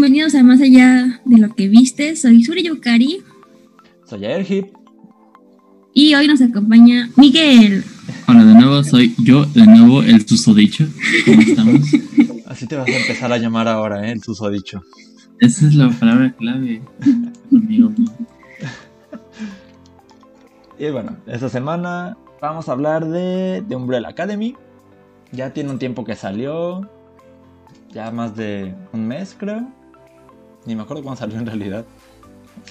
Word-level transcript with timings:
bienvenidos 0.00 0.34
a 0.34 0.42
Más 0.42 0.62
Allá 0.62 1.20
de 1.26 1.36
lo 1.36 1.54
que 1.54 1.68
viste. 1.68 2.16
Soy 2.16 2.42
Suri 2.42 2.62
Yukari. 2.62 3.22
Soy 4.06 4.24
Erhip. 4.24 4.74
Y 5.92 6.14
hoy 6.14 6.26
nos 6.26 6.40
acompaña 6.40 7.10
Miguel. 7.16 7.84
Hola 8.26 8.46
de 8.46 8.54
nuevo, 8.54 8.82
soy 8.82 9.14
yo 9.18 9.44
de 9.44 9.66
nuevo 9.66 10.02
el 10.02 10.26
susodicho. 10.26 10.86
¿Cómo 11.26 11.42
estamos? 11.42 11.80
Así 12.46 12.66
te 12.66 12.76
vas 12.76 12.88
a 12.88 12.96
empezar 12.96 13.30
a 13.30 13.36
llamar 13.36 13.68
ahora, 13.68 14.08
¿eh? 14.08 14.12
El 14.12 14.22
susodicho. 14.22 14.82
Esa 15.38 15.66
es 15.66 15.74
la 15.74 15.90
palabra 15.90 16.34
clave, 16.34 16.80
amigo 17.52 17.90
mío. 17.90 18.08
Y 20.78 20.88
bueno, 20.88 21.18
esta 21.26 21.50
semana 21.50 22.16
vamos 22.40 22.70
a 22.70 22.72
hablar 22.72 23.06
de, 23.06 23.62
de 23.68 23.76
Umbrella 23.76 24.08
Academy. 24.08 24.56
Ya 25.30 25.52
tiene 25.52 25.68
un 25.68 25.78
tiempo 25.78 26.04
que 26.04 26.16
salió. 26.16 26.88
Ya 27.90 28.10
más 28.10 28.34
de 28.34 28.74
un 28.94 29.06
mes, 29.06 29.36
creo. 29.38 29.68
Ni 30.66 30.74
me 30.74 30.82
acuerdo 30.82 31.02
cuándo 31.02 31.18
salió 31.18 31.38
en 31.38 31.46
realidad. 31.46 31.84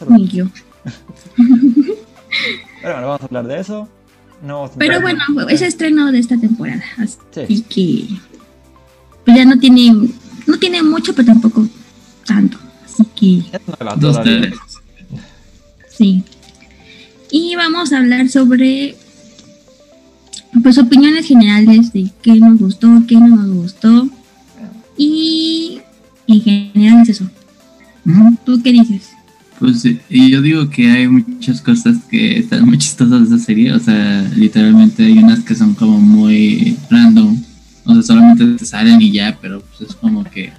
Ni 0.10 0.28
yo. 0.28 0.46
Pero 2.82 2.94
bueno, 2.94 3.08
vamos 3.08 3.22
a 3.22 3.26
hablar 3.26 3.48
de 3.48 3.60
eso. 3.60 3.88
No, 4.46 4.72
Pero 4.78 5.02
bueno, 5.02 5.20
es 5.50 5.62
estreno 5.62 6.12
de 6.12 6.20
esta 6.20 6.38
temporada. 6.40 6.82
Así 6.98 7.18
Sí. 7.32 7.66
que 7.70 8.08
pues 9.26 9.36
ya 9.36 9.44
no 9.46 9.60
tiene, 9.60 9.92
no 10.48 10.58
tiene 10.60 10.82
mucho, 10.82 11.14
pero 11.14 11.26
tampoco 11.28 11.68
tanto. 12.26 12.58
Así 12.86 13.04
que 13.16 13.40
Es 13.58 13.62
nueva 13.80 13.96
Dos, 13.98 14.18
sí. 15.90 16.24
Y 17.32 17.56
vamos 17.56 17.92
a 17.92 17.98
hablar 17.98 18.30
sobre 18.30 18.96
pues 20.64 20.78
opiniones 20.78 21.28
generales 21.28 21.92
de 21.94 22.10
qué 22.22 22.36
nos 22.36 22.60
gustó, 22.60 22.88
qué 23.08 23.16
no 23.16 23.28
nos 23.36 23.50
gustó. 23.56 24.08
Y 24.98 25.82
en 26.28 26.42
general 26.42 27.02
es 27.04 27.10
eso. 27.10 27.30
¿Tú 28.46 28.62
qué 28.64 28.72
dices? 28.72 29.10
Pues 29.60 29.84
yo 29.84 30.42
digo 30.42 30.70
que 30.70 30.90
hay 30.90 31.08
muchas 31.08 31.62
cosas 31.62 31.98
que 32.10 32.40
están 32.40 32.66
muy 32.66 32.78
chistosas 32.78 33.30
de 33.30 33.36
esa 33.36 33.46
serie. 33.46 33.74
O 33.74 33.80
sea, 33.80 34.22
literalmente 34.36 35.04
hay 35.04 35.18
unas 35.18 35.42
que 35.42 35.54
son 35.56 35.74
como 35.74 36.00
muy 36.00 36.78
random. 36.90 37.38
O 37.86 37.94
sea, 37.94 38.02
solamente 38.04 38.46
te 38.46 38.66
salen 38.66 39.02
y 39.02 39.12
ya, 39.12 39.38
pero 39.42 39.62
pues 39.62 39.90
es 39.90 39.96
como 39.98 40.24
que. 40.24 40.52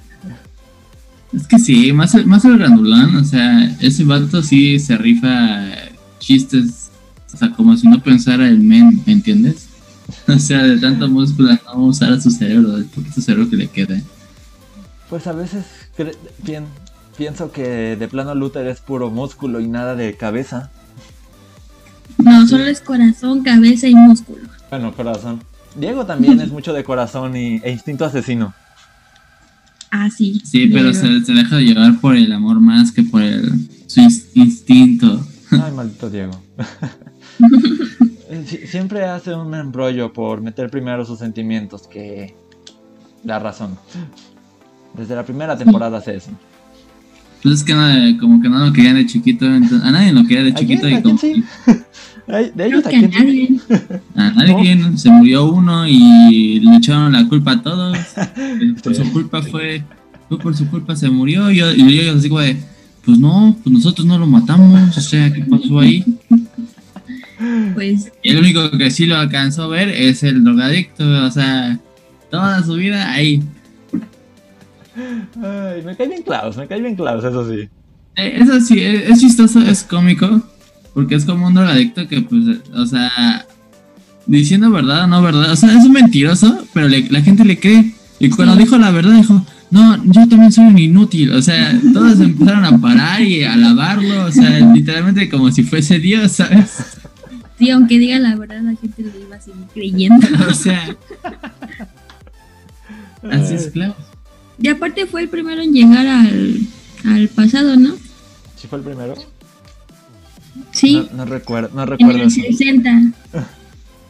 Es 1.33 1.47
que 1.47 1.59
sí, 1.59 1.93
más, 1.93 2.15
el- 2.15 2.27
más 2.27 2.45
el 2.45 2.59
grandulón. 2.59 3.17
O 3.17 3.25
sea, 3.25 3.75
ese 3.81 4.05
vato 4.05 4.43
sí 4.43 4.79
se 4.79 4.99
rifa 4.99 5.65
chistes. 6.19 6.91
O 7.33 7.37
sea, 7.39 7.51
como 7.53 7.77
si 7.77 7.89
no 7.89 8.03
pensara 8.03 8.49
el 8.49 8.59
men, 8.61 9.03
¿me 9.07 9.13
entiendes? 9.15 9.67
O 10.27 10.39
sea, 10.41 10.65
de 10.65 10.77
tanto 10.79 11.09
músculo 11.09 11.57
no 11.67 11.85
usar 11.85 12.13
a 12.13 12.21
su 12.21 12.31
cerebro, 12.33 12.77
el 12.77 12.85
poquito 12.87 13.21
cerebro 13.21 13.49
que 13.49 13.57
le 13.57 13.69
queda. 13.69 14.01
Pues 15.09 15.27
a 15.29 15.33
veces 15.33 15.65
pien- 16.45 16.65
pienso 17.21 17.53
que 17.53 17.97
de 17.97 18.09
plano 18.09 18.35
Luther 18.35 18.67
es 18.67 18.81
puro 18.81 19.11
músculo 19.11 19.61
y 19.61 19.69
nada 19.69 19.95
de 19.95 20.17
cabeza. 20.17 20.71
No, 22.17 22.47
solo 22.49 22.65
es 22.65 22.81
corazón, 22.81 23.43
cabeza 23.43 23.89
y 23.89 23.95
músculo. 23.95 24.49
Bueno, 24.71 24.95
corazón. 24.95 25.43
Diego 25.77 26.07
también 26.07 26.41
es 26.41 26.51
mucho 26.57 26.73
de 26.73 26.83
corazón 26.83 27.37
y, 27.37 27.57
e 27.63 27.71
instinto 27.73 28.07
asesino. 28.07 28.55
Ah, 29.91 30.09
sí. 30.09 30.41
Sí, 30.47 30.69
pero 30.69 30.95
se, 30.95 31.21
se 31.23 31.33
deja 31.35 31.59
llevar 31.59 32.01
por 32.01 32.17
el 32.17 32.33
amor 32.33 32.59
más 32.59 32.91
que 32.91 33.03
por 33.03 33.21
el, 33.21 33.51
su 33.87 34.01
ins- 34.01 34.29
instinto. 34.33 35.21
Ay, 35.51 35.73
maldito 35.73 36.09
Diego. 36.09 36.33
Eh, 38.33 38.45
Sie- 38.47 38.67
Siempre 38.69 39.05
hace 39.07 39.35
un 39.35 39.53
embrollo 39.55 40.13
por 40.13 40.41
meter 40.41 40.71
primero 40.71 41.05
sus 41.05 41.19
sentimientos 41.19 41.89
que 41.89 42.35
la 43.25 43.41
razón. 43.41 43.77
Desde 44.97 45.17
la 45.17 45.25
primera 45.25 45.59
temporada 45.59 45.99
hace 45.99 46.15
eso. 46.17 46.31
Pues 47.43 47.55
es 47.57 47.65
que 47.65 47.73
no, 47.75 48.19
como 48.19 48.43
que 48.43 48.49
no 48.49 48.59
lo 48.67 48.73
querían 48.73 48.97
de 48.97 49.07
chiquito, 49.07 49.47
entonces, 49.47 49.83
a 49.83 49.91
nadie 49.91 50.13
lo 50.13 50.23
quería 50.27 50.45
de 50.45 50.51
¿A 50.51 50.55
chiquito 50.55 50.83
quién? 50.83 50.93
y 50.93 50.97
¿A 50.97 51.03
como 51.03 51.19
quién 51.19 51.37
sí? 51.37 51.45
Ay, 52.29 52.53
De 52.55 52.67
ellos 52.67 52.85
a 52.85 52.89
a 52.89 52.91
quién 52.91 53.11
nadie. 53.11 53.61
a 54.15 54.31
nadie 54.31 54.79
se 54.97 55.11
murió 55.11 55.47
uno 55.51 55.87
y 55.89 56.61
le 56.61 56.77
echaron 56.77 57.13
la 57.13 57.27
culpa 57.27 57.53
a 57.53 57.63
todos. 57.63 57.97
Por 58.85 58.95
su 58.95 59.11
culpa 59.13 59.43
fue, 59.43 59.83
fue 60.29 60.39
por 60.39 60.57
su 60.57 60.69
culpa 60.69 60.95
se 60.95 61.11
murió 61.11 61.51
y 61.51 61.57
yo, 61.57 61.73
y 61.73 61.97
yo, 61.97 62.03
yo 62.03 62.17
así 62.19 62.29
como 62.29 62.41
de, 62.41 62.57
pues 63.05 63.19
no, 63.19 63.57
pues 63.63 63.73
nosotros 63.73 64.07
no 64.07 64.19
lo 64.19 64.27
matamos, 64.27 64.97
o 64.97 65.01
sea, 65.01 65.33
¿qué 65.33 65.43
pasó 65.45 65.81
ahí? 65.81 66.05
Pues 67.75 68.13
Y 68.23 68.31
el 68.31 68.39
único 68.39 68.71
que 68.73 68.91
sí 68.91 69.07
lo 69.07 69.17
alcanzó 69.17 69.65
a 69.65 69.69
ver 69.69 69.89
es 69.89 70.23
el 70.23 70.45
drogadicto, 70.45 71.05
o 71.25 71.31
sea, 71.31 71.79
toda 72.31 72.63
su 72.63 72.75
vida 72.75 73.11
ahí. 73.13 73.43
Ay, 75.43 75.83
me 75.85 75.97
cae 75.97 76.09
bien 76.09 76.23
Klaus, 76.23 76.57
me 76.57 76.67
cae 76.67 76.81
bien 76.81 76.97
Klaus, 76.97 77.25
eso 77.25 77.49
sí. 77.51 77.69
Eh, 78.17 78.39
Eso 78.41 78.61
sí, 78.61 78.81
es, 78.81 79.11
es 79.11 79.21
chistoso, 79.21 79.61
es 79.61 79.83
cómico, 79.85 80.43
porque 80.95 81.15
es 81.15 81.25
como 81.25 81.47
un 81.47 81.55
drogadicto 81.55 82.07
que, 82.09 82.21
pues, 82.23 82.59
o 82.75 82.87
sea, 82.87 83.47
diciendo 84.27 84.71
verdad 84.71 85.05
o 85.05 85.07
no 85.07 85.23
verdad, 85.23 85.51
o 85.53 85.57
sea, 85.57 85.71
es 85.77 85.85
un 85.85 85.93
mentiroso, 85.93 86.65
pero 86.75 86.89
le- 86.89 87.09
la 87.11 87.23
gente 87.23 87.45
le 87.45 87.59
cree. 87.59 87.95
Y 88.19 88.29
cuando 88.31 88.55
Sí. 88.57 88.63
dijo 88.65 88.77
la 88.79 88.91
verdad, 88.91 89.13
dijo, 89.15 89.45
no, 89.71 89.97
yo 90.05 90.29
también 90.29 90.53
soy 90.53 90.67
un 90.67 90.79
inútil. 90.79 91.33
O 91.33 91.41
sea, 91.41 91.81
todos 91.95 92.21
empezaron 92.21 92.65
a 92.65 92.77
parar 92.79 93.23
y 93.23 93.45
a 93.45 93.55
alabarlo, 93.55 94.25
o 94.27 94.33
sea, 94.33 94.51
literalmente 94.75 95.29
como 95.31 95.51
si 95.51 95.63
fuese 95.63 95.99
Dios, 96.01 96.33
¿sabes? 96.33 96.71
sí, 97.59 97.71
aunque 97.71 97.99
diga 97.99 98.19
la 98.19 98.35
verdad, 98.37 98.61
la 98.63 98.75
gente 98.75 99.03
lo 99.03 99.21
iba 99.21 99.37
a 99.37 99.41
seguir 99.41 99.65
creyendo. 99.73 100.27
O 100.49 100.53
sea, 100.55 100.97
así 103.31 103.55
es, 103.55 103.69
claro. 103.69 103.95
Y 104.61 104.69
aparte 104.69 105.07
fue 105.07 105.23
el 105.23 105.29
primero 105.29 105.63
en 105.63 105.73
llegar 105.73 106.07
al, 106.07 106.59
al 107.07 107.29
pasado, 107.29 107.77
¿no? 107.77 107.95
¿Sí 108.57 108.67
fue 108.69 108.79
el 108.79 108.85
primero? 108.85 109.15
Sí, 110.73 111.09
No, 111.13 111.19
no 111.19 111.25
recuerdo, 111.25 111.71
no 111.75 111.83
en 111.83 111.89
recuerdo 111.89 112.17
el 112.23 112.29
eso. 112.29 112.41
60. 112.43 113.13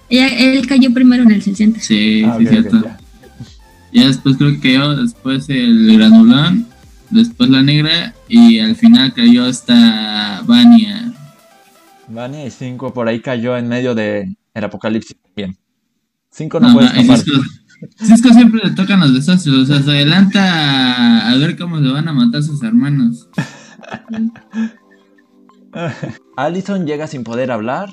Ella, 0.09 0.27
él 0.29 0.67
cayó 0.67 0.93
primero 0.93 1.23
en 1.23 1.31
el 1.31 1.43
60. 1.43 1.81
Sí, 1.81 2.25
Ah, 2.27 2.37
sí, 2.39 2.45
ok, 2.47 2.53
ok, 2.53 2.61
cierto. 2.61 2.83
ya. 2.85 2.99
Ya 3.93 4.07
después 4.07 4.37
creo 4.37 4.53
que 4.53 4.61
cayó 4.61 4.97
después 4.97 5.49
el 5.49 5.97
granulón, 5.97 6.67
después 7.11 7.51
la 7.51 7.63
negra 7.63 8.15
y 8.29 8.59
al 8.61 8.77
final 8.77 9.13
cayó 9.15 9.45
hasta 9.47 10.43
Vania. 10.47 11.13
Vania 12.09 12.47
y 12.47 12.51
5 12.51 12.93
por 12.93 13.09
ahí 13.09 13.21
cayó 13.21 13.57
en 13.57 13.69
medio 13.69 13.95
de 13.95 14.35
el 14.55 14.65
apocalipsis. 14.65 15.17
Bien. 15.37 15.57
5 16.31 16.61
no, 16.61 16.69
No, 16.69 16.75
puede 16.75 16.87
escapar. 16.89 17.21
Cisco, 17.99 18.33
siempre 18.33 18.61
le 18.65 18.71
tocan 18.73 19.01
los 19.01 19.15
desastres, 19.15 19.55
o 19.55 19.67
sea, 19.67 19.83
se 19.83 19.91
adelanta 19.91 21.31
a, 21.31 21.37
ver 21.37 21.57
cómo 21.57 21.81
se 21.81 21.89
van 21.89 22.09
a 22.09 22.13
matar 22.13 22.43
sus 22.43 22.63
hermanos. 22.63 23.29
Allison 26.37 26.87
llega 26.87 27.07
sin 27.07 27.25
poder 27.25 27.51
hablar. 27.51 27.91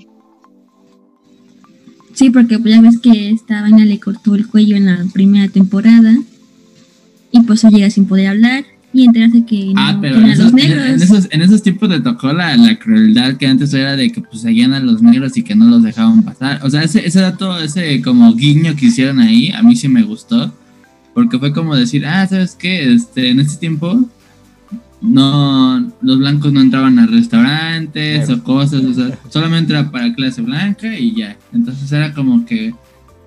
Sí, 2.14 2.30
porque 2.32 2.60
pues 2.60 2.74
ya 2.74 2.82
ves 2.82 3.00
que 3.00 3.30
esta 3.30 3.62
vaina 3.62 3.86
le 3.86 4.00
cortó 4.00 4.36
el 4.36 4.48
cuello 4.48 4.76
en 4.76 4.88
la 4.88 5.06
primera 5.14 5.48
temporada. 5.48 6.18
Y 7.32 7.42
pues 7.42 7.64
él 7.64 7.72
llega 7.72 7.90
sin 7.90 8.08
poder 8.08 8.28
hablar 8.28 8.66
y 8.98 9.06
enterarse 9.06 9.46
que 9.46 9.66
no 9.68 9.74
Ah, 9.78 9.98
pero 10.02 10.16
quieren 10.16 10.32
en 10.32 10.42
a 10.42 10.44
los 10.44 10.48
esos, 10.48 10.50
en- 10.50 10.56
negros. 10.70 10.88
en 10.88 11.02
esos, 11.02 11.28
en 11.32 11.42
esos 11.42 11.64
tiempos 11.64 11.90
le 11.90 12.00
tocó 12.02 12.34
la, 12.34 12.56
la 12.58 12.78
crueldad 12.80 13.36
que 13.38 13.48
antes 13.48 13.74
era 13.74 13.96
de 13.96 14.12
que 14.12 14.22
pues 14.22 14.42
seguían 14.42 14.74
a 14.74 14.80
los 14.80 15.02
negros 15.02 15.38
y 15.38 15.44
que 15.44 15.56
no 15.56 15.66
los 15.66 15.84
dejaban 15.84 16.24
pasar. 16.24 16.60
O 16.64 16.70
sea, 16.70 16.84
ese, 16.84 17.06
ese 17.06 17.20
dato, 17.22 17.58
ese 17.60 18.02
como 18.02 18.34
guiño 18.36 18.76
que 18.76 18.88
hicieron 18.88 19.20
ahí, 19.20 19.50
a 19.52 19.62
mí 19.64 19.76
sí 19.76 19.88
me 19.88 20.04
gustó. 20.04 20.54
Porque 21.14 21.40
fue 21.40 21.52
como 21.54 21.76
decir, 21.76 22.06
ah, 22.06 22.28
¿sabes 22.28 22.56
qué? 22.60 22.94
Este, 22.94 23.30
en 23.32 23.40
este 23.40 23.58
tiempo 23.60 24.08
no 25.02 25.92
los 26.02 26.18
blancos 26.18 26.52
no 26.54 26.60
entraban 26.62 26.98
a 27.00 27.06
restaurantes 27.06 28.30
o 28.30 28.44
cosas, 28.44 28.84
o 28.84 28.94
sea, 28.94 29.18
solamente 29.30 29.74
era 29.74 29.92
para 29.92 30.14
clase 30.14 30.42
blanca 30.42 30.98
y 30.98 31.14
ya. 31.16 31.38
Entonces 31.54 31.92
era 31.92 32.14
como 32.14 32.46
que 32.46 32.74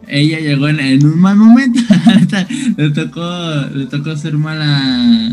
ella 0.08 0.40
llegó 0.40 0.68
en, 0.68 0.80
en 0.80 1.06
un 1.06 1.18
mal 1.20 1.36
momento. 1.36 1.80
le 2.76 2.90
tocó 2.90 3.30
le 3.74 3.86
tocó 3.86 4.16
ser 4.16 4.36
mala 4.36 5.32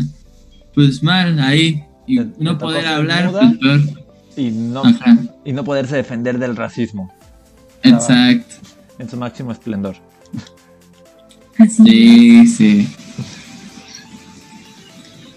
pues 0.78 1.02
mal 1.02 1.40
ahí 1.40 1.82
y 2.06 2.20
no 2.38 2.56
poder 2.56 2.86
hablar 2.86 3.32
pues 3.32 3.58
peor. 3.58 3.80
Y 4.36 4.52
no, 4.52 4.84
Ajá, 4.84 5.18
y 5.44 5.52
no 5.52 5.64
poderse 5.64 5.96
defender 5.96 6.38
del 6.38 6.54
racismo 6.54 7.12
exacto. 7.82 8.54
en 9.00 9.10
su 9.10 9.16
máximo 9.16 9.50
esplendor. 9.50 9.96
Así. 11.58 11.82
Sí, 11.84 12.46
sí. 12.46 12.88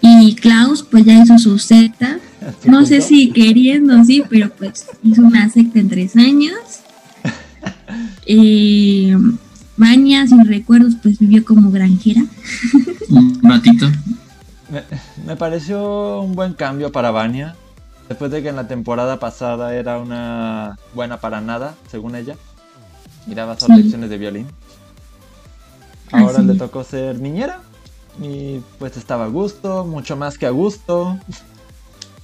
Y 0.00 0.36
Klaus 0.36 0.84
pues 0.88 1.04
ya 1.06 1.20
hizo 1.20 1.36
su 1.38 1.58
secta. 1.58 2.20
No 2.64 2.86
sé 2.86 3.00
si 3.00 3.32
queriendo, 3.32 4.04
sí, 4.04 4.22
pero 4.30 4.48
pues 4.50 4.86
hizo 5.02 5.22
una 5.22 5.50
secta 5.50 5.80
en 5.80 5.88
tres 5.88 6.14
años. 6.14 6.54
Eh, 8.26 9.16
Vania, 9.76 10.24
sin 10.28 10.46
recuerdos, 10.46 10.94
pues 11.02 11.18
vivió 11.18 11.44
como 11.44 11.72
granjera. 11.72 12.22
Un 13.08 13.40
ratito. 13.42 13.90
Me, 14.72 14.82
me 15.26 15.36
pareció 15.36 16.20
un 16.20 16.34
buen 16.34 16.54
cambio 16.54 16.90
para 16.90 17.10
Vania. 17.10 17.54
Después 18.08 18.30
de 18.30 18.42
que 18.42 18.48
en 18.48 18.56
la 18.56 18.66
temporada 18.66 19.18
pasada 19.18 19.74
era 19.74 19.98
una 19.98 20.76
buena 20.94 21.18
para 21.20 21.40
nada, 21.40 21.74
según 21.90 22.16
ella. 22.16 22.36
Y 23.26 23.34
daba 23.34 23.56
Sí. 23.58 23.72
lecciones 23.72 24.10
de 24.10 24.18
violín. 24.18 24.46
Ahora 26.10 26.38
Así 26.38 26.46
le 26.46 26.54
tocó 26.54 26.84
ser 26.84 27.20
niñera. 27.20 27.60
Y 28.20 28.60
pues 28.78 28.96
estaba 28.96 29.24
a 29.24 29.28
gusto, 29.28 29.84
mucho 29.84 30.16
más 30.16 30.36
que 30.36 30.46
a 30.46 30.50
gusto. 30.50 31.18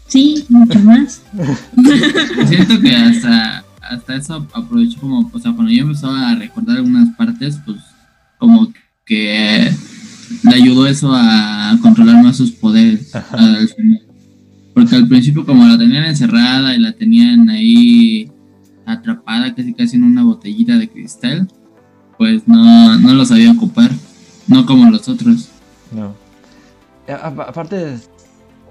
Sí, 0.06 0.44
mucho 0.48 0.78
más. 0.80 1.22
Siento 2.48 2.80
que 2.80 2.94
hasta, 2.96 3.64
hasta 3.82 4.16
eso 4.16 4.46
aprovechó 4.54 5.00
como, 5.00 5.30
o 5.32 5.38
sea, 5.38 5.52
cuando 5.52 5.70
yo 5.72 5.82
empezaba 5.84 6.30
a 6.30 6.34
recordar 6.34 6.78
algunas 6.78 7.14
partes, 7.16 7.58
pues 7.64 7.78
como 8.38 8.72
que 9.06 9.70
le 10.42 10.54
ayudó 10.54 10.86
eso 10.86 11.10
a 11.14 11.76
controlar 11.82 12.22
más 12.22 12.36
sus 12.36 12.52
poderes 12.52 13.14
al 13.14 13.68
final. 13.68 14.02
Porque 14.74 14.94
al 14.96 15.08
principio 15.08 15.44
como 15.44 15.66
la 15.66 15.76
tenían 15.78 16.04
encerrada 16.04 16.74
y 16.74 16.78
la 16.78 16.92
tenían 16.92 17.48
ahí 17.50 18.30
atrapada 18.86 19.54
casi 19.54 19.74
casi 19.74 19.96
en 19.96 20.04
una 20.04 20.22
botellita 20.22 20.76
de 20.78 20.88
cristal, 20.88 21.48
pues 22.16 22.46
no, 22.46 22.96
no 22.98 23.14
lo 23.14 23.24
sabía 23.24 23.50
ocupar, 23.52 23.90
no 24.46 24.64
como 24.66 24.90
los 24.90 25.08
otros. 25.08 25.48
No. 25.92 26.14
A- 27.08 27.26
Aparte 27.48 27.94
es 27.94 28.08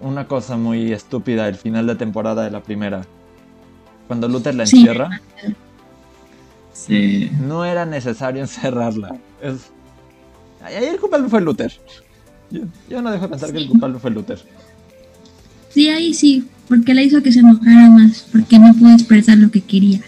una 0.01 0.27
cosa 0.27 0.57
muy 0.57 0.91
estúpida 0.91 1.47
el 1.47 1.55
final 1.55 1.87
de 1.87 1.95
temporada 1.95 2.43
de 2.43 2.51
la 2.51 2.63
primera. 2.63 3.05
Cuando 4.07 4.27
Luther 4.29 4.55
la 4.55 4.65
Sí. 4.65 4.77
encierra, 4.77 5.21
Sí. 6.73 7.29
no 7.45 7.65
era 7.65 7.85
necesario 7.85 8.41
encerrarla. 8.43 9.15
Es... 9.41 9.71
Ahí 10.61 10.85
el 10.85 10.99
culpable 10.99 11.29
fue 11.29 11.41
Luther. 11.41 11.71
Yo, 12.51 12.61
yo 12.89 13.01
no 13.01 13.11
dejo 13.11 13.23
de 13.23 13.29
pensar 13.29 13.51
que 13.51 13.57
el 13.57 13.67
culpable 13.67 13.99
fue 13.99 14.11
Luther. 14.11 14.39
Sí, 15.73 15.89
ahí 15.89 16.13
sí, 16.13 16.45
porque 16.67 16.93
la 16.93 17.03
hizo 17.03 17.21
que 17.21 17.31
se 17.31 17.39
enojara 17.39 17.89
más, 17.89 18.25
porque 18.31 18.59
no 18.59 18.73
pudo 18.73 18.93
expresar 18.93 19.37
lo 19.37 19.51
que 19.51 19.61
quería. 19.61 20.01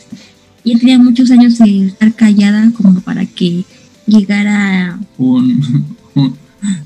Y 0.63 0.77
tenía 0.77 0.99
muchos 0.99 1.31
años 1.31 1.57
de 1.57 1.87
estar 1.87 2.13
callada 2.13 2.71
como 2.75 2.99
para 3.01 3.25
que 3.25 3.63
llegara 4.05 4.99
un, 5.17 5.95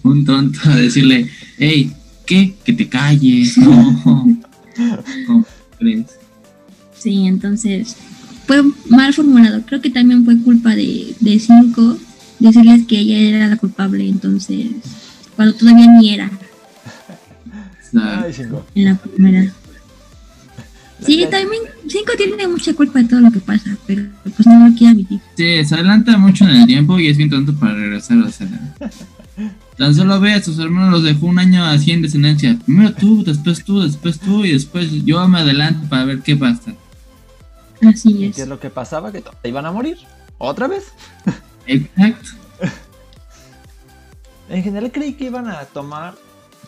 un 0.04 0.26
tonto 0.26 0.60
a 0.66 0.76
decirle, 0.76 1.30
hey, 1.58 1.92
¿qué? 2.26 2.56
Que 2.64 2.74
te 2.74 2.88
calles, 2.88 3.58
no. 3.58 4.38
¿Cómo 5.28 5.46
crees? 5.80 6.06
Sí, 6.98 7.26
entonces 7.28 7.96
fue 8.48 8.64
mal 8.90 9.14
formulado. 9.14 9.62
Creo 9.66 9.82
que 9.82 9.90
también 9.90 10.26
fue 10.26 10.40
culpa 10.40 10.76
de, 10.76 11.16
de 11.20 11.40
Cinco 11.40 11.98
decirles 12.48 12.86
que 12.88 13.00
ella 13.00 13.18
era 13.18 13.48
la 13.48 13.58
culpable, 13.58 14.08
entonces, 14.08 14.68
cuando 15.36 15.56
todavía 15.56 15.88
ni 15.88 16.10
era 16.14 16.32
Ay, 17.96 18.34
cinco. 18.34 18.66
en 18.76 18.86
la 18.86 18.96
primera. 18.96 19.54
Sí, 21.06 21.26
también 21.30 21.64
Cinco 21.88 22.14
tiene 22.16 22.48
mucha 22.48 22.74
culpa 22.74 23.00
de 23.00 23.10
todo 23.10 23.20
lo 23.20 23.30
que 23.30 23.42
pasa, 23.42 23.76
pero 23.86 24.04
pues 24.24 24.48
no 24.48 24.70
lo 24.70 24.74
quiere 24.74 24.94
admitir. 24.94 25.20
Sí, 25.36 25.66
se 25.66 25.76
adelanta 25.76 26.18
mucho 26.18 26.46
en 26.46 26.52
el 26.52 26.66
tiempo 26.66 26.98
y 26.98 27.08
es 27.08 27.18
bien 27.18 27.30
tonto 27.30 27.54
para 27.54 27.74
regresar, 27.74 28.20
o 28.20 28.32
sea. 28.32 28.48
Tan 29.78 29.94
solo 29.94 30.20
ve 30.22 30.34
a 30.34 30.42
sus 30.42 30.60
hermanos, 30.60 30.92
los 30.92 31.04
dejó 31.04 31.26
un 31.26 31.40
año 31.40 31.66
así 31.66 31.92
en 31.92 32.04
descendencia. 32.04 32.58
Primero 32.66 32.94
tú, 32.94 33.24
después 33.24 33.66
tú, 33.66 33.82
después 33.82 34.18
tú 34.20 34.46
y 34.46 34.54
después 34.54 35.04
yo 35.04 35.28
me 35.28 35.40
adelanto 35.40 35.90
para 35.90 36.06
ver 36.06 36.20
qué 36.22 36.38
pasa. 36.38 36.74
Así 37.86 38.12
¿Y 38.12 38.26
es. 38.26 38.36
qué 38.38 38.44
es 38.44 38.48
lo 38.48 38.60
que 38.62 38.70
pasaba? 38.70 39.12
Que 39.12 39.20
todos 39.22 39.36
iban 39.44 39.66
a 39.66 39.72
morir. 39.74 39.98
¿Otra 40.38 40.68
vez? 40.68 40.86
Exacto. 41.66 42.30
En 44.50 44.64
general 44.64 44.92
creí 44.92 45.14
que 45.14 45.26
iban 45.26 45.48
a 45.48 45.66
tomar... 45.66 46.16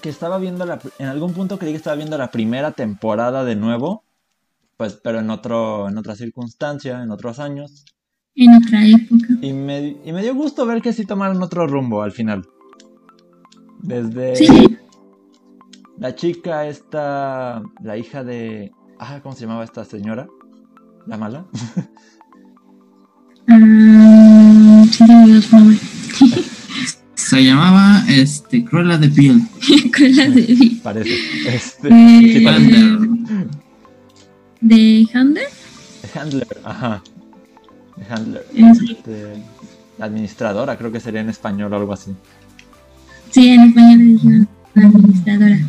Que 0.02 0.10
estaba 0.10 0.38
viendo 0.38 0.66
la... 0.66 0.80
En 1.00 1.08
algún 1.08 1.34
punto 1.34 1.58
creí 1.58 1.72
que 1.72 1.78
estaba 1.78 1.96
viendo 1.96 2.18
la 2.18 2.32
primera 2.32 2.72
temporada 2.72 3.44
de 3.44 3.56
nuevo. 3.56 4.04
Pues, 4.78 5.00
pero 5.04 5.20
en 5.20 5.30
otro... 5.30 5.88
En 5.90 5.98
otra 5.98 6.16
circunstancia, 6.16 7.02
en 7.04 7.12
otros 7.12 7.40
años. 7.40 7.86
En 8.36 8.54
otra 8.56 8.86
época. 8.86 9.28
Y 9.42 9.54
me, 9.54 9.98
y 10.04 10.12
me 10.12 10.22
dio 10.22 10.36
gusto 10.36 10.66
ver 10.66 10.82
que 10.82 10.94
sí 10.94 11.06
tomaron 11.06 11.42
otro 11.42 11.68
rumbo 11.68 12.02
al 12.02 12.12
final. 12.12 12.48
Desde 13.82 14.36
Sí, 14.36 14.78
la 15.98 16.16
chica 16.16 16.68
esta, 16.68 17.64
la 17.82 17.98
hija 17.98 18.24
de... 18.24 18.72
Ah, 19.00 19.20
¿cómo 19.24 19.36
se 19.36 19.42
llamaba 19.42 19.64
esta 19.64 19.86
señora? 19.86 20.28
La 21.06 21.18
mala. 21.18 21.46
ah, 23.48 24.35
se 27.16 27.44
llamaba 27.44 28.04
este 28.08 28.64
Cruella 28.66 28.98
de 28.98 29.10
Piel. 29.10 29.42
Con 29.98 30.16
la 30.16 30.30
de, 30.30 30.72
Parece. 30.84 31.56
Este, 31.56 31.88
Eh, 31.90 32.40
sí. 32.40 32.48
Handler. 32.48 33.00
de 34.62 35.08
Handler. 35.14 35.48
Handler, 36.20 36.48
ajá. 36.64 37.04
Handler. 38.10 38.46
Es- 38.54 38.82
Este, 38.82 39.34
la 39.98 40.06
administradora, 40.06 40.78
creo 40.78 40.92
que 40.92 41.00
sería 41.00 41.22
en 41.22 41.30
español 41.30 41.74
o 41.74 41.78
algo 41.78 41.94
así. 41.94 42.12
Sí, 43.32 43.50
en 43.50 43.62
español 43.62 43.98
le 43.98 44.04
dijeron 44.06 44.48
la 44.76 44.88
administradora. 44.88 45.60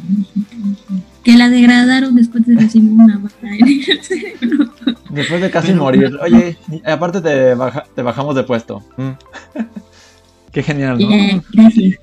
Que 1.27 1.37
la 1.37 1.49
degradaron 1.49 2.15
después 2.15 2.47
de 2.47 2.55
recibir 2.55 2.93
una 2.93 3.17
bala 3.19 3.57
en 3.57 3.67
el 3.69 4.01
cerebro. 4.01 4.73
Después 5.11 5.41
de 5.43 5.51
casi 5.51 5.69
Pero- 5.73 5.83
morir. 5.83 6.17
Oye, 6.23 6.57
aparte 6.85 7.21
te, 7.21 7.55
baja- 7.55 7.85
te 7.97 8.03
bajamos 8.03 8.37
de 8.37 8.45
puesto. 8.45 8.85
Mm. 8.97 9.11
Qué 10.53 10.63
genial, 10.63 10.99
¿no? 11.01 11.09
Yeah, 11.11 11.43
gracias. 11.53 11.99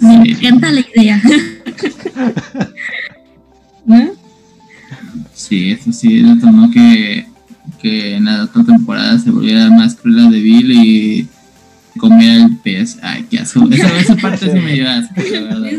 Me 0.00 0.24
Sí. 0.24 0.30
encanta 0.46 0.72
la 0.72 0.80
idea. 0.80 1.22
¿No? 3.86 4.10
Sí, 5.32 5.70
eso 5.70 5.92
sí, 5.92 6.20
detonó 6.22 6.70
que, 6.72 7.24
que 7.80 8.16
en 8.16 8.24
la 8.24 8.42
otra 8.44 8.64
temporada 8.64 9.16
se 9.20 9.30
volviera 9.30 9.70
más 9.70 9.94
Cruella 9.94 10.28
de 10.28 10.40
Vil 10.40 10.72
y 10.72 11.28
comiera 11.98 12.44
el 12.46 12.56
pez. 12.58 12.98
Ay, 13.02 13.26
qué 13.30 13.40
asco. 13.40 13.68
Esa, 13.70 13.98
esa 14.00 14.16
parte 14.22 14.50
sí 14.50 14.58
me 14.58 14.72
dio 14.74 14.88
asco, 14.88 15.14
la 15.16 15.40
verdad. 15.40 15.70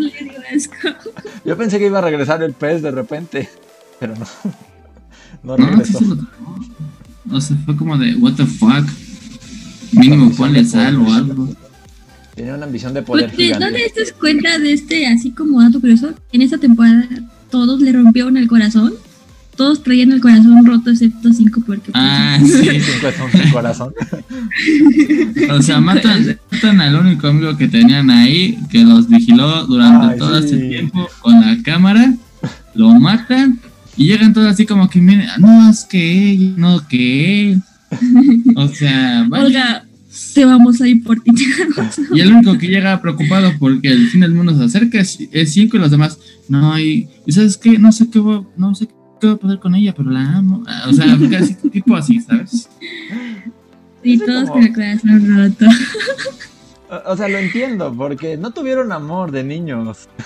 Yo 1.46 1.58
pensé 1.58 1.80
que 1.80 1.86
iba 1.88 2.00
a 2.00 2.02
regresar 2.02 2.44
el 2.44 2.54
pez 2.54 2.82
de 2.82 2.92
repente, 2.92 3.50
pero 4.00 4.16
no. 4.16 4.26
No 5.42 5.56
No, 5.58 5.68
regresó. 5.68 6.00
se 6.00 6.06
lo 6.06 6.16
tomó. 6.18 6.60
O 7.32 7.40
sea, 7.42 7.56
fue 7.66 7.78
como 7.78 7.98
de, 7.98 8.16
what 8.16 8.34
the 8.34 8.46
fuck. 8.46 8.86
Mínimo 9.94 10.32
ponle 10.36 10.66
sal 10.66 10.98
o 10.98 11.14
algo. 11.14 11.50
Tenía 12.36 12.56
una 12.56 12.66
ambición 12.66 12.94
de 12.94 13.02
poder 13.04 13.28
Porque 13.30 13.50
no 13.52 13.56
gigante. 13.56 13.92
te 13.94 14.00
das 14.02 14.12
cuenta 14.14 14.60
de 14.60 14.74
este, 14.74 15.08
así 15.08 15.32
como 15.32 15.62
dato 15.62 15.80
curioso, 15.80 16.14
en 16.32 16.42
esta 16.42 16.58
temporada 16.58 17.08
todos 17.50 17.82
le 17.82 17.92
rompieron 17.94 18.36
el 18.38 18.48
corazón. 18.48 18.94
Todos 19.60 19.84
traían 19.84 20.14
el 20.14 20.22
corazón 20.22 20.66
roto 20.66 20.90
excepto 20.90 21.34
cinco 21.34 21.62
porque 21.68 21.92
pues, 21.92 21.96
Ah, 21.98 22.40
sí. 22.46 22.80
Cinco 22.80 23.12
son 23.18 23.30
sin 23.42 23.52
corazón. 23.52 23.94
O 25.52 25.62
sea, 25.62 25.82
matan, 25.82 26.40
matan 26.50 26.80
al 26.80 26.96
único 26.96 27.28
amigo 27.28 27.58
que 27.58 27.68
tenían 27.68 28.10
ahí, 28.10 28.58
que 28.70 28.86
los 28.86 29.10
vigiló 29.10 29.66
durante 29.66 30.14
Ay, 30.14 30.18
todo 30.18 30.40
sí. 30.40 30.46
este 30.46 30.70
tiempo 30.70 31.10
con 31.20 31.42
la 31.42 31.62
cámara. 31.62 32.14
Lo 32.74 32.94
matan 32.96 33.60
y 33.98 34.06
llegan 34.06 34.34
todos 34.34 34.48
así 34.48 34.66
como 34.66 34.90
que, 34.90 35.02
miren, 35.02 35.28
no, 35.40 35.70
es 35.70 35.84
que 35.84 36.30
ella, 36.30 36.54
no, 36.56 36.88
que 36.88 37.52
él. 37.52 37.62
O 38.56 38.70
sea, 38.70 39.26
vaya. 39.28 39.44
Olga, 39.46 39.86
te 40.34 40.46
vamos 40.46 40.80
a 40.80 40.88
ir 40.88 41.04
por 41.04 41.20
ti. 41.20 41.32
Y 42.14 42.22
el 42.22 42.32
único 42.32 42.58
que 42.58 42.68
llega 42.68 43.02
preocupado 43.02 43.52
porque 43.60 43.90
el 43.90 44.08
fin 44.08 44.22
del 44.22 44.32
mundo 44.32 44.58
se 44.58 44.64
acerca 44.64 45.02
es, 45.02 45.20
es 45.34 45.52
cinco 45.52 45.76
y 45.76 45.82
los 45.82 45.92
demás, 45.92 46.18
no, 46.48 46.80
y, 46.80 47.10
y 47.26 47.32
¿sabes 47.34 47.58
qué? 47.58 47.78
No 47.78 47.92
sé 47.92 48.10
qué 48.10 48.20
no 48.56 48.74
sé 48.74 48.88
qué 48.88 48.99
va 49.28 49.34
a 49.34 49.38
pasar 49.38 49.60
con 49.60 49.76
ella, 49.76 49.94
pero 49.96 50.10
la 50.10 50.38
amo. 50.38 50.64
Ah, 50.68 50.86
O 50.90 50.94
sea, 50.94 51.06
casi 51.32 51.54
tipo 51.56 51.96
así, 51.96 52.20
¿sabes? 52.22 52.70
Y 54.04 54.18
todos 54.18 54.50
con 54.50 54.64
el 54.64 54.74
corazón 54.74 55.38
roto. 55.38 55.66
O- 56.90 57.12
O 57.12 57.18
sea, 57.18 57.28
lo 57.28 57.38
entiendo, 57.38 57.94
porque 57.94 58.38
no 58.38 58.52
tuvieron 58.52 58.92
amor 58.92 59.32
de 59.32 59.44
niños. 59.44 60.08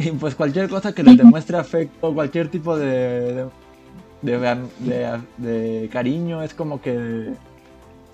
Y 0.00 0.12
pues 0.12 0.36
cualquier 0.36 0.68
cosa 0.68 0.92
que 0.92 1.02
les 1.02 1.16
demuestre 1.16 1.56
afecto, 1.56 2.14
cualquier 2.14 2.46
tipo 2.48 2.78
de, 2.78 3.46
de, 4.22 4.38
de, 4.38 4.58
de- 4.78 5.20
de 5.38 5.88
cariño 5.92 6.40
es 6.44 6.54
como 6.54 6.80
que 6.80 7.32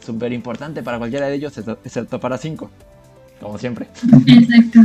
súper 0.02 0.32
importante 0.32 0.82
para 0.82 0.96
cualquiera 0.96 1.26
de 1.26 1.34
ellos, 1.34 1.52
excepto- 1.58 1.78
excepto 1.84 2.18
para 2.18 2.38
cinco. 2.38 2.70
Como 3.38 3.58
siempre. 3.58 3.88
Exacto. 4.26 4.80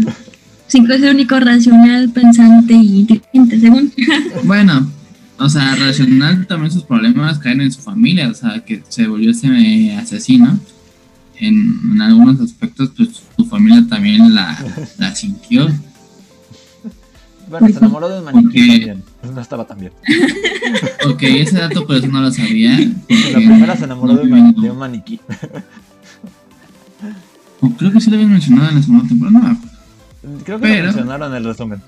Cinco 0.68 0.92
es 0.92 1.02
el 1.02 1.16
único 1.16 1.40
racional, 1.40 2.10
pensante 2.10 2.74
y 2.74 3.00
inteligente, 3.00 3.60
según. 3.62 3.94
Bueno, 4.44 4.92
o 5.40 5.50
sea, 5.50 5.76
racional 5.76 6.46
también 6.48 6.72
sus 6.72 6.84
problemas 6.84 7.40
caen 7.40 7.62
en 7.62 7.72
su 7.72 7.82
familia, 7.82 8.30
o 8.30 8.34
sea, 8.34 8.64
que 8.66 8.84
se 8.88 9.08
volvió 9.08 9.32
ese 9.32 9.96
asesino. 9.96 10.60
En, 11.42 11.80
en 11.94 12.02
algunos 12.02 12.42
aspectos, 12.42 12.92
pues 12.98 13.10
su 13.38 13.46
familia 13.46 13.86
también 13.90 14.36
la, 14.36 14.58
la 14.98 15.16
sintió. 15.16 15.68
Bueno, 17.50 17.68
se 17.70 17.78
enamoró 17.78 18.10
de 18.10 18.20
un 18.20 18.26
maniquí 18.26 18.68
también. 18.70 19.04
No 19.34 19.42
estaba 19.42 19.66
tan 19.66 19.80
bien. 19.80 19.94
Ok, 21.08 21.24
ese 21.24 21.58
dato 21.58 21.88
por 21.88 21.96
eso 21.96 22.08
no 22.08 22.22
lo 22.22 22.32
sabía. 22.32 22.78
La 22.78 22.86
porque- 23.08 23.34
primera 23.34 23.76
se 23.76 23.86
enamoró 23.86 24.16
de 24.18 24.24
un, 24.24 24.30
mani- 24.30 24.62
de 24.62 24.70
un 24.70 24.78
maniquí. 24.78 25.20
creo 27.78 27.92
que 27.92 28.02
sí 28.02 28.10
lo 28.10 28.18
habían 28.18 28.32
mencionado 28.32 28.70
en 28.70 28.76
la 28.76 28.82
segunda 28.84 29.08
temporada, 29.08 29.40
no. 29.50 29.62
Creo 30.44 30.58
que 30.60 30.62
Pero- 30.68 30.78
lo 30.80 30.84
mencionaron 30.94 31.32
en 31.32 31.38
el 31.38 31.44
resumen. 31.46 31.82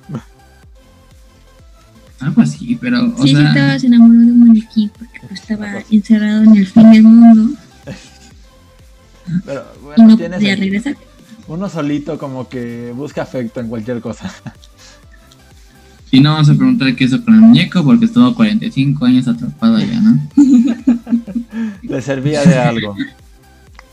Algo 2.21 2.41
así, 2.41 2.77
pero, 2.79 3.05
o 3.15 3.21
sí, 3.23 3.29
sí, 3.29 3.35
sea, 3.35 3.47
estaba, 3.49 3.79
se 3.79 3.87
enamoró 3.87 4.19
de 4.19 4.25
un 4.31 4.47
maniquí 4.47 4.89
porque 4.97 5.19
pues, 5.27 5.41
estaba 5.41 5.67
encerrado 5.89 6.43
en 6.43 6.55
el 6.55 6.67
fin 6.67 6.91
del 6.91 7.03
mundo 7.03 7.57
Pero 9.45 9.65
y 9.79 9.83
bueno, 9.83 10.07
no 10.07 10.17
tiene 10.17 10.35
podía 10.37 10.55
regresar. 10.55 10.95
Uno 11.47 11.67
solito 11.69 12.17
como 12.17 12.47
que 12.47 12.93
busca 12.95 13.23
afecto 13.23 13.59
en 13.59 13.67
cualquier 13.67 13.99
cosa. 14.01 14.31
Y 16.11 16.19
no 16.19 16.33
vamos 16.33 16.49
a 16.49 16.53
preguntar 16.55 16.93
qué 16.95 17.05
hizo 17.05 17.23
con 17.23 17.33
el 17.35 17.39
muñeco 17.41 17.83
porque 17.85 18.05
estuvo 18.05 18.35
45 18.35 19.05
años 19.05 19.27
atrapado 19.29 19.77
allá, 19.77 19.99
¿no? 20.01 20.19
Le 21.81 22.01
servía 22.01 22.43
de 22.43 22.55
algo. 22.59 22.95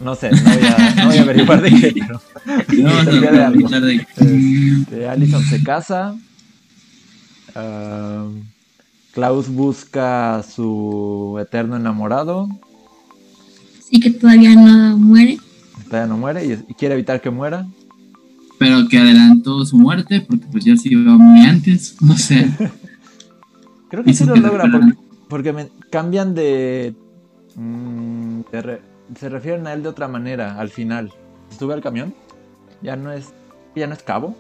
No 0.01 0.15
sé, 0.15 0.31
no 0.31 0.43
voy 0.43 0.67
a, 0.67 0.95
no 0.97 1.07
voy 1.07 1.17
a 1.19 1.23
averiguar 1.23 1.61
de 1.63 1.71
qué, 1.71 1.95
pero 2.01 2.21
No 2.83 2.91
a 2.91 3.05
servía 3.05 3.31
de 3.31 3.43
algo. 3.45 3.53
preguntar 3.69 3.83
de 3.83 3.95
Este, 3.95 5.09
Allison 5.09 5.43
se 5.45 5.63
casa. 5.63 6.17
Klaus 9.13 9.49
busca 9.49 10.37
a 10.37 10.43
su 10.43 11.39
eterno 11.41 11.77
enamorado. 11.77 12.49
Sí 13.91 14.01
que 14.01 14.11
todavía 14.11 14.55
no 14.55 14.97
muere. 14.99 15.39
Todavía 15.87 16.07
no 16.07 16.19
muere 16.19 16.45
y, 16.47 16.53
y 16.69 16.75
quiere 16.75 16.95
evitar 16.95 17.21
que 17.21 17.31
muera. 17.31 17.67
Pero 18.59 18.89
que 18.89 18.99
adelantó 18.99 19.65
su 19.65 19.77
muerte 19.79 20.21
porque 20.21 20.47
pues 20.51 20.65
ya 20.65 20.77
se 20.77 20.89
iba 20.93 21.13
muy 21.17 21.41
antes, 21.43 21.97
no 22.03 22.17
sé. 22.17 22.49
Creo 23.89 24.05
que 24.05 24.13
sí 24.13 24.25
lo 24.25 24.37
logra 24.37 24.65
porque, 24.71 24.93
porque 25.29 25.53
me- 25.53 25.69
cambian 25.91 26.35
de. 26.35 26.95
mm, 27.55 28.41
de 28.53 28.63
re- 28.63 28.83
se 29.19 29.29
refieren 29.29 29.67
a 29.67 29.73
él 29.73 29.83
de 29.83 29.89
otra 29.89 30.07
manera 30.09 30.59
al 30.61 30.69
final. 30.69 31.13
Sube 31.59 31.73
al 31.73 31.81
camión. 31.81 32.13
Ya 32.83 32.97
no 32.97 33.11
es. 33.13 33.33
Ya 33.75 33.87
no 33.87 33.95
es 33.95 34.03
cabo. 34.03 34.37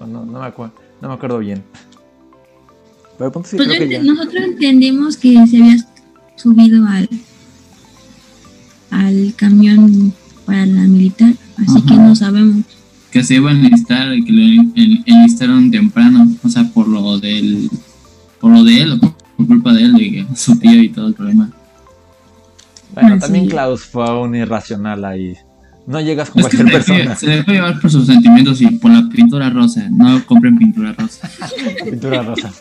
No, 0.00 0.24
no 0.24 0.40
me 0.40 0.46
acuerdo. 0.46 0.74
No 1.00 1.08
me 1.08 1.14
acuerdo 1.14 1.38
bien. 1.38 1.62
Pero 3.20 3.28
el 3.28 3.32
punto 3.34 3.48
sí 3.50 3.56
Pues 3.58 3.68
creo 3.68 3.82
yo 3.82 3.88
que 3.90 3.96
ent- 3.98 4.04
ya. 4.06 4.12
nosotros 4.14 4.42
entendimos 4.44 5.16
que 5.18 5.46
se 5.46 5.56
había 5.58 5.76
subido 6.36 6.86
al 6.86 7.06
al 8.90 9.34
camión 9.36 10.12
para 10.46 10.64
la 10.66 10.80
militar, 10.82 11.34
así 11.58 11.82
que 11.82 11.94
no 11.94 12.16
sabemos. 12.16 12.64
Que 13.10 13.22
se 13.22 13.34
iba 13.34 13.50
a 13.50 13.52
enlistar 13.52 14.14
y 14.14 14.24
que 14.24 14.32
lo 14.32 14.42
en- 14.42 15.02
enlistaron 15.06 15.70
temprano, 15.70 16.28
o 16.42 16.48
sea, 16.48 16.64
por 16.72 16.88
lo 16.88 17.18
del. 17.18 17.68
por 18.40 18.52
lo 18.52 18.64
de 18.64 18.80
él, 18.80 18.92
o 18.92 18.98
por, 19.00 19.12
por 19.36 19.46
culpa 19.46 19.72
de 19.74 19.82
él, 19.82 19.92
de 19.94 20.10
que 20.10 20.26
su 20.34 20.58
tío 20.58 20.82
y 20.82 20.88
todo 20.88 21.08
el 21.08 21.14
problema. 21.14 21.50
Bueno, 22.94 23.14
Ah, 23.16 23.18
también 23.18 23.44
sí. 23.44 23.50
Klaus 23.50 23.82
fue 23.84 24.18
un 24.18 24.34
irracional 24.34 25.04
ahí. 25.04 25.34
No 25.86 26.00
llegas 26.00 26.30
con 26.30 26.40
Es 26.40 26.48
que 26.48 26.56
cualquier 26.58 26.82
se 26.82 26.92
persona. 26.92 27.16
se 27.16 27.26
dejó 27.26 27.52
llevar 27.52 27.80
por 27.80 27.90
sus 27.90 28.06
sentimientos 28.06 28.60
y 28.60 28.66
por 28.66 28.90
la 28.92 29.08
pintura 29.08 29.50
rosa. 29.50 29.88
No 29.90 30.24
compren 30.26 30.56
pintura 30.56 30.92
rosa. 30.92 31.28
Pintura 31.84 32.22
rosa. 32.22 32.52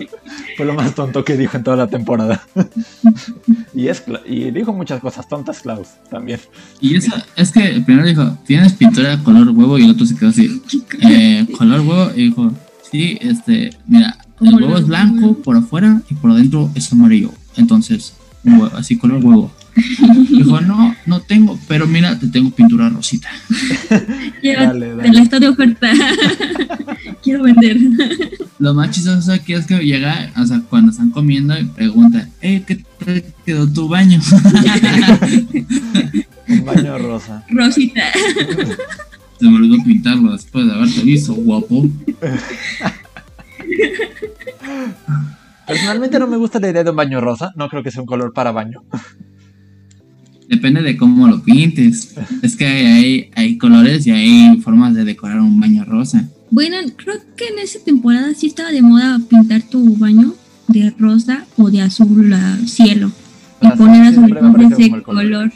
Fue 0.58 0.66
lo 0.66 0.74
más 0.74 0.96
tonto 0.96 1.24
que 1.24 1.38
dijo 1.38 1.58
en 1.58 1.64
toda 1.64 1.78
la 1.78 1.88
temporada. 1.88 2.42
y, 3.76 3.88
es, 3.88 4.04
y 4.26 4.52
dijo 4.52 4.74
muchas 4.74 5.02
cosas 5.02 5.28
tontas, 5.28 5.60
Klaus, 5.62 5.90
también. 6.10 6.40
Y 6.82 6.96
eso, 6.96 7.12
es 7.36 7.52
que 7.52 7.66
el 7.68 7.84
primero 7.86 8.08
dijo, 8.08 8.38
¿tienes 8.46 8.74
pintura 8.74 9.18
color 9.20 9.50
huevo? 9.50 9.78
Y 9.78 9.84
el 9.84 9.92
otro 9.92 10.06
se 10.06 10.16
quedó 10.16 10.30
así, 10.30 10.62
eh, 11.02 11.46
color 11.58 11.82
huevo. 11.82 12.12
Y 12.16 12.30
dijo, 12.30 12.52
sí, 12.90 13.18
este, 13.22 13.72
mira, 13.88 14.18
el 14.42 14.56
huevo 14.56 14.78
es 14.78 14.88
blanco 14.88 15.36
por 15.36 15.58
afuera 15.58 16.02
y 16.10 16.16
por 16.16 16.32
adentro 16.32 16.72
es 16.74 16.92
amarillo. 16.92 17.32
Entonces, 17.58 18.14
huevo, 18.44 18.72
así 18.76 18.98
color 18.98 19.24
huevo. 19.24 19.52
Dijo, 20.30 20.62
no, 20.62 20.96
no 21.06 21.22
tengo, 21.22 21.60
pero 21.68 21.88
mira, 21.88 22.18
te 22.20 22.28
tengo 22.28 22.52
pintura 22.52 22.90
rosita. 22.90 23.30
Dale, 24.44 24.96
dale. 24.96 25.12
la 25.12 25.22
está 25.22 25.40
de 25.40 25.48
oferta. 25.48 25.92
Quiero 27.24 27.44
vender. 27.44 27.78
Lo 28.60 28.74
más 28.74 28.92
chistoso 28.92 29.32
aquí 29.34 29.54
es 29.54 29.66
que 29.66 29.78
llega, 29.80 30.32
o 30.38 30.46
sea, 30.46 30.62
cuando 30.70 30.92
están 30.92 31.12
comiendo 31.12 31.58
y 31.58 31.66
pregunta, 31.66 32.28
eh, 32.42 32.64
¿qué 32.66 32.84
te 33.04 33.26
quedó 33.46 33.68
tu 33.72 33.88
baño? 33.88 34.20
Un 36.48 36.66
baño 36.66 36.98
rosa. 36.98 37.44
Rosita. 37.50 38.04
Se 39.40 39.46
me 39.46 39.56
olvidó 39.58 39.84
pintarlo 39.84 40.32
después 40.32 40.66
de 40.66 40.74
haberte 40.74 41.02
visto, 41.02 41.34
guapo. 41.34 41.88
Personalmente 45.68 46.18
no 46.18 46.28
me 46.28 46.38
gusta 46.38 46.60
la 46.60 46.70
idea 46.70 46.84
de 46.84 46.90
un 46.90 46.96
baño 46.96 47.22
rosa. 47.22 47.54
No 47.56 47.70
creo 47.70 47.84
que 47.84 47.92
sea 47.92 48.02
un 48.02 48.08
color 48.08 48.34
para 48.34 48.52
baño. 48.52 48.84
Depende 50.50 50.82
de 50.82 50.98
cómo 50.98 51.28
lo 51.28 51.44
pintes. 51.44 52.16
Es 52.42 52.56
que 52.56 52.66
hay, 52.66 53.30
hay 53.36 53.58
colores 53.60 54.08
y 54.08 54.12
hay 54.12 54.60
formas 54.62 54.96
de 54.96 55.06
decorar 55.06 55.40
un 55.40 55.60
baño 55.60 55.86
rosa. 55.86 56.28
Bueno, 56.50 56.78
creo 56.96 57.18
que 57.38 57.50
en 57.50 57.60
esa 57.60 57.80
temporada 57.80 58.34
sí 58.34 58.48
estaba 58.48 58.72
de 58.72 58.82
moda 58.82 59.20
pintar 59.30 59.62
tu 59.62 59.96
baño 59.96 60.34
de 60.68 60.92
rosa 60.98 61.46
o 61.56 61.70
de 61.70 61.82
azul 61.82 62.34
a 62.34 62.58
cielo. 62.66 63.12
Y 63.62 63.68
Azul 63.68 63.78
poner 63.78 64.16
como 64.16 64.58
el 64.58 65.04
color. 65.04 65.04
color. 65.04 65.52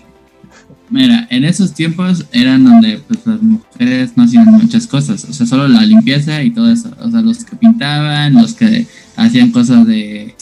Mira, 0.92 1.28
en 1.32 1.44
esos 1.44 1.74
tiempos 1.74 2.26
eran 2.32 2.64
donde 2.64 3.00
pues, 3.08 3.26
las 3.26 3.42
mujeres 3.42 4.12
no 4.16 4.24
hacían 4.24 4.46
muchas 4.46 4.86
cosas. 4.86 5.26
O 5.28 5.34
sea, 5.34 5.48
solo 5.48 5.68
la 5.68 5.82
limpieza 5.88 6.44
y 6.44 6.52
todo 6.52 6.72
eso. 6.72 6.96
O 7.00 7.10
sea, 7.10 7.22
los 7.22 7.44
que 7.46 7.56
pintaban, 7.56 8.36
los 8.36 8.54
que 8.54 8.86
hacían 9.16 9.50
cosas 9.50 9.88
de, 9.88 10.36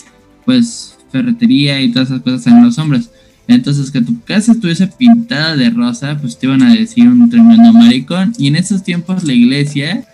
pues, 0.44 0.98
ferretería 1.10 1.80
y 1.80 1.90
todas 1.90 2.10
esas 2.10 2.20
cosas 2.20 2.46
eran 2.46 2.64
los 2.64 2.76
hombres. 2.76 3.08
Entonces, 3.54 3.90
que 3.90 4.00
tu 4.00 4.20
casa 4.22 4.52
estuviese 4.52 4.86
pintada 4.86 5.56
de 5.56 5.70
rosa, 5.70 6.18
pues 6.18 6.38
te 6.38 6.46
iban 6.46 6.62
a 6.62 6.74
decir 6.74 7.06
un 7.08 7.28
tremendo 7.28 7.72
maricón. 7.72 8.32
Y 8.38 8.48
en 8.48 8.56
esos 8.56 8.82
tiempos 8.82 9.24
la 9.24 9.32
iglesia, 9.32 10.04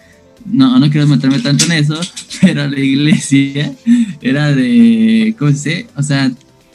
no, 0.45 0.79
no 0.79 0.91
quiero 0.91 1.07
meterme 1.07 1.39
tanto 1.39 1.65
en 1.67 1.73
eso, 1.73 2.01
pero 2.41 2.69
la 2.69 2.81
iglesia 2.81 3.73
era 4.21 4.53
de, 4.53 5.35
¿cómo 5.39 5.51
se 5.53 5.57
dice? 5.57 5.87
O 5.97 6.03
sea, 6.03 6.31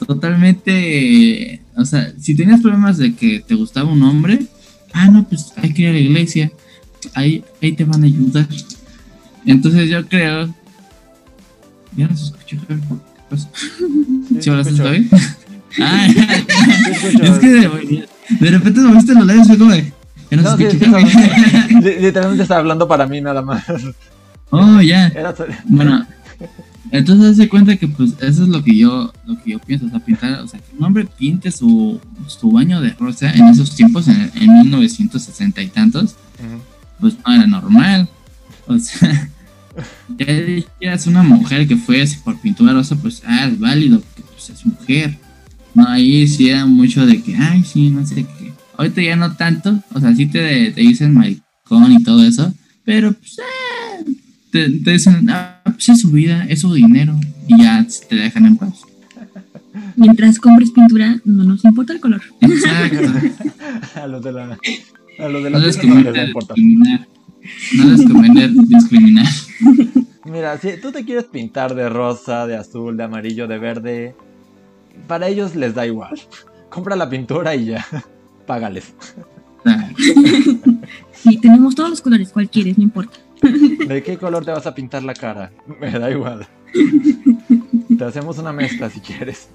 totalmente, 0.06 1.60
o 1.76 1.84
sea, 1.84 2.12
si 2.18 2.34
tenías 2.34 2.60
problemas 2.60 2.98
de 2.98 3.14
que 3.14 3.40
te 3.40 3.54
gustaba 3.54 3.90
un 3.90 4.02
hombre, 4.02 4.46
ah, 4.92 5.08
no, 5.08 5.28
pues 5.28 5.52
hay 5.56 5.72
que 5.72 5.82
ir 5.82 5.88
a 5.88 5.92
la 5.92 5.98
iglesia, 5.98 6.52
ahí, 7.14 7.44
ahí 7.62 7.72
te 7.72 7.84
van 7.84 8.02
a 8.02 8.06
ayudar. 8.06 8.48
Entonces 9.46 9.90
yo 9.90 10.06
creo, 10.06 10.54
ya 11.96 12.08
no 12.08 12.16
se 12.16 12.24
escucha, 12.24 12.56
¿qué 12.66 12.76
pasa? 13.28 13.50
¿Sí 14.40 14.50
bien? 14.50 15.10
Ah, 15.80 16.06
es 16.06 17.38
que 17.38 17.48
de, 17.48 18.08
de 18.28 18.50
repente 18.50 18.80
me 18.80 18.94
viste 18.94 19.14
los 19.14 19.26
labios, 19.26 19.46
fue 19.46 19.58
como, 19.58 19.72
de, 19.72 19.92
ya 20.30 20.36
no, 20.36 20.42
No, 20.42 20.56
sí, 20.56 20.64
Literalmente 22.00 22.42
estaba 22.42 22.60
hablando 22.60 22.88
para 22.88 23.06
mí 23.06 23.20
nada 23.20 23.42
más. 23.42 23.64
oh, 24.50 24.80
ya. 24.80 25.08
Era 25.08 25.34
Bueno, 25.66 26.06
entonces 26.90 27.36
se 27.36 27.48
cuenta 27.48 27.76
que 27.76 27.88
pues 27.88 28.12
eso 28.20 28.44
es 28.44 28.48
lo 28.48 28.62
que 28.62 28.76
yo 28.76 29.12
lo 29.26 29.42
que 29.42 29.52
yo 29.52 29.58
pienso, 29.58 29.86
o 29.86 29.90
sea, 29.90 29.98
pintar, 30.00 30.40
o 30.40 30.46
sea, 30.46 30.60
que 30.60 30.76
un 30.76 30.84
hombre 30.84 31.06
pinte 31.18 31.50
su, 31.50 32.00
su 32.26 32.50
baño 32.52 32.80
de 32.80 32.90
rosa 32.90 33.32
en 33.32 33.48
esos 33.48 33.74
tiempos, 33.74 34.08
en, 34.08 34.30
en 34.34 34.60
1960 34.60 35.62
y 35.62 35.68
tantos, 35.68 36.16
pues 37.00 37.14
no 37.26 37.34
era 37.34 37.46
normal. 37.46 38.08
O 38.66 38.78
sea, 38.78 39.28
ya 40.80 40.96
una 41.06 41.22
mujer 41.22 41.66
que 41.66 41.76
fue 41.76 42.02
así 42.02 42.16
por 42.16 42.40
pintura 42.40 42.72
rosa, 42.72 42.96
pues 42.96 43.22
ah, 43.26 43.46
es 43.46 43.58
válido, 43.58 44.00
porque 44.00 44.22
pues 44.30 44.50
es 44.50 44.64
mujer. 44.64 45.18
No, 45.74 45.86
ahí 45.88 46.26
sí 46.28 46.48
era 46.48 46.66
mucho 46.66 47.04
de 47.06 47.22
que, 47.22 47.36
ay, 47.36 47.64
sí, 47.64 47.90
no 47.90 48.06
sé 48.06 48.24
qué. 48.24 48.52
Ahorita 48.76 49.02
ya 49.02 49.16
no 49.16 49.36
tanto, 49.36 49.82
o 49.92 50.00
sea, 50.00 50.14
sí 50.14 50.26
te, 50.26 50.70
te 50.70 50.80
dicen 50.80 51.14
maricón 51.14 51.92
y 51.92 52.02
todo 52.02 52.24
eso, 52.24 52.52
pero 52.84 53.12
pues, 53.12 53.38
ah, 53.40 54.04
te, 54.50 54.70
te 54.70 54.90
dicen, 54.92 55.28
ah, 55.30 55.60
pues 55.64 55.88
es 55.88 56.00
su 56.00 56.10
vida, 56.10 56.44
es 56.48 56.60
su 56.60 56.72
dinero, 56.72 57.18
y 57.48 57.62
ya 57.62 57.86
te 58.08 58.16
dejan 58.16 58.46
en 58.46 58.56
paz. 58.56 58.80
Mientras 59.96 60.38
compres 60.38 60.70
pintura, 60.70 61.20
no 61.24 61.44
nos 61.44 61.64
importa 61.64 61.92
el 61.92 62.00
color. 62.00 62.22
Exacto. 62.40 63.12
A 64.00 64.06
los 64.06 64.22
de 64.22 64.32
la. 64.32 64.58
A 65.18 65.28
los 65.28 65.44
de 65.44 65.50
la 65.50 65.58
No 65.58 65.64
les 65.64 65.78
no 65.78 66.00
les 66.10 66.28
discriminar. 66.28 67.08
No 67.74 67.84
les 67.84 68.02
conviene 68.06 68.48
discriminar. 68.66 69.26
Mira, 70.24 70.58
si 70.58 70.80
tú 70.80 70.90
te 70.90 71.04
quieres 71.04 71.24
pintar 71.24 71.74
de 71.74 71.88
rosa, 71.88 72.46
de 72.46 72.56
azul, 72.56 72.96
de 72.96 73.04
amarillo, 73.04 73.46
de 73.46 73.58
verde, 73.58 74.14
para 75.06 75.28
ellos 75.28 75.54
les 75.54 75.74
da 75.74 75.86
igual. 75.86 76.20
Compra 76.70 76.96
la 76.96 77.08
pintura 77.08 77.54
y 77.54 77.66
ya. 77.66 77.86
Págales. 78.46 78.94
Sí, 81.12 81.38
tenemos 81.38 81.74
todos 81.74 81.88
los 81.88 82.02
colores, 82.02 82.28
cual 82.30 82.50
quieres, 82.50 82.76
no 82.76 82.84
importa. 82.84 83.16
¿De 83.40 84.02
qué 84.02 84.18
color 84.18 84.44
te 84.44 84.50
vas 84.50 84.66
a 84.66 84.74
pintar 84.74 85.02
la 85.02 85.14
cara? 85.14 85.50
Me 85.80 85.90
da 85.90 86.10
igual. 86.10 86.46
Te 87.96 88.04
hacemos 88.04 88.36
una 88.36 88.52
mezcla 88.52 88.90
si 88.90 89.00
quieres. 89.00 89.48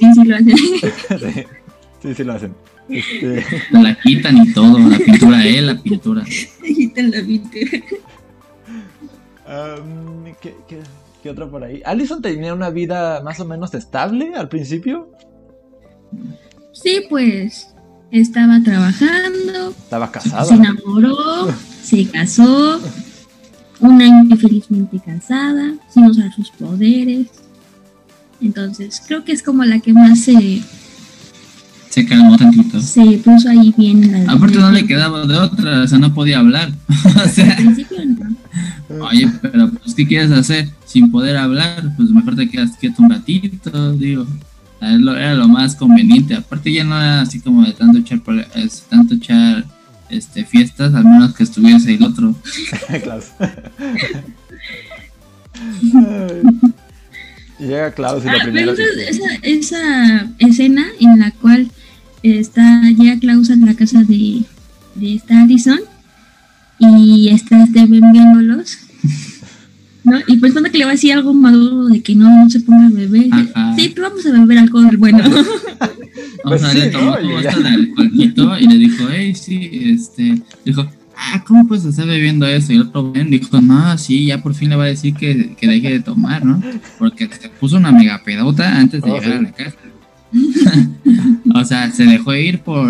Sí, 0.00 0.14
sí 0.14 0.24
lo 0.24 0.34
hacen. 0.34 0.56
Sí, 0.56 1.44
sí, 2.02 2.14
sí 2.14 2.24
lo 2.24 2.32
hacen. 2.32 2.54
Este, 2.88 3.44
la 3.70 3.94
quitan 4.00 4.36
y 4.38 4.52
todo, 4.52 4.78
la 4.78 4.98
pintura, 4.98 5.46
eh, 5.46 5.62
la 5.62 5.80
pintura. 5.80 6.24
Quitan 6.64 7.10
la 7.10 7.22
pintura. 7.22 7.70
am, 9.46 10.34
¿qué, 10.40 10.54
qué, 10.68 10.80
qué 11.24 11.30
otro 11.30 11.50
por 11.50 11.64
ahí? 11.64 11.80
Allison 11.86 12.20
tenía 12.20 12.52
una 12.52 12.68
vida 12.68 13.22
más 13.24 13.40
o 13.40 13.46
menos 13.46 13.72
estable 13.72 14.34
al 14.36 14.50
principio. 14.50 15.10
Sí, 16.72 17.00
pues 17.08 17.74
estaba 18.10 18.62
trabajando, 18.62 19.70
Estaba 19.70 20.06
se 20.08 20.12
casada. 20.12 20.54
enamoró, 20.54 21.48
se 21.82 22.06
casó, 22.10 22.78
un 23.80 24.02
año 24.02 24.36
felizmente 24.36 25.00
casada, 25.04 25.72
sin 25.88 26.04
usar 26.04 26.30
sus 26.34 26.50
poderes. 26.50 27.28
Entonces, 28.42 29.02
creo 29.06 29.24
que 29.24 29.32
es 29.32 29.42
como 29.42 29.64
la 29.64 29.80
que 29.80 29.94
más 29.94 30.20
se, 30.20 30.60
se 31.88 32.04
calmó 32.04 32.36
tantito. 32.36 32.82
Se 32.82 33.02
puso 33.24 33.48
ahí 33.48 33.72
bien. 33.78 34.26
La, 34.26 34.32
Aparte 34.32 34.58
no 34.58 34.70
le 34.70 34.86
quedaba 34.86 35.26
de 35.26 35.38
otra, 35.38 35.84
o 35.84 35.88
sea, 35.88 35.98
no 35.98 36.12
podía 36.12 36.40
hablar. 36.40 36.70
o 37.24 37.28
sea, 37.28 37.52
Al 37.52 37.56
principio 37.64 38.04
no. 38.04 38.33
Oye, 38.88 39.30
pero 39.40 39.70
pues, 39.70 39.94
¿qué 39.94 40.06
quieres 40.06 40.30
hacer 40.30 40.68
sin 40.84 41.10
poder 41.10 41.36
hablar? 41.36 41.92
Pues 41.96 42.10
mejor 42.10 42.36
te 42.36 42.48
quedas 42.48 42.76
quieto 42.78 43.02
un 43.02 43.10
ratito, 43.10 43.92
digo. 43.92 44.26
Era 44.80 44.98
lo, 44.98 45.16
era 45.16 45.34
lo 45.34 45.48
más 45.48 45.76
conveniente. 45.76 46.34
Aparte 46.34 46.72
ya 46.72 46.84
no 46.84 46.96
era 46.96 47.22
así 47.22 47.40
como 47.40 47.64
de 47.64 47.72
tanto 47.72 47.98
echar, 47.98 48.20
es, 48.54 48.82
tanto 48.82 49.14
echar 49.14 49.64
este, 50.10 50.44
fiestas, 50.44 50.94
al 50.94 51.04
menos 51.04 51.34
que 51.34 51.44
estuviese 51.44 51.94
el 51.94 52.04
otro. 52.04 52.34
Klaus. 53.02 53.26
Llega 57.58 57.92
Klaus 57.92 58.24
y 58.24 58.28
lo 58.28 58.36
Ah, 58.36 58.42
esa, 59.02 59.34
esa 59.42 60.30
escena 60.38 60.84
en 61.00 61.20
la 61.20 61.30
cual 61.30 61.70
está 62.22 62.82
llega 62.90 63.18
Klaus 63.20 63.50
a 63.50 63.56
la 63.56 63.74
casa 63.74 64.02
de, 64.02 64.42
de 64.96 65.14
esta 65.14 65.42
Allison 65.42 65.78
y 66.78 67.28
está 67.28 67.64
Steven 67.66 68.12
viéndolos. 68.12 68.78
¿No? 70.04 70.18
Y 70.26 70.36
pensando 70.36 70.70
que 70.70 70.76
le 70.78 70.84
va 70.84 70.90
a 70.90 70.94
decir 70.94 71.14
algo 71.14 71.32
maduro 71.32 71.86
de 71.86 72.02
que 72.02 72.14
no, 72.14 72.28
no 72.44 72.50
se 72.50 72.60
ponga 72.60 72.86
a 72.86 72.90
beber. 72.90 73.26
Ajá. 73.32 73.74
Sí, 73.76 73.90
pero 73.94 74.10
vamos 74.10 74.26
a 74.26 74.32
beber 74.32 74.58
alcohol 74.58 74.96
bueno. 74.98 75.18
O 76.44 76.48
Pues 76.48 76.60
sea, 76.60 76.70
sí, 76.72 76.78
le 76.78 76.88
tomó 76.88 77.16
como 77.16 77.38
esto 77.38 77.62
de 77.62 77.68
alcoholito 77.68 78.58
y 78.58 78.66
le 78.66 78.76
dijo, 78.78 79.04
hey, 79.10 79.34
sí, 79.34 79.70
este, 79.72 80.42
dijo, 80.62 80.86
ah, 81.16 81.42
¿cómo 81.46 81.66
puedes 81.66 81.86
estar 81.86 82.06
bebiendo 82.06 82.46
eso? 82.46 82.72
Y 82.74 82.76
el 82.76 82.82
otro 82.82 83.12
ven, 83.12 83.30
dijo, 83.30 83.62
no, 83.62 83.96
sí, 83.96 84.26
ya 84.26 84.42
por 84.42 84.54
fin 84.54 84.68
le 84.68 84.76
va 84.76 84.84
a 84.84 84.88
decir 84.88 85.14
que, 85.14 85.56
que 85.58 85.66
deje 85.66 85.88
de 85.90 86.00
tomar, 86.00 86.44
¿no? 86.44 86.60
Porque 86.98 87.26
se 87.40 87.48
puso 87.48 87.78
una 87.78 87.90
mega 87.92 88.22
pedota 88.22 88.76
antes 88.78 89.00
de 89.00 89.10
Oh, 89.10 89.18
llegar 89.18 89.32
sí. 89.32 89.38
a 89.38 89.42
la 89.42 89.52
casa. 89.52 89.76
o 91.54 91.64
sea, 91.64 91.90
se 91.90 92.04
dejó 92.04 92.34
ir 92.34 92.58
por, 92.60 92.86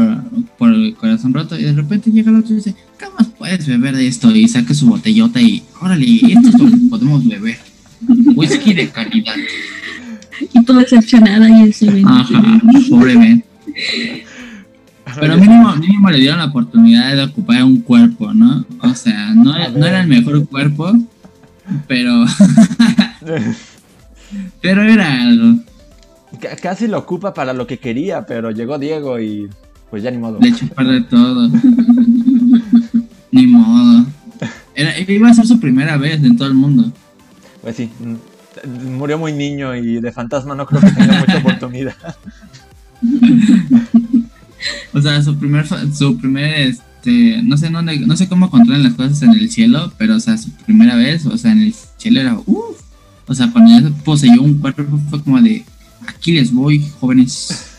por 0.59 0.73
el 0.73 0.95
corazón 0.97 1.33
roto 1.33 1.57
y 1.57 1.63
de 1.63 1.75
repente 1.75 2.11
llega 2.11 2.31
el 2.33 2.39
otro 2.39 2.53
y 2.55 2.57
dice, 2.57 2.75
¿cómo 3.01 3.17
más 3.19 3.29
puedes 3.39 3.67
beber 3.67 3.97
de 3.97 4.07
esto? 4.07 4.31
Y 4.35 4.49
saca 4.49 4.75
su 4.75 4.87
botellota 4.87 5.41
y, 5.41 5.63
órale, 5.81 6.07
esto 6.07 6.49
es 6.49 6.59
lo 6.59 6.71
que 6.71 6.77
podemos 6.91 7.27
beber. 7.27 7.59
Whisky 8.35 8.75
de 8.75 8.89
calidad. 8.91 9.35
y 10.53 10.65
todo 10.65 10.79
decepcionada 10.81 11.49
y 11.49 11.63
el 11.63 11.75
Steven. 11.75 12.07
Ajá, 12.07 12.61
pobre 12.91 13.17
Ben. 13.17 13.45
Pero 15.21 15.37
mínimo, 15.39 15.77
mínimo 15.77 16.11
le 16.11 16.19
dieron 16.19 16.39
la 16.39 16.47
oportunidad 16.47 17.15
de 17.15 17.23
ocupar 17.25 17.63
un 17.65 17.81
cuerpo, 17.81 18.33
¿no? 18.35 18.67
O 18.83 18.95
sea, 18.95 19.33
no, 19.35 19.53
no 19.71 19.87
era 19.87 20.01
el 20.01 20.09
mejor 20.09 20.47
cuerpo, 20.49 20.93
pero, 21.87 22.25
pero 24.61 24.83
era 24.83 25.23
algo. 25.23 25.59
Ca- 26.41 26.57
Casi 26.57 26.89
lo 26.89 26.99
ocupa 26.99 27.33
para 27.33 27.53
lo 27.53 27.67
que 27.67 27.79
quería, 27.79 28.27
pero 28.27 28.51
llegó 28.51 28.79
Diego 28.79 29.21
y 29.21 29.49
pues 29.91 30.03
ya 30.03 30.11
ni 30.11 30.19
modo. 30.19 30.39
Le 30.41 30.49
echó 30.49 30.67
perder 30.69 31.09
todo. 31.09 31.49
Ni 33.35 33.47
modo. 33.49 34.07
Era, 34.77 34.99
iba 35.01 35.29
a 35.29 35.35
ser 35.35 35.47
su 35.47 35.59
primera 35.59 35.97
vez 35.97 36.23
en 36.23 36.37
todo 36.37 36.47
el 36.49 36.55
mundo. 36.55 36.93
Pues 37.63 37.77
sí, 37.77 37.91
murió 38.85 39.19
muy 39.19 39.33
niño 39.33 39.75
y 39.75 40.01
de 40.01 40.13
fantasma 40.13 40.55
no 40.55 40.67
creo 40.67 40.81
que 40.81 40.91
tenga 40.93 41.19
mucha 41.21 41.39
oportunidad. 41.39 41.97
O 44.93 45.01
sea, 45.01 45.21
su 45.23 45.37
primer, 45.37 45.67
su 45.95 46.17
primer, 46.19 46.69
este, 46.69 47.41
no 47.43 47.57
sé 47.57 47.69
dónde, 47.71 47.99
no 48.01 48.17
sé 48.17 48.29
cómo 48.29 48.51
controlan 48.51 48.85
las 48.85 48.95
cosas 48.95 49.21
en 49.23 49.33
el 49.33 49.51
cielo, 49.51 49.93
pero 49.99 50.15
o 50.17 50.21
sea, 50.21 50.39
su 50.39 50.51
primera 50.53 50.95
vez, 50.97 51.27
o 51.27 51.37
sea, 51.37 51.53
en 51.53 51.63
el 51.63 51.75
cielo 51.99 52.21
era, 52.21 52.35
uff, 52.47 52.81
o 53.27 53.35
sea, 53.35 53.51
cuando 53.51 53.71
ya 53.81 53.91
poseyó 54.05 54.41
un 54.43 54.59
cuerpo 54.59 54.85
fue 55.11 55.23
como 55.23 55.41
de, 55.41 55.65
aquí 56.07 56.33
les 56.33 56.53
voy, 56.53 56.87
jóvenes. 57.01 57.73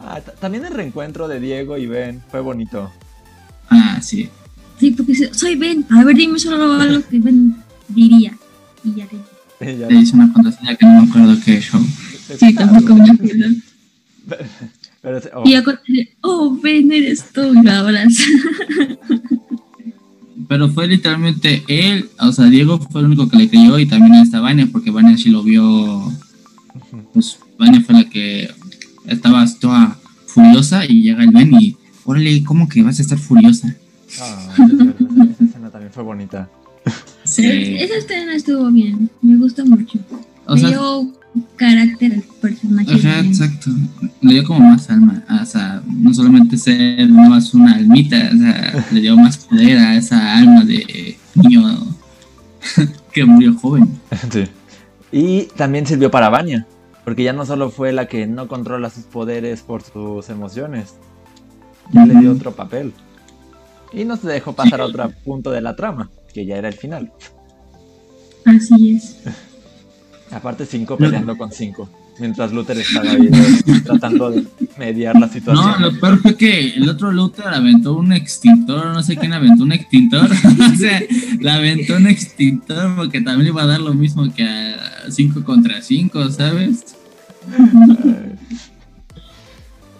Ah, 0.00 0.20
ta- 0.20 0.32
también 0.32 0.64
el 0.64 0.74
reencuentro 0.74 1.26
de 1.28 1.40
Diego 1.40 1.78
y 1.78 1.86
Ben 1.86 2.22
fue 2.30 2.40
bonito. 2.40 2.90
Ah, 3.70 4.00
sí. 4.00 4.28
Sí, 4.78 4.92
porque 4.92 5.14
soy 5.32 5.56
Ben. 5.56 5.84
A 5.90 6.04
ver, 6.04 6.16
dime 6.16 6.38
solo 6.38 6.72
algo 6.72 7.02
que 7.08 7.18
Ben 7.18 7.56
diría. 7.88 8.36
Y 8.84 8.94
ya 8.94 9.06
Ya- 9.60 9.88
Le 9.88 10.00
hice 10.00 10.14
una 10.14 10.32
contraseña 10.32 10.76
que 10.76 10.86
no 10.86 11.02
me 11.02 11.08
acuerdo 11.10 11.36
qué 11.44 11.60
show. 11.60 11.84
Sí, 12.38 12.54
tampoco 12.54 12.94
me 12.94 13.10
acuerdo. 13.10 13.46
Pero, 15.00 15.20
oh, 15.34 15.42
Y 15.46 15.52
cuando 15.62 15.80
dice, 15.86 16.16
oh, 16.22 16.58
Ben, 16.62 16.92
eres 16.92 17.24
tú. 17.32 17.54
Y 17.54 17.62
lo. 17.62 18.18
Pero 20.48 20.68
fue 20.70 20.86
literalmente 20.86 21.62
él, 21.68 22.08
o 22.20 22.32
sea, 22.32 22.46
Diego 22.46 22.78
fue 22.78 23.02
el 23.02 23.08
único 23.08 23.28
que 23.28 23.36
le 23.36 23.48
creyó 23.50 23.78
y 23.78 23.86
también 23.86 24.14
esta 24.14 24.40
Vania, 24.40 24.66
porque 24.70 24.90
Vania 24.90 25.16
sí 25.18 25.28
lo 25.28 25.42
vio, 25.42 26.10
pues 27.12 27.38
Vania 27.58 27.82
fue 27.82 27.96
la 27.96 28.04
que 28.08 28.50
estaba 29.06 29.44
toda 29.60 29.98
furiosa 30.26 30.86
y 30.86 31.02
llega 31.02 31.22
el 31.22 31.32
Ben 31.32 31.52
y, 31.60 31.76
órale, 32.08 32.42
¿cómo 32.42 32.66
que 32.68 32.82
vas 32.82 32.98
a 32.98 33.02
estar 33.02 33.18
furiosa? 33.18 33.74
ah, 34.22 34.54
esa 34.56 35.44
escena 35.44 35.70
también 35.70 35.92
fue 35.92 36.02
bonita. 36.02 36.48
Sí. 37.24 37.44
Esa 37.44 37.96
escena 37.98 38.34
estuvo 38.34 38.70
bien. 38.70 39.10
Me 39.20 39.36
gustó 39.36 39.66
mucho. 39.66 39.98
O 40.46 40.54
Le 40.54 40.60
sea, 40.60 40.70
dio 40.70 41.12
carácter 41.56 42.14
al 42.14 42.22
personaje. 42.40 42.94
Ajá, 42.94 43.20
exacto. 43.20 43.70
Le 44.22 44.32
dio 44.32 44.44
como 44.44 44.60
más 44.60 44.88
alma. 44.88 45.22
O 45.42 45.44
sea, 45.44 45.82
no 45.86 46.14
solamente 46.14 46.56
ser 46.56 47.10
más 47.10 47.52
una 47.52 47.74
almita, 47.74 48.30
o 48.34 48.38
sea, 48.38 48.86
le 48.90 49.00
dio 49.02 49.14
más 49.14 49.36
poder 49.36 49.76
a 49.76 49.96
esa 49.96 50.38
alma 50.38 50.64
de 50.64 51.18
niño 51.34 51.94
que 53.12 53.24
murió 53.26 53.54
joven. 53.58 54.00
Sí. 54.32 54.44
Y 55.12 55.42
también 55.56 55.86
sirvió 55.86 56.10
para 56.10 56.30
Vania, 56.30 56.66
porque 57.04 57.22
ya 57.22 57.34
no 57.34 57.44
solo 57.44 57.68
fue 57.70 57.92
la 57.92 58.06
que 58.08 58.26
no 58.26 58.48
controla 58.48 58.88
sus 58.88 59.04
poderes 59.04 59.60
por 59.60 59.82
sus 59.82 60.30
emociones, 60.30 60.94
ya 61.92 62.06
le 62.06 62.14
dio 62.20 62.32
otro 62.32 62.52
papel. 62.52 62.92
Y 63.92 64.04
nos 64.04 64.22
dejó 64.22 64.52
pasar 64.54 64.80
a 64.80 64.84
otro 64.86 65.10
punto 65.24 65.50
de 65.50 65.60
la 65.62 65.74
trama, 65.76 66.10
que 66.34 66.44
ya 66.44 66.56
era 66.56 66.68
el 66.68 66.74
final. 66.74 67.10
Así 68.44 68.96
es. 68.96 69.16
Aparte 70.30 70.66
5 70.66 70.98
peleando 70.98 71.38
con 71.38 71.50
5, 71.50 71.88
mientras 72.18 72.52
Luther 72.52 72.76
estaba 72.76 73.10
ahí 73.12 73.30
tratando 73.84 74.30
de 74.30 74.44
mediar 74.76 75.14
la 75.14 75.26
No, 75.26 75.32
situación. 75.32 75.80
lo 75.80 75.98
peor 75.98 76.18
fue 76.20 76.36
que 76.36 76.74
el 76.74 76.86
otro 76.86 77.10
Luther 77.12 77.48
aventó 77.48 77.94
un 77.94 78.12
extintor, 78.12 78.88
no 78.92 79.02
sé 79.02 79.16
quién 79.16 79.32
aventó 79.32 79.62
un 79.64 79.72
extintor. 79.72 80.28
o 80.74 80.76
sea, 80.76 81.00
le 81.40 81.50
aventó 81.50 81.96
un 81.96 82.08
extintor 82.08 82.94
porque 82.96 83.22
también 83.22 83.44
le 83.44 83.48
iba 83.50 83.62
a 83.62 83.66
dar 83.66 83.80
lo 83.80 83.94
mismo 83.94 84.30
que 84.34 84.44
a 84.44 85.10
5 85.10 85.42
contra 85.44 85.80
5, 85.80 86.30
¿sabes? 86.30 86.84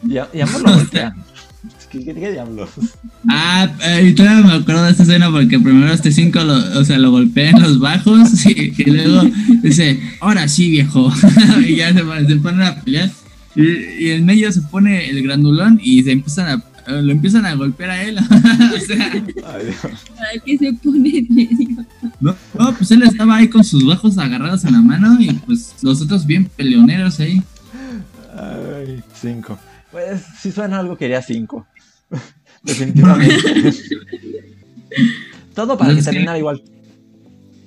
Y, 0.07 0.18
a- 0.18 0.29
y 0.33 0.40
ambos 0.42 0.62
lo 0.62 0.72
voltean. 0.74 1.14
¿Qué, 1.90 2.05
qué, 2.05 2.14
qué 2.14 2.33
diablos? 2.33 2.68
Ah, 3.29 3.68
eh, 3.83 4.09
y 4.11 4.14
todavía 4.14 4.46
me 4.46 4.53
acuerdo 4.53 4.85
de 4.85 4.90
esta 4.90 5.05
escena 5.05 5.31
porque 5.31 5.59
primero 5.59 5.92
este 5.92 6.12
5 6.12 6.38
lo, 6.44 6.79
o 6.81 6.85
sea, 6.85 6.98
lo 6.98 7.11
golpea 7.11 7.51
en 7.51 7.62
los 7.62 7.79
bajos 7.81 8.44
y, 8.46 8.72
y 8.77 8.85
luego 8.90 9.22
dice, 9.62 9.98
ahora 10.20 10.46
sí 10.48 10.70
viejo. 10.70 11.11
y 11.66 11.77
ya 11.77 11.92
se, 11.94 12.05
pone- 12.05 12.27
se 12.27 12.37
ponen 12.37 12.62
a 12.62 12.74
pelear. 12.83 13.11
Y, 13.57 14.05
y 14.05 14.11
en 14.11 14.27
medio 14.27 14.53
se 14.53 14.61
pone 14.62 15.09
el 15.09 15.22
grandulón 15.22 15.81
y 15.83 16.03
se 16.03 16.12
empiezan 16.12 16.62
a, 16.87 16.90
lo 16.92 17.11
empiezan 17.11 17.46
a 17.46 17.55
golpear 17.55 17.90
a 17.90 18.03
él. 18.03 18.18
o 18.77 18.81
sea, 18.87 19.11
Ay, 19.12 19.64
Dios. 19.64 19.79
Para 20.14 20.44
que 20.44 20.59
se 20.59 20.72
pone 20.74 21.18
en 21.18 21.27
medio. 21.35 21.87
no, 22.20 22.37
no, 22.59 22.74
pues 22.74 22.90
él 22.90 23.03
estaba 23.03 23.37
ahí 23.37 23.48
con 23.48 23.64
sus 23.64 23.85
bajos 23.87 24.18
agarrados 24.18 24.64
en 24.64 24.72
la 24.74 24.83
mano 24.83 25.16
y 25.20 25.33
pues 25.33 25.74
los 25.83 26.03
otros 26.03 26.27
bien 26.27 26.44
peleoneros 26.57 27.18
ahí. 27.20 27.42
Ay, 28.37 29.03
5. 29.20 29.59
Pues 29.90 30.22
si 30.40 30.53
suena 30.53 30.79
algo 30.79 30.96
quería 30.96 31.22
5. 31.22 31.66
Definitivamente. 32.62 33.37
Todo 35.55 35.77
para 35.79 35.92
que 35.92 35.98
Es 36.01 36.05
que- 36.07 36.11
terminara 36.12 36.38
igual. 36.38 36.62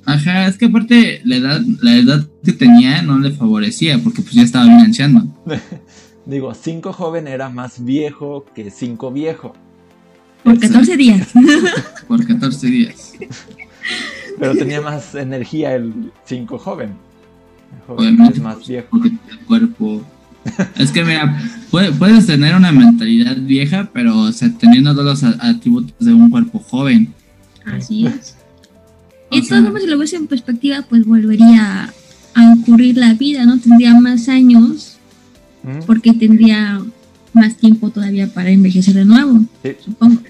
Ajá, 0.06 0.48
es 0.48 0.58
que 0.58 0.66
aparte 0.66 1.22
la 1.26 1.36
edad, 1.36 1.62
la 1.82 1.96
edad 1.96 2.28
que 2.44 2.54
tenía 2.54 3.04
no 3.04 3.20
le 3.20 3.32
favorecía 3.32 4.00
porque 4.00 4.24
pues 4.24 4.34
ya 4.34 4.42
estaba 4.42 4.66
bien 4.66 4.80
anciano. 4.80 5.36
Digo, 6.26 6.54
5 6.56 6.92
joven 6.94 7.28
era 7.28 7.50
más 7.50 7.84
viejo 7.84 8.46
que 8.56 8.72
5 8.72 9.12
viejo. 9.12 9.54
Por 10.44 10.60
14 10.60 10.98
días. 10.98 11.30
por 12.08 12.26
14 12.26 12.68
días. 12.68 13.14
Pero 14.40 14.56
tenía 14.56 14.82
más 14.82 15.14
energía 15.14 15.76
el 15.76 16.12
5 16.26 16.58
joven. 16.58 16.90
El 17.74 17.82
joven 17.88 18.00
Obviamente, 18.16 18.38
es 18.38 18.44
más 18.44 18.68
viejo. 18.68 18.88
porque 18.90 19.10
el 19.30 19.40
cuerpo. 19.46 20.02
Es 20.78 20.92
que 20.92 21.04
mira, 21.04 21.40
puede- 21.70 21.92
puedes 21.92 22.26
tener 22.26 22.56
una 22.56 22.72
mentalidad 22.72 23.38
vieja, 23.38 23.90
pero 23.94 24.18
o 24.20 24.32
sea, 24.32 24.50
teniendo 24.58 24.92
todos 24.96 25.22
los 25.22 25.24
a- 25.24 25.38
atributos 25.50 25.94
de 26.00 26.14
un 26.14 26.30
cuerpo 26.30 26.60
joven. 26.60 27.14
Así 27.66 28.08
es. 28.08 28.36
O 29.30 29.38
Y 29.38 29.44
sea- 29.44 29.62
formas, 29.62 29.84
si 29.84 29.88
lo 29.90 29.98
ves 29.98 30.14
en 30.14 30.28
perspectiva, 30.28 30.82
pues 30.90 31.06
volvería 31.06 31.94
a 32.34 32.54
ocurrir 32.54 32.98
la 32.98 33.14
vida, 33.14 33.46
¿no? 33.46 33.60
Tendría 33.60 33.94
más 34.00 34.28
años 34.30 34.98
porque 35.86 36.14
tendría 36.14 36.82
más 37.34 37.56
tiempo 37.58 37.92
todavía 37.92 38.28
para 38.34 38.50
envejecer 38.50 38.96
de 38.96 39.06
nuevo, 39.06 39.46
Sí. 39.64 39.72
supongo. 39.86 40.22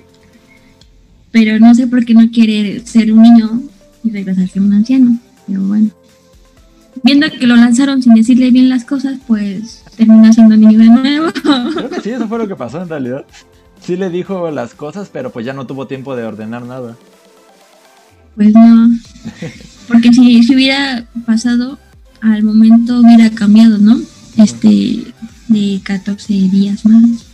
Pero 1.32 1.58
no 1.60 1.74
sé 1.74 1.88
por 1.88 2.04
qué 2.06 2.14
no 2.14 2.30
quiere 2.32 2.86
ser 2.86 3.14
un 3.14 3.22
niño 3.22 3.62
y 4.04 4.10
regresarse 4.12 4.60
un 4.60 4.74
anciano. 4.74 5.18
Pero 5.48 5.62
bueno. 5.64 5.90
viendo 7.04 7.26
que 7.32 7.48
lo 7.48 7.56
lanzaron 7.56 8.04
sin 8.04 8.14
decirle 8.14 8.52
bien 8.52 8.68
las 8.70 8.84
cosas, 8.84 9.18
pues 9.26 9.81
terminó 9.96 10.32
siendo 10.34 10.56
niño 10.56 10.80
de 10.80 10.86
nuevo. 10.86 11.32
Creo 11.74 11.90
que 11.90 12.02
sí, 12.02 12.10
eso 12.12 12.28
fue 12.28 12.38
lo 12.38 12.48
que 12.48 12.56
pasó 12.56 12.82
en 12.82 12.90
realidad. 12.90 13.26
Sí 13.82 13.96
le 13.98 14.10
dijo 14.10 14.52
las 14.52 14.74
cosas, 14.74 15.10
pero 15.12 15.32
pues 15.32 15.46
ya 15.46 15.54
no 15.54 15.66
tuvo 15.66 15.88
tiempo 15.88 16.16
de 16.16 16.24
ordenar 16.24 16.64
nada. 16.64 16.96
Pues 18.36 18.54
no. 18.54 18.90
Porque 19.88 20.14
si, 20.14 20.44
si 20.44 20.56
hubiera 20.56 21.06
pasado, 21.26 21.80
al 22.22 22.44
momento 22.44 23.00
hubiera 23.00 23.30
cambiado, 23.32 23.78
¿no? 23.78 24.00
Este, 24.38 25.14
de 25.48 25.82
14 25.84 26.34
días 26.34 26.86
más. 26.86 27.26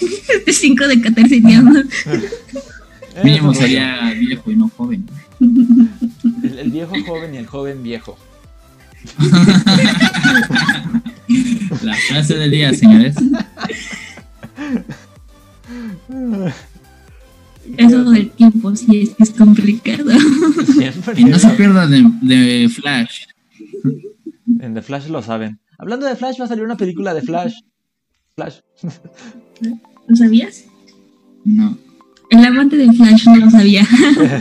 De 0.46 0.52
5 0.52 0.88
de 0.88 1.00
14 1.00 1.40
días 1.40 1.62
más. 1.62 1.84
Mínimo 3.22 3.54
sería 3.54 4.12
viejo 4.14 4.50
y 4.50 4.56
no 4.56 4.68
joven. 4.76 5.06
El, 6.42 6.58
el 6.58 6.70
viejo 6.70 6.94
joven 7.06 7.34
y 7.34 7.36
el 7.36 7.46
joven 7.46 7.82
viejo. 7.82 8.18
La 11.82 11.94
frase 11.94 12.36
del 12.36 12.50
día, 12.50 12.72
señores. 12.74 13.16
Eso 17.76 18.10
del 18.10 18.30
tiempo 18.30 18.74
sí 18.76 19.02
es, 19.02 19.14
es 19.18 19.30
complicado. 19.36 20.10
Siempre. 20.74 21.20
Y 21.20 21.24
no 21.24 21.38
se 21.38 21.48
pierda 21.50 21.86
de, 21.86 22.10
de 22.20 22.68
Flash. 22.68 23.24
En 24.60 24.74
The 24.74 24.82
Flash 24.82 25.08
lo 25.08 25.22
saben. 25.22 25.58
Hablando 25.78 26.06
de 26.06 26.16
Flash, 26.16 26.40
va 26.40 26.44
a 26.44 26.48
salir 26.48 26.64
una 26.64 26.76
película 26.76 27.14
de 27.14 27.22
Flash. 27.22 27.54
Flash. 28.36 28.56
¿Lo 30.08 30.16
sabías? 30.16 30.64
No. 31.44 31.76
El 32.30 32.44
amante 32.44 32.76
de 32.76 32.92
Flash 32.92 33.26
no 33.26 33.36
lo 33.36 33.50
sabía. 33.50 33.86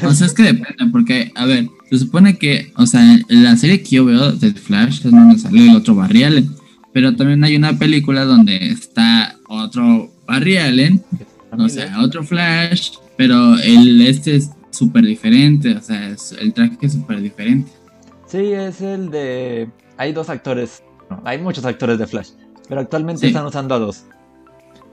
O 0.03 0.13
sea, 0.13 0.27
es 0.27 0.33
que 0.33 0.43
depende, 0.43 0.85
porque, 0.91 1.31
a 1.35 1.45
ver, 1.45 1.67
se 1.89 1.97
supone 1.97 2.37
que, 2.37 2.71
o 2.77 2.85
sea, 2.85 3.19
en 3.27 3.43
la 3.43 3.57
serie 3.57 3.81
que 3.81 3.97
yo 3.97 4.05
veo 4.05 4.31
de 4.31 4.53
Flash 4.53 5.05
es 5.05 5.11
donde 5.11 5.37
sale 5.37 5.69
el 5.69 5.75
otro 5.75 5.95
Barry 5.95 6.23
Allen. 6.23 6.49
Pero 6.93 7.15
también 7.15 7.43
hay 7.43 7.55
una 7.55 7.77
película 7.77 8.25
donde 8.25 8.57
está 8.57 9.37
otro 9.47 10.09
Barry 10.27 10.57
Allen, 10.57 11.01
o 11.57 11.69
sea, 11.69 12.01
otro 12.01 12.23
Flash, 12.23 12.91
pero 13.17 13.55
el 13.59 14.01
este 14.01 14.35
es 14.35 14.49
súper 14.71 15.05
diferente, 15.05 15.75
o 15.75 15.81
sea, 15.81 16.09
es- 16.09 16.33
el 16.39 16.53
traje 16.53 16.77
es 16.81 16.93
súper 16.93 17.21
diferente. 17.21 17.71
Sí, 18.27 18.51
es 18.53 18.81
el 18.81 19.09
de. 19.11 19.69
Hay 19.97 20.13
dos 20.13 20.29
actores. 20.29 20.83
No, 21.09 21.21
hay 21.25 21.37
muchos 21.37 21.65
actores 21.65 21.97
de 21.99 22.07
Flash. 22.07 22.29
Pero 22.69 22.79
actualmente 22.81 23.21
Sí. 23.21 23.27
están 23.27 23.45
usando 23.45 23.75
a 23.75 23.79
dos: 23.79 24.03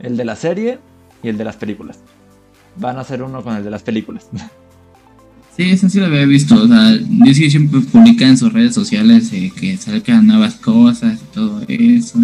el 0.00 0.16
de 0.16 0.24
la 0.24 0.34
serie 0.36 0.78
y 1.22 1.28
el 1.28 1.38
de 1.38 1.44
las 1.44 1.56
películas. 1.56 2.00
Van 2.76 2.96
a 2.96 3.00
hacer 3.00 3.22
uno 3.22 3.42
con 3.42 3.56
el 3.56 3.64
de 3.64 3.70
las 3.70 3.82
películas. 3.82 4.28
Sí, 5.58 5.64
eso 5.70 5.88
sí 5.88 5.98
lo 5.98 6.06
había 6.06 6.24
visto, 6.24 6.54
o 6.54 6.68
sea, 6.68 6.96
DC 7.00 7.50
siempre 7.50 7.80
publica 7.80 8.26
en 8.28 8.38
sus 8.38 8.52
redes 8.52 8.74
sociales 8.74 9.30
eh, 9.32 9.50
que 9.54 9.76
salgan 9.76 10.26
nuevas 10.26 10.54
cosas 10.54 11.18
y 11.20 11.34
todo 11.34 11.62
eso. 11.66 12.18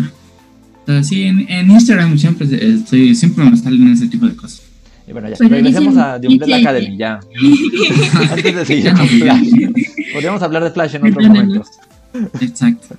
O 0.83 0.87
sea, 0.87 1.03
sí, 1.03 1.25
en, 1.25 1.41
en 1.51 1.71
Instagram 1.71 2.17
siempre, 2.17 2.47
estoy, 2.75 3.15
siempre 3.15 3.45
me 3.45 3.57
salen 3.57 3.93
ese 3.93 4.07
tipo 4.07 4.27
de 4.27 4.37
cosas. 4.37 4.63
Y 5.09 5.13
bueno, 5.13 5.29
ya. 5.29 5.35
Pero 5.37 5.51
Regresemos 5.51 5.95
dicen- 5.95 6.01
a 6.09 6.21
The 6.21 6.29
Umbrella 6.29 6.57
Academy, 6.59 6.97
ya. 6.97 7.21
Antes 8.31 8.55
de 8.55 8.65
seguir 8.67 8.85
con 8.93 8.99
no, 9.03 9.07
Flash. 9.07 9.51
Podríamos 10.13 10.43
hablar 10.43 10.63
de 10.65 10.71
Flash 10.71 10.95
en 10.95 11.07
otros 11.07 11.27
momentos. 11.29 11.69
Exacto. 12.41 12.95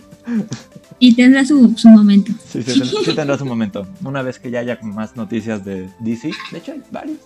Y 1.00 1.14
tendrá 1.14 1.46
su, 1.46 1.74
su 1.78 1.88
momento. 1.90 2.34
Sí, 2.52 2.62
sí, 2.62 2.80
ten- 2.80 2.86
sí 2.86 3.14
tendrá 3.16 3.38
su 3.38 3.46
momento. 3.46 3.88
Una 4.04 4.22
vez 4.22 4.38
que 4.40 4.52
ya 4.52 4.60
haya 4.60 4.78
más 4.84 5.16
noticias 5.16 5.64
de 5.64 5.88
DC. 6.02 6.32
De 6.52 6.58
hecho, 6.58 6.74
hay 6.74 6.82
varios. 6.92 7.18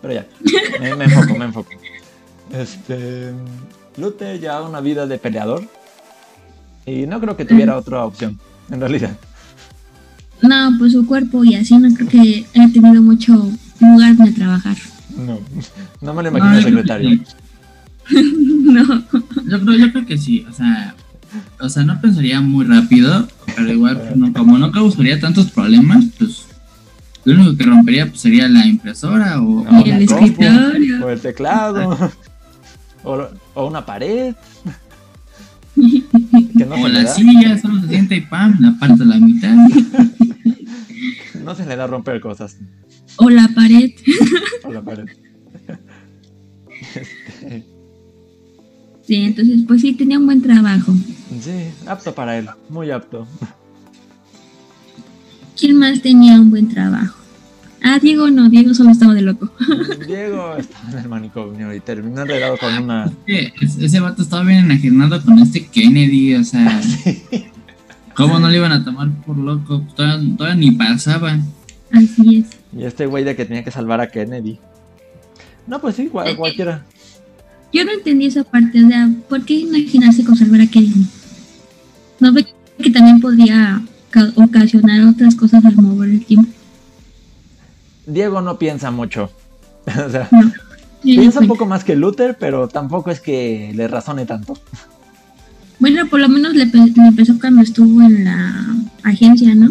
Pero 0.00 0.14
ya, 0.14 0.26
me, 0.80 0.96
me 0.96 1.04
enfoco, 1.04 1.38
me 1.38 1.44
enfoco. 1.44 1.70
Este. 2.50 3.32
Lute 3.96 4.38
ya 4.40 4.62
una 4.62 4.80
vida 4.80 5.06
de 5.06 5.18
peleador. 5.18 5.64
Y 6.86 7.06
no 7.06 7.20
creo 7.20 7.36
que 7.36 7.44
tuviera 7.44 7.76
otra 7.76 8.04
opción, 8.04 8.38
en 8.70 8.80
realidad. 8.80 9.16
No, 10.42 10.72
pues 10.78 10.92
su 10.92 11.06
cuerpo 11.06 11.44
y 11.44 11.54
así 11.54 11.76
no 11.78 11.94
creo 11.94 12.08
que 12.08 12.44
haya 12.54 12.72
tenido 12.72 13.00
mucho 13.00 13.32
lugar 13.80 14.16
donde 14.16 14.32
trabajar. 14.32 14.76
No, 15.16 15.38
no 16.00 16.14
me 16.14 16.22
lo 16.24 16.28
imagino 16.30 16.50
No, 16.50 16.56
que 16.56 16.62
secretario. 16.64 17.20
no. 18.10 19.04
Yo 19.46 19.60
creo, 19.60 19.74
yo 19.78 19.92
creo 19.92 20.06
que 20.06 20.18
sí, 20.18 20.44
o 20.48 20.52
sea, 20.52 20.94
o 21.60 21.68
sea, 21.68 21.84
no 21.84 22.00
pensaría 22.00 22.40
muy 22.40 22.64
rápido, 22.64 23.28
pero 23.54 23.72
igual, 23.72 24.00
pues, 24.00 24.16
no, 24.16 24.32
como 24.32 24.58
no 24.58 24.72
causaría 24.72 25.20
tantos 25.20 25.50
problemas, 25.52 26.04
pues 26.18 26.46
lo 27.24 27.34
único 27.34 27.56
que 27.56 27.64
rompería 27.64 28.06
pues, 28.08 28.20
sería 28.20 28.48
la 28.48 28.66
impresora 28.66 29.40
o, 29.40 29.64
No, 29.64 29.84
el 29.84 30.02
escritorio. 30.02 31.06
O 31.06 31.10
el 31.10 31.20
teclado. 31.20 32.10
O, 33.04 33.28
o 33.54 33.66
una 33.66 33.84
pared. 33.84 34.34
Que 35.74 36.66
no 36.66 36.74
o 36.74 36.88
la 36.88 37.02
da. 37.04 37.14
silla, 37.14 37.58
solo 37.58 37.80
se 37.80 37.88
siente 37.88 38.14
y 38.16 38.20
pam, 38.20 38.56
la 38.60 38.76
parte 38.78 39.02
a 39.02 39.06
la 39.06 39.16
mitad. 39.16 39.56
No 41.44 41.54
se 41.56 41.66
le 41.66 41.74
da 41.74 41.86
romper 41.88 42.20
cosas. 42.20 42.56
O 43.16 43.28
la 43.28 43.48
pared. 43.54 43.90
O 44.64 44.70
la 44.72 44.80
pared. 44.82 45.06
Este, 46.94 47.64
Sí, 49.06 49.16
entonces 49.16 49.62
pues 49.66 49.80
sí, 49.80 49.92
tenía 49.94 50.18
un 50.18 50.26
buen 50.26 50.40
trabajo. 50.42 50.92
sí, 51.40 51.50
apto 51.86 52.14
para 52.14 52.38
él. 52.38 52.48
Muy 52.68 52.90
apto. 52.92 53.26
¿Quién 55.58 55.76
más 55.78 56.00
tenía 56.00 56.40
un 56.40 56.50
buen 56.50 56.68
trabajo? 56.68 57.16
Ah, 57.84 57.98
Diego 58.00 58.30
no, 58.30 58.48
Diego 58.48 58.74
solo 58.74 58.90
estaba 58.90 59.12
de 59.14 59.22
loco. 59.22 59.50
Diego 60.06 60.56
estaba 60.56 60.92
en 60.92 60.98
el 60.98 61.08
manicomio 61.08 61.74
y 61.74 61.80
terminó 61.80 62.22
enredado 62.22 62.56
con 62.58 62.72
una. 62.74 63.06
Es 63.06 63.12
que 63.26 63.52
es- 63.64 63.78
ese 63.78 64.00
vato 64.00 64.22
estaba 64.22 64.44
bien 64.44 64.60
enajenado 64.60 65.20
con 65.22 65.38
este 65.40 65.66
Kennedy, 65.66 66.34
o 66.36 66.44
sea, 66.44 66.80
¿cómo 68.14 68.38
no 68.38 68.48
le 68.48 68.58
iban 68.58 68.72
a 68.72 68.84
tomar 68.84 69.10
por 69.26 69.36
loco? 69.36 69.84
Todavía, 69.96 70.36
todavía 70.36 70.56
ni 70.60 70.70
pasaba. 70.72 71.38
Así 71.90 72.38
es. 72.38 72.46
Y 72.78 72.84
este 72.84 73.06
güey 73.06 73.24
de 73.24 73.34
que 73.36 73.44
tenía 73.44 73.64
que 73.64 73.70
salvar 73.70 74.00
a 74.00 74.06
Kennedy. 74.10 74.58
No, 75.66 75.80
pues 75.80 75.96
sí, 75.96 76.06
cual- 76.06 76.36
cualquiera. 76.36 76.84
Yo 77.72 77.84
no 77.84 77.92
entendí 77.92 78.26
esa 78.26 78.44
parte, 78.44 78.84
o 78.84 78.88
sea, 78.88 79.10
¿por 79.28 79.44
qué 79.44 79.54
imaginarse 79.60 80.24
con 80.24 80.36
salvar 80.36 80.60
a 80.60 80.66
Kennedy? 80.66 81.06
¿No 82.20 82.32
ve 82.32 82.46
que 82.78 82.90
también 82.90 83.20
podría 83.20 83.82
ca- 84.10 84.32
ocasionar 84.36 85.04
otras 85.06 85.34
cosas 85.34 85.64
al 85.64 85.74
mover 85.76 86.10
el 86.10 86.24
tiempo? 86.24 86.50
Diego 88.06 88.40
no 88.42 88.58
piensa 88.58 88.90
mucho. 88.90 89.30
o 89.86 90.10
sea, 90.10 90.28
No. 90.30 90.52
Piensa 91.02 91.40
un 91.40 91.48
poco 91.48 91.66
más 91.66 91.82
que 91.82 91.96
Luther, 91.96 92.36
pero 92.38 92.68
tampoco 92.68 93.10
es 93.10 93.20
que 93.20 93.72
le 93.74 93.88
razone 93.88 94.24
tanto. 94.24 94.54
Bueno, 95.80 96.06
por 96.08 96.20
lo 96.20 96.28
menos 96.28 96.54
le, 96.54 96.66
pe- 96.68 96.78
le 96.78 97.08
empezó 97.08 97.40
cuando 97.40 97.60
estuvo 97.60 98.00
en 98.02 98.22
la 98.24 98.66
agencia, 99.02 99.52
¿no? 99.56 99.70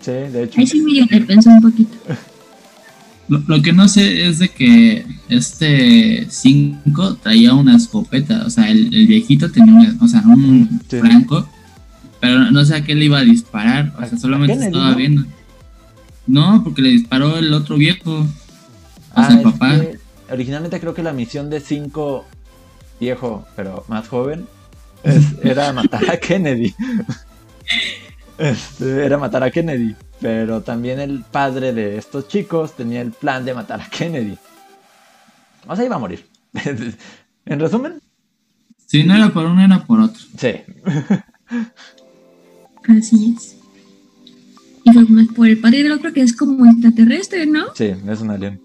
Sí, 0.00 0.10
de 0.12 0.42
hecho. 0.42 0.60
Ahí 0.60 0.66
sí 0.66 0.80
medio 0.82 1.06
le 1.08 1.22
pensó 1.22 1.48
un 1.48 1.62
poquito. 1.62 1.96
Lo, 3.28 3.42
lo 3.46 3.62
que 3.62 3.72
no 3.72 3.88
sé 3.88 4.26
es 4.28 4.38
de 4.40 4.50
que 4.50 5.06
este 5.30 6.26
5 6.28 7.16
traía 7.22 7.54
una 7.54 7.74
escopeta, 7.76 8.44
o 8.46 8.50
sea, 8.50 8.70
el, 8.70 8.94
el 8.94 9.06
viejito 9.06 9.50
tenía 9.50 9.72
una, 9.72 9.96
o 10.02 10.06
sea, 10.08 10.20
un 10.26 10.80
Sí. 10.88 10.98
franco, 10.98 11.48
pero 12.20 12.50
no 12.50 12.62
sé 12.66 12.74
a 12.76 12.84
qué 12.84 12.94
le 12.94 13.06
iba 13.06 13.18
a 13.20 13.24
disparar, 13.24 13.94
o 13.98 14.06
sea, 14.06 14.18
solamente 14.18 14.66
estaba 14.66 14.90
¿no? 14.90 14.96
viendo. 14.96 15.24
No, 16.28 16.62
porque 16.62 16.82
le 16.82 16.90
disparó 16.90 17.36
el 17.38 17.52
otro 17.52 17.76
viejo, 17.76 18.20
o 18.20 18.26
Ah, 19.14 19.26
sea, 19.28 19.40
el 19.40 19.46
es 19.46 19.52
papá. 19.52 19.80
que 19.80 19.98
originalmente 20.30 20.78
creo 20.78 20.94
que 20.94 21.02
la 21.02 21.12
misión 21.12 21.50
de 21.50 21.58
5 21.60 22.24
viejo, 23.00 23.46
pero 23.56 23.84
más 23.88 24.06
joven, 24.08 24.46
es- 25.02 25.34
era 25.42 25.72
matar 25.72 26.08
a 26.10 26.16
Kennedy. 26.18 26.74
Este, 28.38 29.04
era 29.04 29.18
matar 29.18 29.42
a 29.42 29.50
Kennedy. 29.50 29.96
Pero 30.20 30.60
también 30.62 31.00
el 31.00 31.24
padre 31.24 31.72
de 31.72 31.98
estos 31.98 32.28
chicos 32.28 32.76
tenía 32.76 33.00
el 33.00 33.10
plan 33.10 33.44
de 33.44 33.52
matar 33.52 33.80
a 33.80 33.88
Kennedy. 33.90 34.38
O 35.66 35.74
sea, 35.74 35.84
iba 35.84 35.96
a 35.96 35.98
morir. 35.98 36.24
en 37.46 37.58
resumen, 37.60 38.00
Si 38.86 39.02
no 39.02 39.16
era 39.16 39.30
por 39.30 39.44
uno, 39.44 39.64
era 39.64 39.84
por 39.84 39.98
otro. 40.00 40.22
sí. 40.38 40.52
Así 42.88 43.34
es. 43.36 43.56
Y 44.88 44.92
fue 44.92 45.04
más 45.06 45.26
por 45.28 45.48
el 45.48 45.58
padre 45.58 45.82
del 45.82 45.92
otro 45.92 46.12
que 46.12 46.20
es 46.22 46.34
como 46.36 46.66
extraterrestre, 46.66 47.46
¿no? 47.46 47.66
Sí, 47.74 47.92
es 48.08 48.20
un 48.20 48.30
alien. 48.30 48.60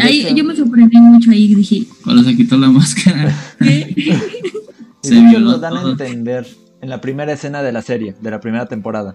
Ahí 0.00 0.20
hecho- 0.26 0.34
yo 0.36 0.44
me 0.44 0.54
sorprendí 0.54 0.98
mucho 0.98 1.30
ahí, 1.30 1.54
dije, 1.54 1.86
Cuando 2.04 2.22
se 2.22 2.36
quitó 2.36 2.56
la 2.58 2.68
máscara. 2.68 3.34
¿qué? 3.58 3.94
Se 5.02 5.14
de 5.14 5.28
hecho 5.28 5.38
lo 5.38 5.58
dan 5.58 5.76
a 5.76 5.82
entender 5.82 6.46
en 6.82 6.88
la 6.90 7.00
primera 7.00 7.32
escena 7.32 7.62
de 7.62 7.72
la 7.72 7.82
serie, 7.82 8.14
de 8.20 8.30
la 8.30 8.40
primera 8.40 8.66
temporada. 8.66 9.14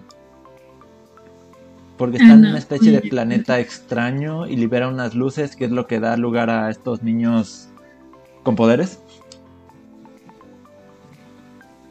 Porque 1.98 2.16
Ah, 2.18 2.22
está 2.22 2.34
en 2.34 2.40
no. 2.40 2.48
una 2.48 2.58
especie 2.58 2.90
de 2.90 3.02
planeta 3.02 3.60
extraño 3.60 4.46
y 4.48 4.56
libera 4.56 4.88
unas 4.88 5.14
luces, 5.14 5.54
que 5.54 5.66
es 5.66 5.70
lo 5.70 5.86
que 5.86 6.00
da 6.00 6.16
lugar 6.16 6.50
a 6.50 6.70
estos 6.70 7.02
niños 7.04 7.68
con 8.42 8.56
poderes. 8.56 8.98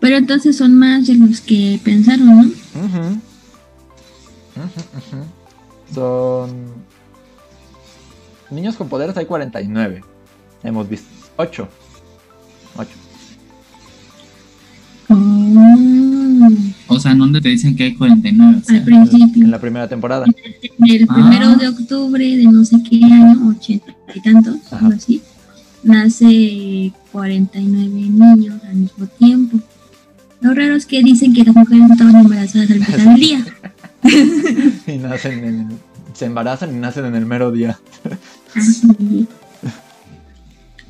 Pero 0.03 0.17
entonces 0.17 0.57
son 0.57 0.75
más 0.75 1.07
de 1.07 1.15
los 1.15 1.39
que 1.39 1.79
pensaron, 1.81 2.25
¿no? 2.25 2.41
Uh 2.41 2.49
-huh. 2.89 3.19
Uh. 4.57 5.95
Son... 5.95 6.51
Niños 8.51 8.75
con 8.75 8.89
poderes 8.89 9.15
hay 9.15 9.25
49. 9.25 10.03
Hemos 10.61 10.89
visto 10.89 11.07
8. 11.37 11.69
8. 12.75 12.89
O 16.87 16.99
sea, 16.99 17.13
¿en 17.13 17.19
dónde 17.19 17.39
te 17.39 17.47
dicen 17.47 17.73
que 17.73 17.83
hay 17.85 17.95
49? 17.95 18.57
O 18.57 18.65
sea, 18.65 18.75
Al 18.75 18.83
principio. 18.83 19.45
En 19.45 19.51
la 19.51 19.61
primera 19.61 19.87
temporada. 19.87 20.25
El 20.25 21.07
ah. 21.07 21.13
primero 21.13 21.55
de 21.55 21.69
octubre 21.69 22.25
de 22.25 22.43
no 22.43 22.65
sé 22.65 22.75
qué 22.89 23.05
año, 23.05 23.55
80 23.57 23.95
y 24.15 24.21
tantos, 24.21 24.73
algo 24.73 24.93
así, 24.93 25.21
nace 25.81 26.91
49 27.13 27.87
niños 27.87 28.61
al 28.67 28.75
mismo 28.75 29.07
tiempo. 29.07 29.59
Lo 30.43 30.53
raro 30.53 30.75
es 30.75 30.85
que 30.85 31.01
dicen 31.01 31.33
que 31.33 31.43
las 31.43 31.55
mujeres 31.55 31.87
no 31.87 31.93
estaban 31.93 32.15
embarazadas 32.17 32.69
al 32.69 32.77
empezar 32.77 33.07
el 33.07 33.15
día. 33.19 33.45
Y 34.85 34.97
nacen 34.97 35.43
en, 35.45 35.69
se 36.13 36.25
embarazan 36.25 36.75
y 36.75 36.79
nacen 36.79 37.05
en 37.05 37.15
el 37.15 37.25
mero 37.25 37.51
día. 37.51 37.79
Así. 38.53 39.25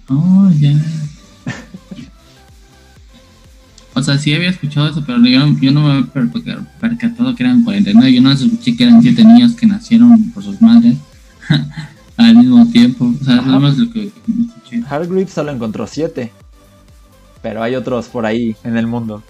Oh, 0.10 0.50
ya. 0.60 0.74
O 3.94 4.02
sea, 4.02 4.18
sí 4.18 4.34
había 4.34 4.50
escuchado 4.50 4.89
eso, 4.89 5.04
pero 5.06 5.20
yo, 5.24 5.39
yo 5.62 5.72
no 5.72 5.82
me 5.82 5.92
había 5.92 6.06
per- 6.12 6.30
per- 6.32 6.60
percatado 6.82 7.36
que 7.36 7.44
eran 7.44 7.63
49. 7.63 8.12
Yo 8.13 8.22
no 8.22 8.32
escuché 8.32 8.76
que 8.76 8.84
eran 8.86 9.02
7 9.04 9.24
niños 9.24 9.54
que 9.54 9.68
nacieron 9.68 10.32
por 10.32 10.44
sus 10.44 10.60
madres 10.60 10.98
al 12.18 12.36
mismo 12.36 12.66
tiempo. 12.72 13.13
O 13.22 13.24
sea, 13.24 13.36
Ajá. 13.36 13.46
nada 13.46 13.60
más 13.60 13.78
lo 13.78 13.92
que 13.92 14.06
escuché. 14.08 14.84
Hargreaves 14.89 15.32
solo 15.32 15.52
encontró 15.52 15.86
siete. 15.86 16.32
Pero 17.44 17.62
hay 17.62 17.76
otros 17.76 18.08
por 18.08 18.26
ahí 18.26 18.56
en 18.63 18.78
el 18.78 18.88
mundo. 18.88 19.22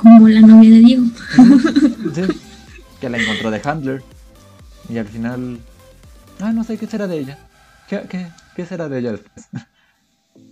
Como 0.00 0.28
la 0.28 0.40
novia 0.40 0.70
de 0.70 0.78
Diego. 0.78 1.04
Sí, 2.14 2.22
que 3.00 3.08
la 3.10 3.18
encontró 3.18 3.50
de 3.50 3.60
Handler. 3.62 4.02
Y 4.88 4.96
al 4.96 5.06
final. 5.06 5.58
Ah, 6.40 6.52
no 6.52 6.64
sé 6.64 6.78
qué 6.78 6.86
será 6.86 7.06
de 7.06 7.18
ella. 7.20 7.38
¿Qué, 7.86 8.00
qué, 8.08 8.26
qué 8.56 8.64
será 8.64 8.88
de 8.88 8.98
ella 8.98 9.12
después? 9.12 9.46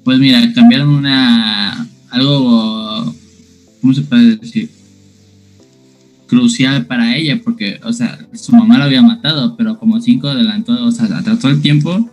Pues 0.05 0.19
mira, 0.19 0.41
cambiaron 0.55 0.91
una. 0.91 1.87
algo. 2.11 3.15
¿Cómo 3.81 3.95
se 3.95 4.03
puede 4.03 4.37
decir? 4.37 4.71
Crucial 6.27 6.85
para 6.85 7.17
ella, 7.17 7.41
porque, 7.43 7.81
o 7.85 7.93
sea, 7.93 8.19
su 8.35 8.55
mamá 8.55 8.77
la 8.77 8.85
había 8.85 9.01
matado, 9.01 9.57
pero 9.57 9.79
como 9.79 9.99
cinco 10.01 10.29
adelantó, 10.29 10.85
o 10.85 10.91
sea, 10.91 11.07
atrasó 11.17 11.49
el 11.49 11.63
tiempo, 11.63 12.11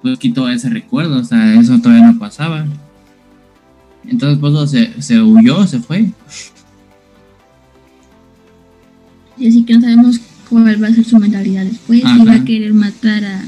pues 0.00 0.18
quitó 0.18 0.48
ese 0.48 0.70
recuerdo, 0.70 1.18
o 1.18 1.24
sea, 1.24 1.54
eso 1.60 1.78
todavía 1.80 2.12
no 2.12 2.18
pasaba. 2.18 2.64
Entonces, 4.08 4.38
pues 4.40 4.70
se, 4.70 5.02
se 5.02 5.20
huyó, 5.20 5.66
se 5.66 5.78
fue. 5.78 6.10
Y 9.38 9.48
así 9.48 9.64
que 9.64 9.74
no 9.74 9.80
sabemos 9.80 10.20
cuál 10.48 10.82
va 10.82 10.88
a 10.88 10.94
ser 10.94 11.04
su 11.04 11.18
mentalidad 11.18 11.64
después. 11.64 12.00
Si 12.00 12.06
Ajá. 12.06 12.24
va 12.24 12.34
a 12.34 12.44
querer 12.44 12.74
matar 12.74 13.24
a, 13.24 13.42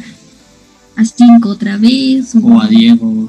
a 0.97 1.05
cinco 1.05 1.51
otra 1.51 1.77
vez. 1.77 2.35
O 2.35 2.61
a 2.61 2.69
Diego, 2.69 3.29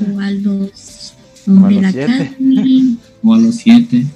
o 0.00 0.20
a 0.20 0.30
los 0.30 1.12
O 1.46 1.50
a 1.50 1.54
Umbrella 1.54 1.82
los 1.82 1.92
siete. 1.92 2.36
O 3.22 3.34
a 3.34 3.38
los 3.38 3.56
siete. 3.56 4.06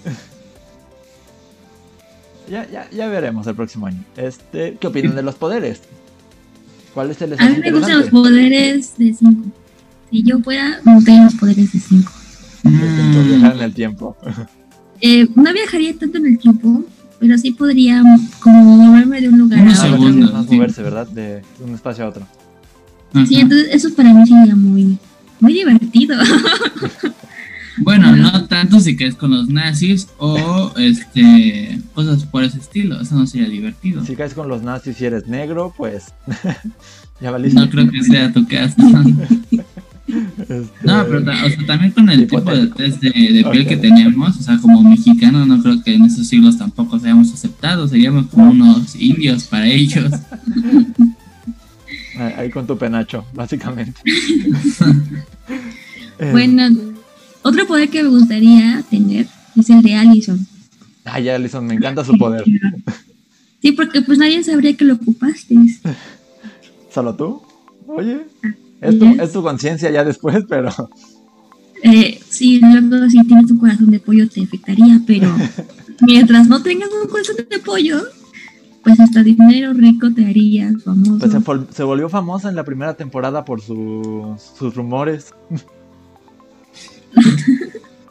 Ya, 2.48 2.68
ya, 2.70 2.88
ya 2.90 3.08
veremos 3.08 3.46
el 3.46 3.54
próximo 3.54 3.86
año. 3.86 4.04
Este, 4.16 4.76
¿Qué 4.78 4.86
opinan 4.86 5.16
de 5.16 5.22
los 5.22 5.34
poderes? 5.34 5.80
¿Cuál 6.94 7.10
es 7.10 7.22
el 7.22 7.32
A 7.38 7.48
mí 7.48 7.58
me 7.58 7.72
gustan 7.72 8.00
los 8.00 8.10
poderes 8.10 8.94
de 8.98 9.14
5. 9.14 9.42
Si 10.12 10.22
yo 10.22 10.38
fuera, 10.40 10.78
me 10.84 10.94
los 11.24 11.34
poderes 11.34 11.72
de 11.72 11.80
5. 11.80 12.12
Intento 12.64 13.24
viajar 13.24 13.56
en 13.56 13.62
el 13.62 13.72
tiempo. 13.74 14.16
Eh, 15.00 15.26
no 15.34 15.52
viajaría 15.52 15.96
tanto 15.98 16.18
en 16.18 16.26
el 16.26 16.38
tiempo, 16.38 16.84
pero 17.18 17.36
sí 17.38 17.52
podría 17.52 18.02
como 18.40 18.62
moverme 18.76 19.22
de 19.22 19.30
un 19.30 19.38
lugar 19.38 19.62
Unos 19.62 19.80
a 19.80 19.94
otro. 19.94 20.44
sí. 20.48 20.54
moverse, 20.54 20.82
¿verdad? 20.82 21.08
De 21.08 21.42
un 21.64 21.74
espacio 21.74 22.04
a 22.04 22.08
otro. 22.08 22.26
Sí, 23.26 23.36
Ajá. 23.36 23.42
entonces 23.42 23.68
eso 23.72 23.94
para 23.94 24.12
mí 24.12 24.26
sería 24.26 24.54
muy, 24.54 24.98
muy 25.40 25.52
divertido. 25.54 26.16
Bueno, 27.78 28.14
no 28.14 28.44
tanto 28.48 28.80
si 28.80 28.96
caes 28.96 29.14
con 29.14 29.30
los 29.30 29.48
nazis 29.48 30.06
o 30.18 30.72
este 30.76 31.80
cosas 31.94 32.24
por 32.26 32.44
ese 32.44 32.58
estilo, 32.58 33.00
eso 33.00 33.14
no 33.14 33.26
sería 33.26 33.48
divertido. 33.48 34.04
Si 34.04 34.14
caes 34.14 34.34
con 34.34 34.46
los 34.46 34.62
nazis 34.62 35.00
y 35.00 35.06
eres 35.06 35.26
negro, 35.26 35.72
pues. 35.74 36.12
ya 37.20 37.30
valiste. 37.30 37.58
No 37.58 37.70
creo 37.70 37.90
que 37.90 38.02
sea 38.02 38.30
tu 38.30 38.46
caso. 38.46 38.76
Este, 40.38 40.60
No, 40.82 41.04
pero 41.06 41.24
ta- 41.24 41.44
o 41.44 41.48
sea, 41.48 41.66
también 41.66 41.92
con 41.92 42.08
el 42.10 42.26
tipo 42.26 42.40
de 42.42 42.66
test 42.68 43.00
de, 43.00 43.10
de 43.10 43.44
piel 43.50 43.66
que 43.66 43.76
tenemos, 43.78 44.36
o 44.36 44.42
sea, 44.42 44.58
como 44.58 44.82
mexicanos, 44.82 45.46
no 45.46 45.62
creo 45.62 45.82
que 45.82 45.94
en 45.94 46.04
esos 46.04 46.28
siglos 46.28 46.58
tampoco 46.58 46.98
seamos 46.98 47.32
aceptados, 47.32 47.90
seríamos 47.90 48.26
como 48.26 48.50
unos 48.50 48.94
indios 48.96 49.44
para 49.44 49.66
ellos. 49.66 50.12
Ah, 52.18 52.32
Ahí 52.38 52.50
con 52.50 52.66
tu 52.66 52.76
penacho, 52.76 53.24
básicamente. 53.34 54.00
Eh, 56.18 56.30
bueno, 56.30 56.68
otro 57.42 57.66
poder 57.66 57.88
que 57.88 58.02
me 58.04 58.10
gustaría 58.10 58.84
tener 58.88 59.26
es 59.56 59.70
el 59.70 59.82
de 59.82 59.94
Allison. 59.94 60.46
Ay, 61.04 61.28
Alison, 61.30 61.66
me 61.66 61.74
encanta 61.74 62.04
su 62.04 62.16
poder. 62.16 62.44
Sí, 63.60 63.72
porque 63.72 64.02
pues 64.02 64.18
nadie 64.18 64.44
sabría 64.44 64.76
que 64.76 64.84
lo 64.84 64.94
ocupaste. 64.94 65.56
¿Solo 66.94 67.14
tú? 67.16 67.42
Oye. 67.88 68.20
Es 68.82 68.98
tu, 68.98 69.06
es 69.06 69.32
tu 69.32 69.42
conciencia 69.42 69.90
ya 69.90 70.04
después, 70.04 70.44
pero. 70.48 70.70
Eh, 71.84 72.20
sí, 72.28 72.60
luego 72.60 73.08
si 73.08 73.22
tienes 73.24 73.50
un 73.50 73.58
corazón 73.58 73.90
de 73.90 74.00
pollo 74.00 74.28
te 74.28 74.42
afectaría, 74.42 75.00
pero 75.06 75.34
mientras 76.00 76.48
no 76.48 76.62
tengas 76.62 76.90
un 77.02 77.08
corazón 77.08 77.36
de 77.48 77.58
pollo, 77.58 78.02
pues 78.82 79.00
hasta 79.00 79.22
dinero 79.22 79.72
rico 79.72 80.12
te 80.12 80.26
harías 80.26 80.82
famoso. 80.82 81.18
Pues 81.44 81.60
se, 81.70 81.82
volvió 81.84 82.08
famosa 82.08 82.48
en 82.48 82.56
la 82.56 82.64
primera 82.64 82.94
temporada 82.94 83.44
por 83.44 83.60
sus 83.60 84.42
sus 84.58 84.74
rumores. 84.74 85.32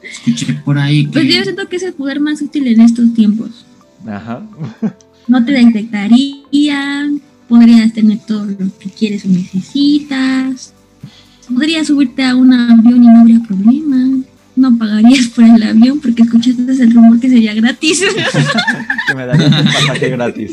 Escuché 0.04 0.54
por 0.66 0.78
ahí 0.78 1.08
Pues 1.12 1.26
yo 1.26 1.32
que 1.32 1.44
siento 1.44 1.68
que 1.68 1.76
es 1.76 1.84
el 1.84 1.94
poder 1.94 2.20
más 2.20 2.42
útil 2.42 2.68
en 2.68 2.82
estos 2.82 3.14
tiempos. 3.14 3.66
Ajá. 4.08 4.42
No 5.28 5.46
te 5.46 5.52
detectarían, 5.52 7.22
podrías 7.52 7.92
tener 7.92 8.18
todo 8.20 8.46
lo 8.46 8.58
que 8.80 8.90
quieres 8.90 9.26
o 9.26 9.28
necesitas, 9.28 10.74
podrías 11.54 11.88
subirte 11.88 12.24
a 12.24 12.34
un 12.34 12.54
avión 12.54 13.04
y 13.04 13.08
no 13.08 13.20
habría 13.20 13.42
problema. 13.42 14.24
No 14.56 14.78
pagarías 14.78 15.28
por 15.28 15.44
el 15.44 15.62
avión 15.62 16.00
porque 16.00 16.24
escuchaste 16.24 16.62
el 16.62 16.94
rumor 16.94 17.20
que 17.20 17.30
sería 17.30 17.54
gratis. 17.54 18.04
Que 19.08 19.16
me 19.16 19.26
darías 19.26 19.52
el 19.52 19.66
pasaje 19.66 20.10
gratis. 20.12 20.52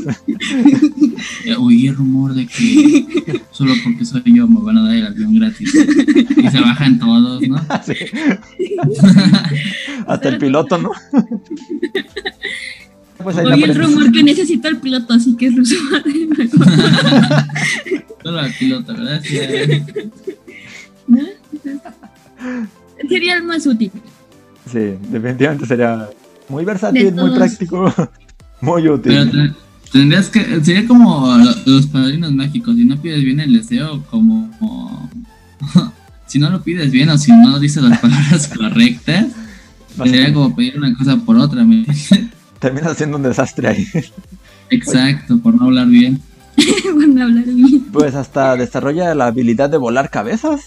oí 1.58 1.86
el 1.86 1.94
rumor 1.94 2.34
de 2.34 2.46
que 2.46 3.42
solo 3.52 3.74
porque 3.84 4.04
soy 4.04 4.22
yo 4.24 4.48
me 4.48 4.60
van 4.60 4.78
a 4.78 4.82
dar 4.82 4.96
el 4.96 5.06
avión 5.06 5.38
gratis. 5.38 5.72
Y 5.74 6.48
se 6.48 6.60
bajan 6.60 6.98
todos, 6.98 7.46
¿no? 7.46 7.64
Sí. 7.86 7.94
Hasta 10.06 10.28
el 10.28 10.38
piloto, 10.38 10.78
¿no? 10.78 10.90
Pues 13.22 13.36
Oye 13.36 13.64
el 13.64 13.74
rumor 13.74 14.12
que 14.12 14.22
necesita 14.22 14.68
el 14.68 14.76
piloto, 14.78 15.12
así 15.14 15.36
que 15.36 15.46
es 15.48 15.56
ruso. 15.56 15.74
Solo 18.22 18.38
al 18.38 18.52
piloto, 18.54 18.92
¿verdad? 18.94 19.20
Sí. 19.24 19.38
¿No? 21.06 21.20
Sería 23.08 23.36
el 23.36 23.42
más 23.44 23.66
útil. 23.66 23.90
Sí, 24.70 24.94
definitivamente 25.10 25.66
sería 25.66 26.08
muy 26.48 26.62
De 26.64 26.66
versátil, 26.66 27.14
muy 27.14 27.30
práctico, 27.34 27.92
muy 28.60 28.82
Pero 28.82 28.94
útil. 28.94 29.30
te- 29.32 29.52
tendrías 29.92 30.28
que. 30.28 30.62
Sería 30.64 30.86
como 30.86 31.36
lo- 31.38 31.54
los 31.66 31.86
padrinos 31.86 32.32
mágicos. 32.32 32.76
Si 32.76 32.84
no 32.84 33.00
pides 33.00 33.24
bien 33.24 33.40
el 33.40 33.52
deseo, 33.54 34.02
como. 34.10 35.10
si 36.26 36.38
no 36.38 36.50
lo 36.50 36.62
pides 36.62 36.90
bien 36.92 37.08
o 37.08 37.18
si 37.18 37.32
no 37.32 37.58
dices 37.58 37.82
las 37.82 37.98
palabras 37.98 38.46
correctas, 38.48 39.26
sería 40.04 40.32
como 40.32 40.54
pedir 40.54 40.76
una 40.78 40.94
cosa 40.96 41.16
por 41.16 41.36
otra. 41.38 41.64
¿me 41.64 41.84
entiendes? 42.58 42.60
Terminas 42.60 42.92
haciendo 42.92 43.16
un 43.16 43.22
desastre 43.22 43.68
ahí. 43.68 43.86
Exacto, 44.70 45.38
por 45.40 45.54
no 45.54 45.64
hablar 45.66 45.86
bien. 45.88 46.20
Van 46.96 47.18
a 47.18 47.24
hablar 47.24 47.44
bien. 47.44 47.84
Pues 47.92 48.14
hasta 48.14 48.56
desarrolla 48.56 49.14
la 49.14 49.26
habilidad 49.26 49.70
de 49.70 49.76
volar 49.78 50.10
cabezas. 50.10 50.60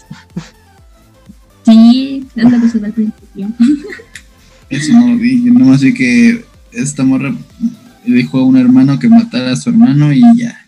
Sí, 1.64 2.26
es 2.34 2.50
lo 2.50 2.60
que 2.60 2.68
se 2.68 2.78
ve 2.78 2.86
al 2.86 2.92
principio. 2.92 3.48
Eso 4.68 4.92
no 4.94 5.08
lo 5.08 5.16
vi. 5.16 5.44
Yo 5.44 5.52
nomás 5.52 5.80
vi 5.80 5.94
que 5.94 6.44
esta 6.72 7.04
morra 7.04 7.32
le 8.04 8.16
dijo 8.16 8.38
a 8.38 8.44
un 8.44 8.56
hermano 8.56 8.98
que 8.98 9.08
matara 9.08 9.52
a 9.52 9.56
su 9.56 9.70
hermano 9.70 10.12
y 10.12 10.22
ya. 10.36 10.58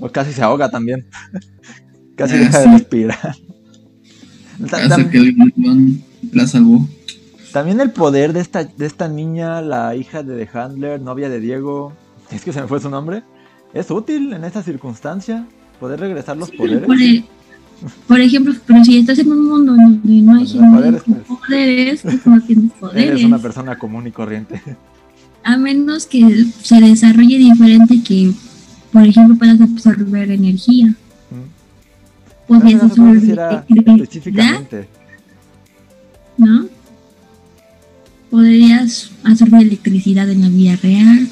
O 0.00 0.08
casi 0.10 0.32
se 0.32 0.42
ahoga 0.42 0.70
también. 0.70 1.04
Casi 2.16 2.34
Ah, 2.34 2.38
deja 2.38 2.60
de 2.60 2.66
respirar. 2.78 3.36
Ta- 4.70 4.76
Hasta 4.84 5.10
que 5.10 5.18
el 5.18 5.34
la 6.32 6.46
salvó. 6.46 6.88
También 7.54 7.80
el 7.80 7.92
poder 7.92 8.32
de 8.32 8.40
esta, 8.40 8.64
de 8.64 8.84
esta 8.84 9.06
niña, 9.06 9.62
la 9.62 9.94
hija 9.94 10.24
de 10.24 10.44
The 10.44 10.58
Handler, 10.58 11.00
novia 11.00 11.28
de 11.28 11.38
Diego, 11.38 11.92
es 12.32 12.42
que 12.42 12.52
se 12.52 12.60
me 12.60 12.66
fue 12.66 12.80
su 12.80 12.90
nombre, 12.90 13.22
es 13.72 13.92
útil 13.92 14.32
en 14.32 14.42
esta 14.42 14.60
circunstancia, 14.60 15.46
poder 15.78 16.00
regresar 16.00 16.36
los 16.36 16.50
poderes. 16.50 16.82
Por, 16.84 17.00
e- 17.00 17.24
por 18.08 18.20
ejemplo, 18.20 18.52
pero 18.66 18.82
si 18.84 18.98
estás 18.98 19.20
en 19.20 19.30
un 19.30 19.46
mundo 19.46 19.72
donde 19.72 20.20
no 20.22 20.34
hay 20.34 20.48
gente 20.48 20.66
con 20.66 20.74
poderes, 20.74 21.02
poderes, 21.28 22.02
pues 22.02 22.26
no 22.26 22.40
tienes 22.40 22.72
poderes. 22.80 23.10
Eres 23.10 23.24
una 23.24 23.38
persona 23.38 23.78
común 23.78 24.08
y 24.08 24.10
corriente. 24.10 24.60
A 25.44 25.56
menos 25.56 26.06
que 26.06 26.46
se 26.60 26.80
desarrolle 26.80 27.38
diferente 27.38 28.02
que, 28.02 28.32
por 28.92 29.04
ejemplo, 29.04 29.36
puedas 29.36 29.60
absorber 29.60 30.28
energía. 30.28 30.88
Mm. 30.88 32.48
Podrías 32.48 32.82
absorber 32.82 33.64
específicamente. 33.68 34.88
¿no? 36.36 36.73
Podrías 38.34 39.12
absorber 39.22 39.62
electricidad 39.62 40.28
en 40.28 40.40
la 40.40 40.48
vida 40.48 40.74
real. 40.82 41.28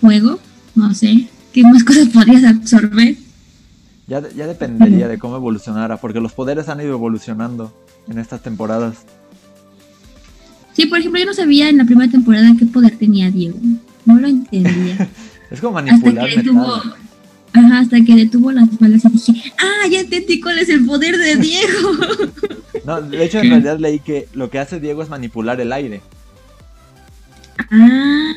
Fuego, 0.00 0.38
no 0.74 0.94
sé. 0.94 1.28
¿Qué 1.52 1.62
más 1.62 1.84
cosas 1.84 2.08
podrías 2.08 2.42
absorber? 2.42 3.16
Ya, 4.06 4.26
ya 4.34 4.46
dependería 4.46 5.08
de 5.08 5.18
cómo 5.18 5.36
evolucionara, 5.36 5.98
porque 5.98 6.20
los 6.20 6.32
poderes 6.32 6.70
han 6.70 6.80
ido 6.80 6.92
evolucionando 6.94 7.70
en 8.08 8.18
estas 8.18 8.42
temporadas. 8.42 9.04
Sí, 10.72 10.86
por 10.86 11.00
ejemplo, 11.00 11.20
yo 11.20 11.26
no 11.26 11.34
sabía 11.34 11.68
en 11.68 11.76
la 11.76 11.84
primera 11.84 12.10
temporada 12.10 12.54
qué 12.58 12.64
poder 12.64 12.96
tenía 12.96 13.30
Diego. 13.30 13.58
No 14.06 14.18
lo 14.18 14.26
entendía. 14.26 15.06
Es 15.50 15.60
como 15.60 15.76
hasta 15.76 15.90
manipular 15.90 16.30
que 16.30 16.36
detuvo, 16.36 16.76
metal. 16.76 16.94
Ajá, 17.52 17.78
hasta 17.80 18.00
que 18.04 18.14
detuvo 18.14 18.52
las 18.52 18.78
balas 18.78 19.04
y 19.04 19.08
dije, 19.32 19.52
ah, 19.58 19.88
ya 19.90 20.00
entendí 20.00 20.40
cuál 20.40 20.58
es 20.58 20.68
el 20.68 20.84
poder 20.84 21.16
de 21.16 21.36
Diego. 21.40 21.90
No, 22.84 23.00
de 23.02 23.24
hecho, 23.24 23.38
en 23.40 23.50
realidad 23.50 23.78
leí 23.78 24.00
que 24.00 24.28
lo 24.34 24.50
que 24.50 24.58
hace 24.58 24.80
Diego 24.80 25.02
es 25.02 25.08
manipular 25.08 25.60
el 25.60 25.72
aire. 25.72 26.00
ah, 27.70 28.32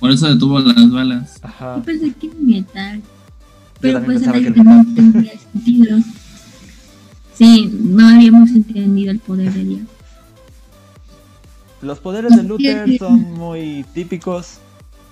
Por 0.00 0.10
eso 0.10 0.28
detuvo 0.28 0.58
las 0.60 0.90
balas. 0.90 1.38
Ajá. 1.42 1.76
yo 1.76 1.82
pensé 1.82 2.12
que 2.12 2.26
era 2.26 2.36
metal. 2.40 3.02
Pero 3.80 4.02
pues 4.04 4.22
el 4.22 4.64
no 4.64 4.84
tendría 4.94 5.32
sentido. 5.38 5.98
Sí, 7.34 7.70
no 7.82 8.08
habíamos 8.08 8.48
entendido 8.48 9.10
el 9.10 9.18
poder 9.18 9.52
de 9.52 9.62
Diego. 9.62 9.84
Los 11.82 11.98
poderes 11.98 12.34
de 12.34 12.42
Luther 12.44 12.96
son 12.98 13.34
muy 13.34 13.84
típicos. 13.92 14.54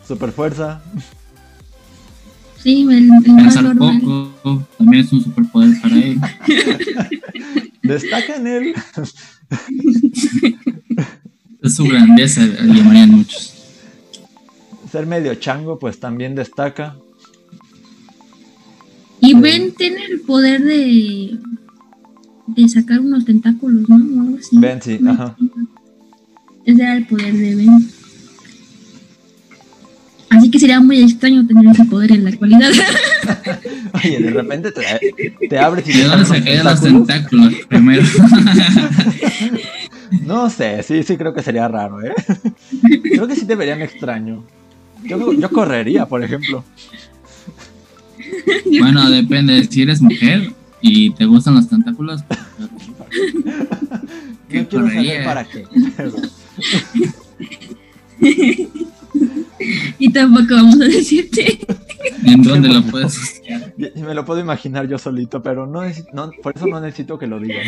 Super 0.08 0.32
fuerza. 0.32 0.82
Sí, 2.64 2.82
el, 2.82 2.90
el 2.90 3.10
más 3.10 3.22
Pensar 3.24 3.62
normal. 3.62 4.00
poco 4.00 4.66
también 4.78 5.04
es 5.04 5.12
un 5.12 5.22
superpoder 5.22 5.80
para 5.80 5.96
él. 5.96 6.18
Destaca 7.82 8.36
en 8.36 8.46
él. 8.46 8.74
Es 11.62 11.74
su 11.76 11.84
grandeza, 11.84 12.44
le 12.44 12.74
llamarían 12.74 13.10
muchos. 13.10 13.52
Ser 14.90 15.06
medio 15.06 15.34
chango, 15.36 15.78
pues 15.78 16.00
también 16.00 16.34
destaca. 16.34 16.96
Y 19.20 19.28
Sí. 19.28 19.34
Ben 19.34 19.72
tiene 19.74 20.04
el 20.06 20.20
poder 20.20 20.62
de, 20.64 21.38
de 22.46 22.68
sacar 22.68 23.00
unos 23.00 23.24
tentáculos, 23.24 23.88
¿no? 23.88 23.96
O 23.96 24.20
algo 24.22 24.38
así. 24.38 24.58
Ben, 24.58 24.80
sí, 24.82 24.98
ajá. 25.06 25.36
Ese 26.64 26.82
era 26.82 26.96
el 26.96 27.06
poder 27.06 27.32
de 27.34 27.54
Ben. 27.56 27.90
Así 30.36 30.50
que 30.50 30.58
sería 30.58 30.80
muy 30.80 31.00
extraño 31.02 31.46
tener 31.46 31.66
ese 31.66 31.84
poder 31.84 32.12
en 32.12 32.24
la 32.24 32.30
actualidad. 32.30 32.70
Oye, 33.94 34.18
de 34.18 34.30
repente 34.30 34.72
te, 34.72 35.46
te 35.48 35.58
abres 35.58 35.88
y 35.88 35.92
¿De 35.92 36.04
te 36.08 36.24
se 36.24 36.42
caían 36.42 36.64
los 36.64 36.80
tentáculos. 36.80 37.54
primero? 37.68 38.02
No 40.22 40.48
sé, 40.48 40.82
sí, 40.84 41.02
sí 41.02 41.16
creo 41.16 41.34
que 41.34 41.42
sería 41.42 41.66
raro, 41.66 42.00
¿eh? 42.00 42.14
Creo 43.02 43.26
que 43.26 43.34
sí 43.34 43.46
te 43.46 43.56
verían 43.56 43.82
extraño. 43.82 44.44
Yo, 45.02 45.32
yo 45.32 45.50
correría, 45.50 46.06
por 46.06 46.22
ejemplo. 46.22 46.64
bueno, 48.78 49.10
depende. 49.10 49.64
Si 49.64 49.82
eres 49.82 50.00
mujer 50.00 50.52
y 50.80 51.10
te 51.14 51.24
gustan 51.24 51.56
los 51.56 51.68
tentáculos, 51.68 52.22
pues, 52.28 52.38
¿Qué 54.48 54.62
No 54.62 54.68
quiero 54.68 54.86
saber 54.88 54.94
correría? 54.94 55.24
para 55.24 55.44
qué. 55.44 55.64
Y 59.98 60.12
tampoco 60.12 60.54
vamos 60.54 60.80
a 60.80 60.84
decirte. 60.84 61.58
¿en 62.24 62.42
dónde 62.42 62.68
lo 62.68 62.82
puedes 62.82 63.40
Me 63.96 64.14
lo 64.14 64.24
puedo 64.24 64.40
imaginar 64.40 64.86
yo 64.88 64.98
solito, 64.98 65.42
pero 65.42 65.66
no, 65.66 65.82
no 66.12 66.30
por 66.42 66.54
eso 66.56 66.66
no 66.66 66.80
necesito 66.80 67.18
que 67.18 67.26
lo 67.26 67.40
digan. 67.40 67.66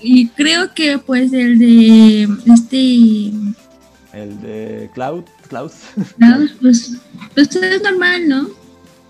Y 0.00 0.28
creo 0.28 0.74
que 0.74 0.98
pues 0.98 1.32
el 1.32 1.58
de 1.58 2.22
este 2.46 3.30
El 4.12 4.40
de 4.42 4.90
Cloud, 4.94 5.24
Klaus, 5.48 5.72
Klaus, 6.18 6.50
pues, 6.60 6.92
pues 7.34 7.54
es 7.56 7.82
normal, 7.82 8.28
¿no? 8.28 8.48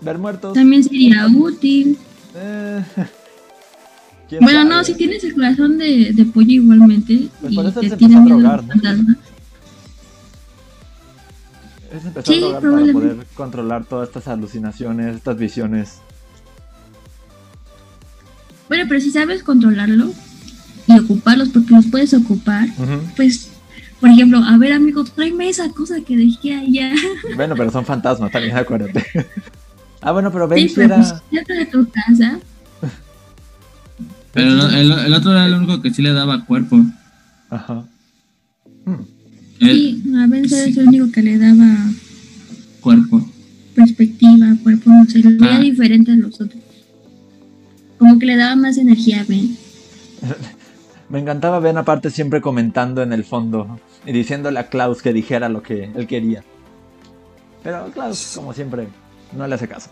ver 0.01 0.17
muertos. 0.17 0.53
También 0.53 0.83
sería 0.83 1.27
útil. 1.27 1.97
eh, 2.35 2.83
¿quién 4.29 4.41
Bueno, 4.43 4.59
sabe? 4.61 4.69
no, 4.69 4.83
si 4.83 4.93
tienes 4.95 5.23
el 5.23 5.33
corazón 5.33 5.77
de, 5.77 6.11
de 6.13 6.25
pollo 6.25 6.51
igualmente 6.51 7.27
Pues 7.41 7.53
y 7.53 7.55
por 7.55 7.65
eso 7.65 7.79
te 7.81 7.89
se 7.89 7.95
a 7.95 8.21
drogar. 8.21 8.63
Es 11.91 12.05
empezar 12.05 12.33
Sí, 12.35 12.43
a 12.43 12.59
para 12.59 12.91
poder 12.91 13.25
controlar 13.35 13.85
todas 13.85 14.09
estas 14.09 14.27
alucinaciones, 14.27 15.15
estas 15.15 15.37
visiones. 15.37 15.99
Bueno, 18.67 18.85
pero 18.89 18.99
si 18.99 19.11
sabes 19.11 19.43
controlarlo 19.43 20.11
y 20.87 20.99
ocuparlos 20.99 21.49
porque 21.49 21.73
los 21.73 21.85
puedes 21.87 22.13
ocupar, 22.13 22.67
pues, 23.15 23.49
por 24.01 24.09
ejemplo, 24.09 24.39
a 24.39 24.57
ver, 24.57 24.73
amigo, 24.73 25.03
tráeme 25.05 25.47
esa 25.49 25.69
cosa 25.71 25.95
que 26.05 26.17
dejé 26.17 26.55
allá. 26.55 26.93
Bueno, 27.35 27.55
pero 27.55 27.71
son 27.71 27.85
fantasmas 27.85 28.31
también, 28.31 28.57
acuérdate. 28.57 29.05
ah, 30.01 30.11
bueno, 30.11 30.31
pero 30.31 30.47
Ben 30.47 30.67
Sí, 30.67 30.81
era... 30.81 30.97
pues, 30.97 31.13
de 31.47 31.65
tu 31.67 31.89
casa. 31.89 32.39
Pero 34.33 34.49
el, 34.67 34.75
el- 34.91 34.99
el 35.05 35.13
otro 35.13 35.31
era 35.31 35.45
el 35.45 35.53
único 35.53 35.81
que 35.81 35.91
sí 35.93 36.01
le 36.01 36.11
daba 36.13 36.45
cuerpo. 36.45 36.77
Ajá. 37.49 37.85
Hmm. 38.85 38.95
El 39.59 39.71
Sí, 39.75 40.03
a 40.15 40.27
veces 40.27 40.67
es 40.67 40.77
el 40.77 40.87
único 40.87 41.11
que 41.11 41.21
le 41.23 41.37
daba 41.37 41.75
cuerpo. 42.81 43.27
perspectiva, 43.75 44.47
cuerpo, 44.63 44.89
no 44.89 45.05
sé, 45.05 45.19
lo 45.19 45.29
veía 45.31 45.57
Ah. 45.57 45.59
diferente 45.59 46.11
a 46.11 46.15
los 46.15 46.39
otros. 46.41 46.61
Como 47.99 48.17
que 48.19 48.25
le 48.25 48.35
daba 48.35 48.55
más 48.55 48.77
energía 48.77 49.21
a 49.21 49.23
Ben. 49.25 49.55
Me 51.09 51.19
encantaba 51.19 51.59
Ben 51.59 51.77
aparte 51.77 52.09
siempre 52.09 52.41
comentando 52.41 53.01
en 53.01 53.13
el 53.13 53.23
fondo 53.23 53.79
y 54.05 54.11
diciéndole 54.11 54.59
a 54.59 54.67
Klaus 54.69 55.01
que 55.01 55.13
dijera 55.13 55.47
lo 55.47 55.61
que 55.63 55.89
él 55.95 56.05
quería. 56.07 56.43
Pero 57.63 57.89
Klaus, 57.93 58.33
como 58.35 58.53
siempre, 58.53 58.87
no 59.35 59.47
le 59.47 59.55
hace 59.55 59.67
caso. 59.67 59.89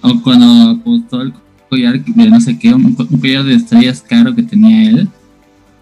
O 0.00 0.20
cuando 0.22 0.70
apostó 0.70 1.22
el 1.22 1.32
collar 1.68 2.02
de 2.04 2.30
no 2.30 2.40
sé 2.40 2.58
qué, 2.58 2.72
un, 2.74 2.84
un 2.86 2.94
collar 3.20 3.44
de 3.44 3.54
estrellas 3.54 4.02
caro 4.06 4.34
que 4.34 4.42
tenía 4.42 4.90
él. 4.90 5.08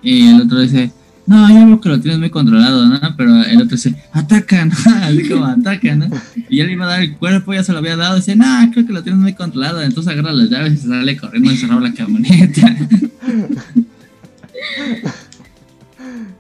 Y 0.03 0.29
el 0.29 0.43
otro 0.43 0.61
dice, 0.61 0.91
no, 1.31 1.49
yo 1.49 1.65
creo 1.65 1.81
que 1.81 1.89
lo 1.91 2.01
tienes 2.01 2.19
muy 2.19 2.31
controlado, 2.31 2.87
¿no? 2.87 2.99
Pero 3.17 3.43
el 3.45 3.57
otro 3.63 3.77
dice, 3.77 3.95
atacan, 4.13 4.73
así 5.03 5.29
como 5.29 5.45
atacan, 5.47 5.99
¿no? 6.01 6.09
Y 6.49 6.61
él 6.61 6.71
iba 6.71 6.85
a 6.87 6.89
dar 6.89 7.01
el 7.03 7.17
cuerpo, 7.17 7.55
ya 7.55 7.63
se 7.63 7.73
lo 7.73 7.79
había 7.79 7.97
dado, 7.97 8.17
dice, 8.17 8.35
no, 8.35 8.45
creo 8.73 8.85
que 8.87 8.93
lo 8.93 9.03
tienes 9.03 9.21
muy 9.21 9.35
controlado. 9.35 9.81
Entonces 9.81 10.13
agarra 10.13 10.33
las 10.33 10.51
llaves 10.51 10.73
y 10.75 10.77
se 10.79 10.89
sale 10.89 11.17
corriendo 11.17 11.53
y 11.53 11.57
se 11.57 11.67
roba 11.69 11.83
la 11.83 11.95
camioneta. 11.95 12.77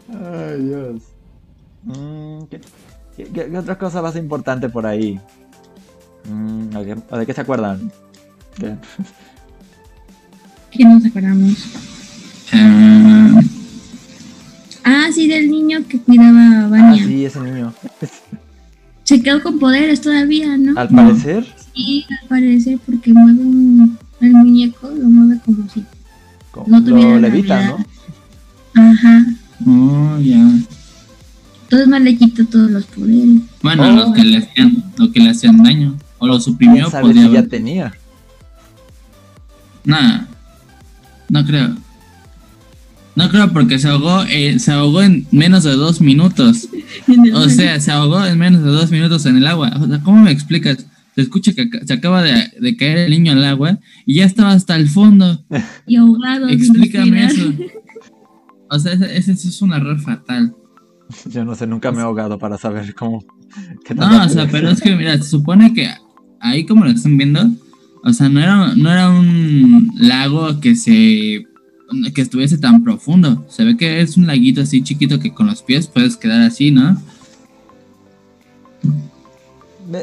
Ay, 0.09 0.63
Dios. 0.65 1.03
Mm, 1.85 2.45
¿qué, 2.51 2.61
qué- 3.17 3.25
qué- 3.33 3.49
qué 3.51 3.59
otra 3.59 3.79
cosa 3.79 4.03
más 4.03 4.17
importante 4.17 4.69
por 4.69 4.87
ahí? 4.87 5.19
Mm, 6.29 6.77
¿a 6.77 6.85
qué- 6.85 6.97
a 7.11 7.19
¿De 7.19 7.27
qué 7.27 7.33
se 7.33 7.41
acuerdan? 7.41 7.91
¿Qué? 8.59 8.75
¿Qué 10.73 10.85
nos 10.85 11.05
acordamos? 11.05 11.57
Ah, 15.11 15.13
sí, 15.13 15.27
del 15.27 15.51
niño 15.51 15.81
que 15.89 15.99
cuidaba 15.99 16.41
a 16.41 16.65
Ah, 16.65 16.69
Vania. 16.69 17.05
sí, 17.05 17.25
ese 17.25 17.41
niño. 17.41 17.73
Se 19.05 19.21
quedó 19.21 19.43
con 19.43 19.59
poderes 19.59 20.01
todavía, 20.01 20.57
¿no? 20.57 20.79
Al 20.79 20.89
parecer, 20.89 21.45
Sí, 21.75 22.05
al 22.23 22.29
parecer, 22.29 22.79
porque 22.87 23.13
mueve 23.13 23.41
un, 23.41 23.99
el 24.21 24.33
muñeco, 24.35 24.89
lo 24.89 25.09
mueve 25.09 25.41
como 25.45 25.69
si. 25.69 25.85
como- 26.53 26.69
No 26.69 26.85
tuviera 26.85 27.11
lo 27.11 27.21
la 27.21 27.29
levita, 27.29 27.57
habilidad. 27.59 27.79
¿no? 28.75 28.83
Ajá. 28.93 29.27
oh, 29.67 30.19
ya. 30.21 30.37
Entonces 31.65 31.89
no 31.89 31.99
le 31.99 32.17
quita 32.17 32.45
todos 32.45 32.71
los 32.71 32.85
poderes. 32.87 33.41
Bueno, 33.63 33.89
Oh. 33.89 33.93
los 33.93 34.13
que 34.15 34.23
le 34.25 34.37
hacían, 34.39 34.85
lo 34.97 35.11
que 35.11 35.21
le 35.21 35.31
hacían 35.31 35.61
daño. 35.63 35.97
O 36.19 36.27
lo 36.29 36.39
suprimió, 36.39 36.83
¿Quién 36.85 36.91
sabe 36.93 37.03
podría 37.07 37.27
si 37.27 37.33
ya 37.33 37.47
tenía? 37.49 37.93
Nah, 39.85 40.23
no 41.29 41.45
creo. 41.45 41.75
No 43.17 43.29
creo 43.29 43.53
porque 43.53 43.79
se 43.79 43.89
ahogó, 43.89 44.23
eh, 44.29 44.59
se 44.59 44.73
ahogó 44.73 45.03
en 45.03 45.27
menos 45.33 45.65
de 45.65 45.73
dos 45.73 46.01
minutos. 46.01 46.69
O 47.35 47.49
sea, 47.49 47.81
se 47.81 47.91
ahogó 47.91 48.25
en 48.25 48.39
menos 48.39 48.63
de 48.63 48.71
dos 48.71 48.91
minutos 48.91 49.27
en 49.27 49.37
el 49.37 49.47
agua. 49.47 49.73
O 49.81 49.87
sea, 49.87 50.01
¿cómo 50.03 50.23
me 50.23 50.31
explicas? 50.31 50.87
Se 51.15 51.23
escucha 51.23 51.53
que 51.53 51.69
se 51.85 51.93
acaba 51.93 52.23
de, 52.23 52.51
de 52.61 52.77
caer 52.77 52.99
el 52.99 53.11
niño 53.11 53.33
al 53.33 53.45
agua 53.45 53.79
y 54.07 54.15
ya 54.17 54.25
estaba 54.25 54.53
hasta 54.53 54.77
el 54.77 54.89
fondo. 54.89 55.45
y 55.87 55.97
ahogado. 55.97 56.49
Explícame 56.49 57.27
eso. 57.27 57.53
O 58.71 58.79
sea, 58.79 58.93
ese, 58.93 59.17
ese 59.17 59.33
es 59.33 59.63
un 59.63 59.73
error 59.73 59.99
fatal. 60.01 60.55
Yo 61.27 61.45
no 61.45 61.55
sé, 61.57 61.67
nunca 61.67 61.91
me 61.91 61.99
he 61.99 62.03
ahogado 62.03 62.39
para 62.39 62.57
saber 62.57 62.95
cómo. 62.95 63.25
qué 63.85 63.95
tan 63.95 64.13
No, 64.13 64.25
o 64.25 64.29
sea, 64.29 64.45
es. 64.45 64.51
pero 64.53 64.71
es 64.71 64.81
que 64.81 64.95
mira, 64.95 65.17
se 65.19 65.25
supone 65.29 65.75
que 65.75 65.89
ahí 66.41 66.65
como 66.65 66.85
lo 66.85 66.91
están 66.93 67.19
viendo, 67.19 67.51
o 68.05 68.13
sea, 68.13 68.29
no 68.29 68.41
era, 68.41 68.75
no 68.77 68.91
era 68.93 69.11
un 69.11 69.91
lago 69.97 70.61
que 70.61 70.77
se 70.77 71.45
que 72.15 72.23
estuviese 72.23 72.59
tan 72.59 72.83
profundo. 72.85 73.45
Se 73.49 73.65
ve 73.65 73.77
que 73.77 74.01
es 74.01 74.17
un 74.17 74.27
laguito 74.27 74.63
así 74.63 74.83
chiquito 74.83 75.19
que 75.21 75.33
con 75.33 75.47
los 75.47 75.63
pies 75.63 75.87
puedes 75.89 76.17
quedar 76.17 76.41
así, 76.43 76.71
¿no? 76.71 77.01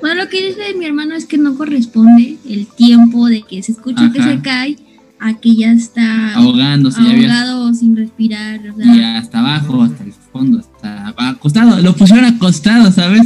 Bueno, 0.01 0.15
lo 0.23 0.29
que 0.29 0.47
dice 0.47 0.73
mi 0.77 0.85
hermano 0.85 1.15
es 1.15 1.25
que 1.25 1.37
no 1.37 1.55
corresponde 1.55 2.37
el 2.49 2.67
tiempo 2.67 3.27
de 3.27 3.43
que 3.43 3.63
se 3.63 3.71
escucha 3.71 4.11
que 4.11 4.21
se 4.21 4.41
cae 4.41 4.75
a 5.19 5.33
que 5.35 5.55
ya 5.55 5.71
está 5.71 6.35
ahogándose, 6.35 7.01
ya 7.01 7.09
había- 7.11 7.41
ahogado 7.41 7.73
sin 7.73 7.95
respirar. 7.95 8.59
O 8.69 8.75
sea, 8.75 8.95
y 8.95 9.01
hasta 9.01 9.39
abajo, 9.39 9.83
hasta 9.83 10.03
el 10.03 10.13
fondo, 10.13 10.59
hasta 10.59 11.07
acostado. 11.29 11.81
Lo 11.81 11.95
pusieron 11.95 12.25
acostado, 12.25 12.91
¿sabes? 12.91 13.21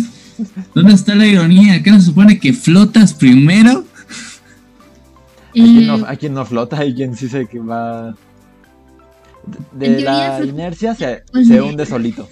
¿Dónde 0.73 0.93
está 0.93 1.15
la 1.15 1.25
ironía? 1.25 1.81
¿Qué 1.83 1.91
nos 1.91 2.05
supone 2.05 2.39
que 2.39 2.53
flotas 2.53 3.13
primero? 3.13 3.85
Aquí 5.49 5.83
eh, 5.83 5.85
no, 5.87 6.05
aquí 6.07 6.29
no 6.29 6.45
flota, 6.45 6.77
hay 6.77 6.93
quien 6.93 7.15
sí 7.17 7.27
se 7.27 7.45
que 7.47 7.59
va. 7.59 8.15
De, 9.73 9.85
En 9.87 9.91
de 9.93 9.97
teoría 10.03 10.39
la 10.39 10.45
inercia 10.45 10.95
se, 10.95 11.23
se 11.45 11.61
hunde 11.61 11.85
solito. 11.85 12.27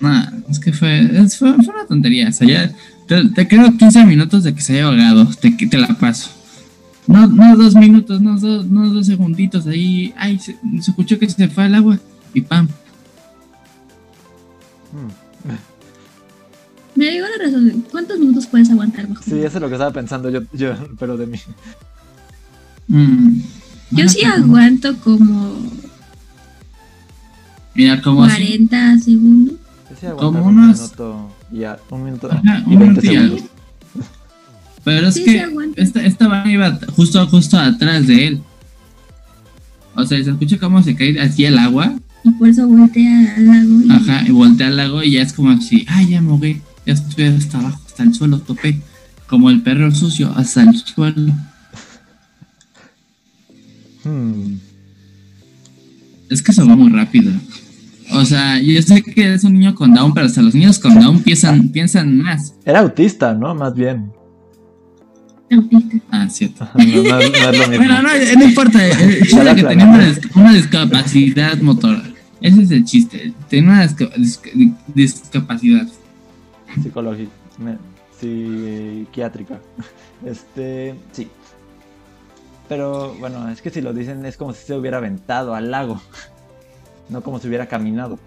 Nah, 0.00 0.26
es 0.50 0.58
que 0.58 0.72
fue, 0.72 1.00
es- 1.00 1.36
fue, 1.38 1.54
fue 1.54 1.74
una 1.74 1.86
tontería. 1.86 2.28
O 2.28 2.32
sea, 2.32 2.46
ya 2.46 2.72
te, 3.06 3.28
te 3.30 3.48
creo 3.48 3.76
15 3.76 4.04
minutos 4.04 4.44
de 4.44 4.54
que 4.54 4.60
se 4.60 4.74
haya 4.74 4.84
ahogado. 4.86 5.26
Te, 5.40 5.50
te 5.52 5.78
la 5.78 5.88
paso. 5.98 6.30
No, 7.06 7.26
no 7.26 7.56
dos 7.56 7.74
minutos, 7.74 8.20
no 8.20 8.38
dos, 8.38 8.66
no 8.66 8.88
dos 8.90 9.06
segunditos 9.06 9.66
ahí. 9.66 10.12
Ay, 10.16 10.38
se, 10.38 10.56
se 10.80 10.90
escuchó 10.90 11.18
que 11.18 11.28
se 11.28 11.48
fue 11.48 11.64
al 11.64 11.74
agua 11.74 11.98
y 12.32 12.40
pam. 12.40 12.66
Hmm. 14.92 15.08
me 16.94 17.10
dio 17.10 17.22
la 17.24 17.44
razón. 17.44 17.84
¿Cuántos 17.90 18.18
minutos 18.18 18.46
puedes 18.46 18.70
aguantar 18.70 19.06
bajo? 19.08 19.22
Sí, 19.22 19.32
eso 19.38 19.46
es 19.46 19.60
lo 19.60 19.68
que 19.68 19.74
estaba 19.74 19.90
pensando 19.92 20.30
yo, 20.30 20.42
yo 20.52 20.74
pero 20.98 21.16
de 21.16 21.26
mí. 21.26 21.38
Mm. 22.88 23.40
Yo 23.90 24.08
sí 24.08 24.24
aguanto 24.24 24.96
como 24.98 25.56
Mira, 27.74 28.00
como 28.02 28.24
así. 28.24 28.36
40 28.58 28.98
segundos. 28.98 29.54
Sí 30.00 30.06
Como 30.16 30.38
aguantar 30.38 30.42
un 30.42 30.58
unos- 30.58 30.78
minuto 30.80 31.30
y 31.52 31.64
a- 31.64 31.78
un 31.90 32.04
minuto 32.04 32.30
Ajá, 32.32 32.62
y 32.66 32.72
un 32.74 32.78
20 32.78 33.00
minuto 33.00 33.12
y 33.12 33.16
algo. 33.16 33.36
segundos. 33.36 33.50
Pero 34.84 35.08
es 35.08 35.14
Sí, 35.14 35.20
sí 35.24 35.26
que 35.30 35.46
esta, 35.76 36.04
esta 36.04 36.28
van 36.28 36.50
iba 36.50 36.78
justo, 36.94 37.26
justo 37.26 37.58
atrás 37.58 38.06
de 38.06 38.26
él. 38.28 38.42
O 39.96 40.04
sea, 40.04 40.22
se 40.22 40.30
escucha 40.30 40.58
cómo 40.58 40.82
se 40.82 40.94
cae 40.94 41.18
así 41.20 41.44
el 41.44 41.58
agua. 41.58 41.94
Y 42.24 42.30
por 42.32 42.48
eso 42.48 42.66
voltea 42.66 43.34
al 43.36 43.46
lago. 43.46 43.82
Y 43.82 43.90
Ajá, 43.90 44.22
y 44.26 44.30
voltea 44.30 44.66
al 44.68 44.76
lago 44.76 45.02
y 45.02 45.12
ya 45.12 45.22
es 45.22 45.32
como 45.32 45.50
así, 45.50 45.84
ay, 45.88 46.10
ya 46.10 46.20
me 46.20 46.30
ahogué, 46.30 46.60
ya 46.86 46.92
estoy 46.94 47.24
hasta 47.26 47.58
abajo, 47.58 47.80
hasta 47.86 48.02
el 48.02 48.14
suelo, 48.14 48.38
topé. 48.40 48.80
Como 49.26 49.50
el 49.50 49.62
perro 49.62 49.90
sucio, 49.94 50.32
hasta 50.36 50.62
el 50.62 50.76
suelo. 50.76 51.32
Hmm. 54.04 54.56
Es 56.30 56.42
que 56.42 56.52
se 56.52 56.62
va 56.62 56.74
muy 56.76 56.90
rápido. 56.90 57.32
O 58.12 58.24
sea, 58.24 58.60
yo 58.60 58.80
sé 58.82 59.02
que 59.02 59.34
es 59.34 59.44
un 59.44 59.54
niño 59.54 59.74
con 59.74 59.92
Down, 59.94 60.12
pero 60.14 60.26
hasta 60.26 60.42
los 60.42 60.54
niños 60.54 60.78
con 60.78 60.94
Down 61.00 61.20
piensan, 61.22 61.68
piensan 61.70 62.18
más. 62.18 62.54
Era 62.64 62.80
autista, 62.80 63.34
¿no? 63.34 63.54
Más 63.54 63.74
bien. 63.74 64.10
autista. 65.50 65.96
Ah, 66.10 66.28
cierto. 66.28 66.68
No, 66.74 66.84
no- 66.84 67.02
no 67.02 67.18
es 67.18 67.58
lo 67.58 67.68
mismo. 67.68 67.76
Bueno, 67.78 68.02
no, 68.02 68.08
no 68.38 68.44
importa. 68.44 68.86
El 68.86 69.20
chiste 69.22 69.48
es 69.48 69.54
que 69.54 69.62
tenía 69.64 69.86
una, 69.86 70.08
dis- 70.08 70.30
una 70.36 70.52
discapacidad 70.54 71.58
motora. 71.60 72.02
Ese 72.40 72.62
es 72.62 72.70
el 72.72 72.84
chiste. 72.84 73.32
Tenía 73.48 73.70
una 73.70 73.84
disca- 73.86 74.12
disca- 74.16 74.50
discapacidad. 74.94 75.86
Psicológica. 76.82 77.30
Psiquiátrica. 78.20 79.60
Este. 80.26 80.94
Sí. 81.12 81.28
Pero 82.68 83.14
bueno, 83.20 83.48
es 83.50 83.60
que 83.62 83.70
si 83.70 83.80
lo 83.80 83.92
dicen 83.92 84.24
es 84.24 84.36
como 84.36 84.52
si 84.54 84.64
se 84.66 84.74
hubiera 84.74 84.98
aventado 84.98 85.54
al 85.54 85.70
lago. 85.70 86.00
No 87.10 87.20
como 87.20 87.38
si 87.38 87.48
hubiera 87.48 87.66
caminado. 87.66 88.18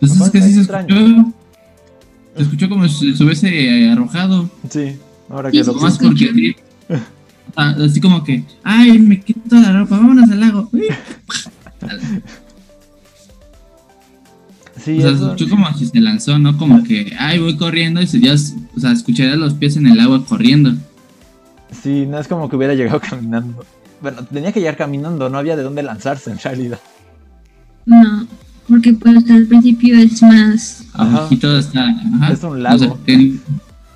Pues 0.00 0.20
es 0.20 0.30
que 0.30 0.42
sí 0.42 0.52
se 0.52 0.58
extraño. 0.60 0.94
escuchó. 0.94 1.32
Se 2.36 2.42
escuchó 2.42 2.68
como 2.68 2.86
si 2.88 3.16
se 3.16 3.24
hubiese 3.24 3.88
arrojado. 3.90 4.50
Sí. 4.68 4.98
Ahora 5.30 5.50
que 5.50 5.64
sí, 5.64 5.70
lo. 5.72 5.80
Más 5.80 5.96
porque. 5.98 6.56
Ah, 7.56 7.74
Así 7.82 8.00
como 8.02 8.22
que, 8.22 8.44
ay, 8.64 8.98
me 8.98 9.18
quito 9.20 9.56
la 9.56 9.72
ropa, 9.72 9.96
vámonos 9.96 10.28
al 10.30 10.40
lago. 10.40 10.68
Sí, 14.84 14.98
O 14.98 15.00
sea, 15.00 15.10
se 15.10 15.16
eso- 15.16 15.32
escuchó 15.32 15.48
como 15.50 15.72
si 15.74 15.86
se 15.86 16.00
lanzó, 16.00 16.38
¿no? 16.38 16.56
Como 16.58 16.82
que, 16.84 17.12
ay, 17.18 17.38
voy 17.38 17.56
corriendo 17.56 18.02
y 18.02 18.06
se 18.06 18.20
ya, 18.20 18.34
o 18.34 18.80
sea, 18.80 18.92
escucharía 18.92 19.36
los 19.36 19.54
pies 19.54 19.76
en 19.76 19.86
el 19.86 19.98
agua 20.00 20.24
corriendo. 20.26 20.74
Sí, 21.70 22.06
no 22.06 22.18
es 22.18 22.28
como 22.28 22.48
que 22.48 22.56
hubiera 22.56 22.74
llegado 22.74 23.00
caminando. 23.10 23.64
Bueno, 24.00 24.24
tenía 24.24 24.52
que 24.52 24.60
llegar 24.60 24.76
caminando, 24.76 25.28
no 25.28 25.38
había 25.38 25.56
de 25.56 25.62
dónde 25.62 25.82
lanzarse 25.82 26.30
en 26.30 26.38
realidad. 26.38 26.78
No, 27.86 28.26
porque 28.68 28.92
pues 28.92 29.30
al 29.30 29.46
principio 29.46 29.96
es 29.98 30.22
más. 30.22 30.84
Ajá. 30.94 31.18
Abajito 31.18 31.56
está. 31.58 31.86
ajá. 31.88 32.32
Es 32.32 32.42
un 32.42 32.62
lago. 32.62 32.76
O 32.92 32.98
sea, 33.06 33.16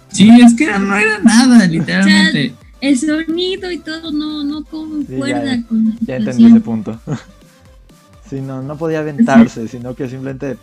sí, 0.09 0.29
es 0.41 0.55
que 0.55 0.67
no 0.79 0.97
era 0.97 1.19
nada, 1.21 1.67
literalmente. 1.67 2.55
El 2.81 2.99
sonido 2.99 3.71
y 3.71 3.79
todo 3.79 4.11
no, 4.11 4.43
no 4.43 4.65
concuerda 4.65 5.57
ya- 5.57 5.67
con 5.67 5.85
la 5.85 5.95
Ya 6.01 6.17
entendí 6.17 6.47
ese 6.47 6.61
punto. 6.61 6.99
sí, 8.31 8.41
no, 8.41 8.63
no 8.63 8.77
podía 8.77 9.01
aventarse, 9.01 9.69
sino 9.69 9.95
que 9.95 10.09
simplemente 10.09 10.57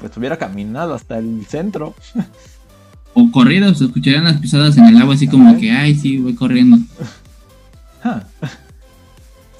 pues 0.00 0.16
hubiera 0.16 0.38
caminado 0.38 0.94
hasta 0.94 1.18
el 1.18 1.44
centro. 1.46 1.94
O 3.14 3.30
corrido, 3.30 3.74
se 3.74 3.84
escucharían 3.86 4.24
las 4.24 4.38
pisadas 4.40 4.76
en 4.78 4.84
el 4.86 4.96
agua, 4.98 5.14
así 5.14 5.26
como 5.26 5.48
Ajá. 5.50 5.58
que, 5.58 5.70
ay, 5.72 5.94
sí, 5.96 6.18
voy 6.18 6.34
corriendo. 6.34 6.78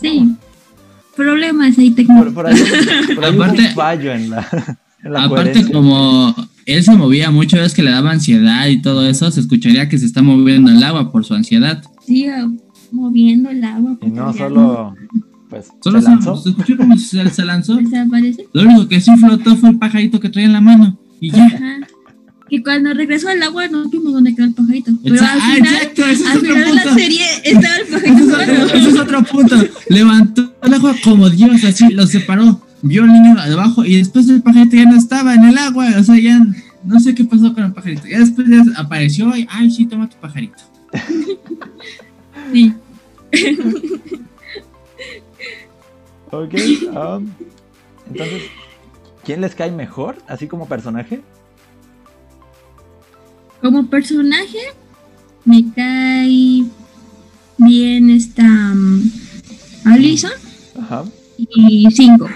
Sí. 0.01 0.33
Problemas 1.17 1.77
ahí 1.79 1.91
técnicos. 1.91 2.33
por 2.33 2.47
ahí, 2.47 2.55
por 3.15 3.25
ahí 3.25 3.35
hubo 3.37 3.43
Aparte- 3.45 3.69
un 3.69 3.75
fallo 3.75 4.13
en 4.13 4.31
la, 4.31 4.47
en 5.05 5.13
la 5.13 5.25
Aparte, 5.25 5.45
coherencia. 5.51 5.73
como 5.75 6.35
él 6.65 6.83
se 6.85 6.97
movía 6.97 7.31
mucho, 7.31 7.61
es 7.61 7.75
que 7.75 7.83
le 7.83 7.91
daba 7.91 8.13
ansiedad 8.13 8.67
y 8.69 8.81
todo 8.81 9.07
eso, 9.07 9.31
se 9.31 9.41
escucharía 9.41 9.89
que 9.89 9.99
se 9.99 10.07
está 10.07 10.23
moviendo 10.23 10.71
el 10.71 10.83
agua 10.83 11.11
por 11.13 11.25
su 11.25 11.35
ansiedad. 11.35 11.83
Sí, 12.07 12.27
ah, 12.27 12.49
moviendo 12.93 13.51
el 13.51 13.63
agua. 13.65 13.99
Y 14.01 14.07
no 14.11 14.33
solo 14.33 14.95
pues 15.51 15.67
Solo 15.83 15.99
se 15.99 16.05
se, 16.07 16.11
lanzó. 16.13 16.37
se 16.37 16.51
escuchó 16.51 16.77
como 16.77 16.97
si 16.97 17.05
se, 17.07 17.29
se 17.29 17.45
lanzó. 17.45 17.75
Desaparece. 17.77 18.47
Lo 18.53 18.63
único 18.63 18.89
que 18.89 19.01
sí 19.01 19.11
flotó 19.17 19.57
fue 19.57 19.71
el 19.71 19.79
pajarito 19.79 20.21
que 20.21 20.29
traía 20.29 20.47
en 20.47 20.53
la 20.53 20.61
mano. 20.61 20.97
Y 21.21 21.33
ya. 21.33 21.45
Ajá. 21.47 21.77
Que 22.51 22.63
cuando 22.65 22.93
regresó 22.93 23.29
al 23.29 23.41
agua 23.43 23.69
no 23.69 23.89
vimos 23.89 24.13
dónde 24.13 24.35
quedó 24.35 24.47
el 24.47 24.55
pajarito. 24.55 24.91
Pero 25.05 25.15
Exa- 25.15 25.29
al 25.33 25.39
ah, 25.41 25.53
final, 25.55 25.75
exacto, 25.75 26.03
ese 26.07 26.13
es 26.25 26.29
al 26.29 26.39
otro 26.39 26.49
final 26.55 26.65
de 26.69 26.75
la 26.75 26.83
punto. 26.83 26.99
serie 26.99 27.25
estaba 27.45 27.77
el 27.77 27.83
Ese 27.83 27.93
pajarito. 27.93 28.23
es, 28.23 28.33
otro, 28.35 28.77
ese 28.79 28.89
es 28.91 28.99
otro 28.99 29.23
punto. 29.23 29.57
Levantó 29.89 30.55
el 30.63 30.75
agua 30.75 30.95
como 31.05 31.31
Dios, 31.31 31.65
así 31.65 31.89
lo 31.93 32.07
separó. 32.07 32.61
Vio 32.83 33.03
al 33.05 33.13
niño 33.13 33.35
debajo 33.47 33.85
y 33.85 33.97
después 33.97 34.29
el 34.29 34.43
pajarito 34.43 34.75
ya 34.77 34.85
no 34.87 34.97
estaba 34.97 35.35
en 35.35 35.45
el 35.45 35.59
agua. 35.59 35.87
O 35.99 36.03
sea, 36.03 36.19
ya 36.19 36.45
no 36.85 36.99
sé 36.99 37.15
qué 37.15 37.25
pasó 37.25 37.55
con 37.55 37.63
el 37.65 37.73
pajarito. 37.73 38.09
Ya 38.09 38.19
después 38.19 38.49
ya 38.49 38.63
apareció 38.77 39.37
y, 39.37 39.47
ay, 39.49 39.71
sí, 39.71 39.87
toma 39.87 40.09
tu 40.09 40.17
pajarito. 40.17 40.59
Sí. 42.53 42.75
Ok, 46.33 46.55
um, 46.95 47.29
entonces, 48.11 48.43
¿quién 49.25 49.41
les 49.41 49.55
cae 49.55 49.71
mejor? 49.71 50.17
Así 50.29 50.47
como 50.47 50.67
personaje. 50.69 51.23
Como 53.61 53.87
personaje, 53.89 54.59
me 55.45 55.65
cae 55.75 56.65
bien 57.59 58.11
esta 58.11 58.43
um, 58.45 59.03
Alison 59.85 60.31
Ajá. 60.81 61.05
y 61.37 61.87
Cinco. 61.91 62.29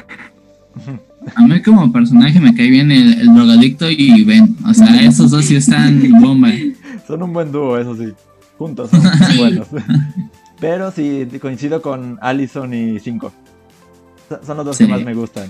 A 1.36 1.42
mí 1.46 1.62
como 1.62 1.90
personaje 1.92 2.38
me 2.40 2.54
cae 2.54 2.68
bien 2.68 2.90
el, 2.90 3.14
el 3.20 3.34
drogadicto 3.34 3.90
y 3.90 4.22
Ben. 4.24 4.54
O 4.66 4.74
sea, 4.74 5.00
esos 5.02 5.30
dos 5.30 5.46
sí 5.46 5.56
están 5.56 6.02
bomba. 6.20 6.50
Son 7.06 7.22
un 7.22 7.32
buen 7.32 7.50
dúo, 7.50 7.78
eso 7.78 7.96
sí. 7.96 8.12
Juntos 8.58 8.90
son 8.90 9.00
Sí. 9.30 9.38
buenos. 9.38 9.68
Pero 10.60 10.90
sí, 10.92 11.26
coincido 11.40 11.80
con 11.80 12.18
Allison 12.20 12.72
y 12.74 13.00
Cinco. 13.00 13.32
So- 14.28 14.40
Son 14.44 14.56
los 14.58 14.66
dos 14.66 14.76
Sí. 14.76 14.84
que 14.84 14.90
más 14.92 15.02
me 15.02 15.14
gustan. 15.14 15.48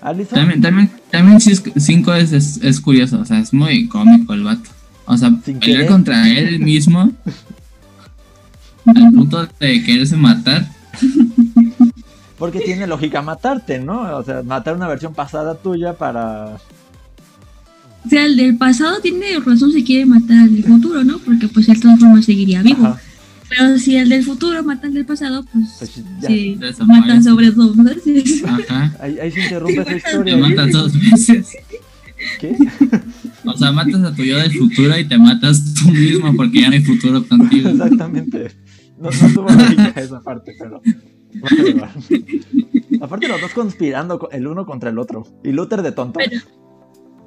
Allison. 0.00 0.38
También, 0.38 0.60
también, 0.62 0.90
también 1.10 1.38
cinco 1.40 2.14
es, 2.14 2.32
es, 2.32 2.58
es 2.62 2.80
curioso. 2.80 3.20
O 3.20 3.24
sea, 3.24 3.38
es 3.38 3.52
muy 3.52 3.86
cómico 3.88 4.32
el 4.34 4.42
vato. 4.44 4.70
O 5.06 5.16
sea, 5.16 5.28
Sin 5.44 5.58
pelear 5.58 5.60
querer. 5.60 5.86
contra 5.86 6.28
él 6.30 6.58
mismo 6.72 7.12
al 8.86 9.12
punto 9.12 9.46
de 9.60 9.82
quererse 9.82 10.16
matar. 10.16 10.66
Porque 12.38 12.60
tiene 12.60 12.86
lógica 12.86 13.22
matarte, 13.22 13.78
¿no? 13.78 14.16
O 14.16 14.22
sea, 14.24 14.42
matar 14.42 14.76
una 14.76 14.88
versión 14.88 15.14
pasada 15.14 15.54
tuya 15.56 15.94
para. 15.94 16.56
O 18.04 18.08
sea, 18.10 18.26
el 18.26 18.36
del 18.36 18.56
pasado 18.58 19.00
tiene 19.00 19.38
razón 19.44 19.72
si 19.72 19.82
quiere 19.84 20.04
matar 20.04 20.38
al 20.38 20.54
del 20.54 20.64
futuro, 20.64 21.02
¿no? 21.04 21.18
Porque 21.18 21.48
pues 21.48 21.68
él 21.68 21.76
de 21.76 21.80
todas 21.80 21.98
formas 22.00 22.24
seguiría 22.26 22.62
vivo. 22.62 22.86
Ajá. 22.86 23.00
Pero 23.48 23.78
si 23.78 23.96
el 23.96 24.08
del 24.08 24.24
futuro 24.24 24.62
mata 24.64 24.86
al 24.86 24.94
del 24.94 25.06
pasado, 25.06 25.44
pues 25.44 25.64
Pues 25.78 25.94
ya. 26.20 26.28
sí, 26.28 26.56
Desaparece. 26.58 27.00
mata 27.08 27.22
sobre 27.22 27.50
dos 27.50 27.76
veces. 27.76 28.42
Ajá. 28.46 28.94
Ahí, 29.00 29.18
ahí 29.18 29.30
se 29.30 29.40
interrumpe 29.44 29.80
esa 29.80 29.84
Te 29.90 29.96
historia. 29.96 30.36
matas 30.36 30.72
dos 30.72 30.92
veces. 30.98 31.46
¿Qué? 32.40 32.56
O 33.44 33.56
sea, 33.56 33.72
matas 33.72 34.02
a 34.02 34.14
tu 34.14 34.22
yo 34.22 34.36
del 34.38 34.52
futuro 34.52 34.98
y 34.98 35.04
te 35.06 35.18
matas 35.18 35.74
tú 35.74 35.90
mismo 35.90 36.34
porque 36.36 36.60
ya 36.62 36.68
no 36.68 36.74
hay 36.74 36.84
futuro 36.84 37.26
contigo. 37.26 37.68
Exactamente. 37.70 38.50
No, 39.00 39.10
no 39.10 39.34
tuvo 39.34 39.48
lógica 39.50 40.00
esa 40.00 40.20
parte, 40.22 40.52
pero. 40.58 40.80
Aparte, 43.00 43.28
los 43.28 43.40
dos 43.40 43.52
conspirando 43.52 44.18
co- 44.18 44.30
el 44.30 44.46
uno 44.46 44.64
contra 44.66 44.90
el 44.90 44.98
otro. 44.98 45.26
Y 45.44 45.52
Luther 45.52 45.82
de 45.82 45.92
tonto. 45.92 46.18
Pero- 46.24 46.40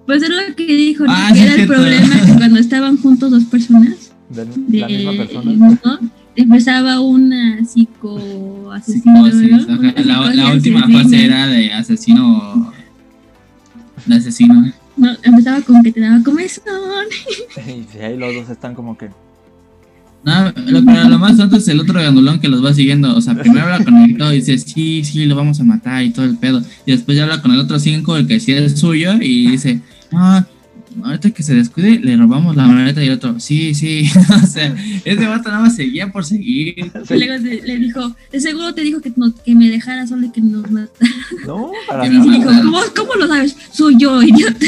Pues 0.06 0.24
es 0.24 0.30
lo 0.30 0.56
que 0.56 0.66
dijo, 0.66 1.04
¿no? 1.06 1.12
Ah, 1.14 1.30
que 1.34 1.40
sí, 1.40 1.46
era 1.46 1.56
el 1.56 1.68
problema 1.68 2.16
que 2.26 2.34
cuando 2.34 2.60
estaban 2.60 2.98
juntos 2.98 3.30
dos 3.32 3.44
personas, 3.46 4.14
De 4.30 4.46
de 4.46 4.80
la 4.80 4.88
misma 4.88 5.12
persona. 5.14 6.00
empezaba 6.36 7.00
una 7.02 7.66
psico 7.66 8.72
asesino. 8.72 9.26
Psicosis, 9.30 9.68
¿no? 9.68 9.82
La, 9.82 10.34
la 10.34 10.54
última 10.54 10.88
fase 10.90 11.26
era 11.26 11.48
de 11.48 11.74
asesino. 11.74 12.72
De 14.06 14.16
asesino. 14.16 14.72
No, 14.98 15.16
empezaba 15.24 15.62
con 15.62 15.84
que 15.84 15.92
te 15.92 16.00
daba 16.02 16.22
comezón. 16.24 16.66
Y 17.96 18.00
ahí 18.00 18.18
los 18.18 18.34
dos 18.34 18.50
están 18.50 18.74
como 18.76 18.98
que. 18.98 19.10
No, 20.24 20.52
lo, 20.66 20.84
pero 20.84 21.08
lo 21.08 21.20
más 21.20 21.38
tonto 21.38 21.58
es 21.58 21.68
el 21.68 21.80
otro 21.80 22.02
gandulón 22.02 22.40
que 22.40 22.48
los 22.48 22.66
va 22.66 22.74
siguiendo. 22.74 23.16
O 23.16 23.22
sea, 23.22 23.36
primero 23.36 23.66
habla 23.66 23.86
con 23.86 23.96
el 23.98 24.18
todo 24.18 24.34
y 24.34 24.38
dice, 24.38 24.58
sí, 24.58 25.04
sí, 25.04 25.26
lo 25.26 25.36
vamos 25.36 25.60
a 25.62 25.64
matar 25.64 26.04
y 26.04 26.10
todo 26.10 26.26
el 26.26 26.38
pedo. 26.38 26.62
Y 26.86 26.92
después 26.92 27.16
ya 27.16 27.24
habla 27.24 27.42
con 27.42 27.52
el 27.52 27.60
otro 27.60 27.80
cinco, 27.80 28.18
el 28.18 28.28
que 28.28 28.40
sí 28.40 28.52
es 28.52 28.80
suyo, 28.80 29.14
y 29.22 29.52
dice, 29.52 29.80
no, 30.12 30.46
ahorita 31.04 31.32
que 31.32 31.44
se 31.44 31.54
descuide, 31.56 32.00
le 32.00 32.16
robamos 32.18 32.56
la 32.56 32.68
maleta 32.68 33.04
y 33.04 33.08
el 33.08 33.14
otro, 33.14 33.40
sí, 33.40 33.74
sí. 33.74 34.10
o 34.44 34.46
sea, 34.48 34.76
ese 35.06 35.26
vato 35.28 35.50
nada 35.50 35.62
más 35.64 35.76
seguía 35.76 36.12
por 36.12 36.26
seguir. 36.26 36.76
Y 36.78 36.92
luego 37.14 37.44
le 37.44 37.78
dijo, 37.80 38.16
de 38.32 38.40
seguro 38.40 38.74
te 38.74 38.82
dijo 38.82 39.00
que, 39.02 39.12
no- 39.16 39.34
que 39.44 39.56
me 39.56 39.70
dejara 39.70 40.06
solo 40.08 40.26
y 40.28 40.32
que 40.32 40.42
nos 40.42 40.70
matara. 40.72 41.12
No, 41.46 41.72
para 41.88 42.06
Y 42.06 42.10
Y 42.10 42.14
nada. 42.20 42.32
dijo, 42.38 42.50
¿cómo, 42.64 42.80
¿cómo 42.96 43.14
lo 43.16 43.28
sabes? 43.28 43.56
Soy 43.72 43.96
yo, 43.98 44.22
idiota. 44.24 44.66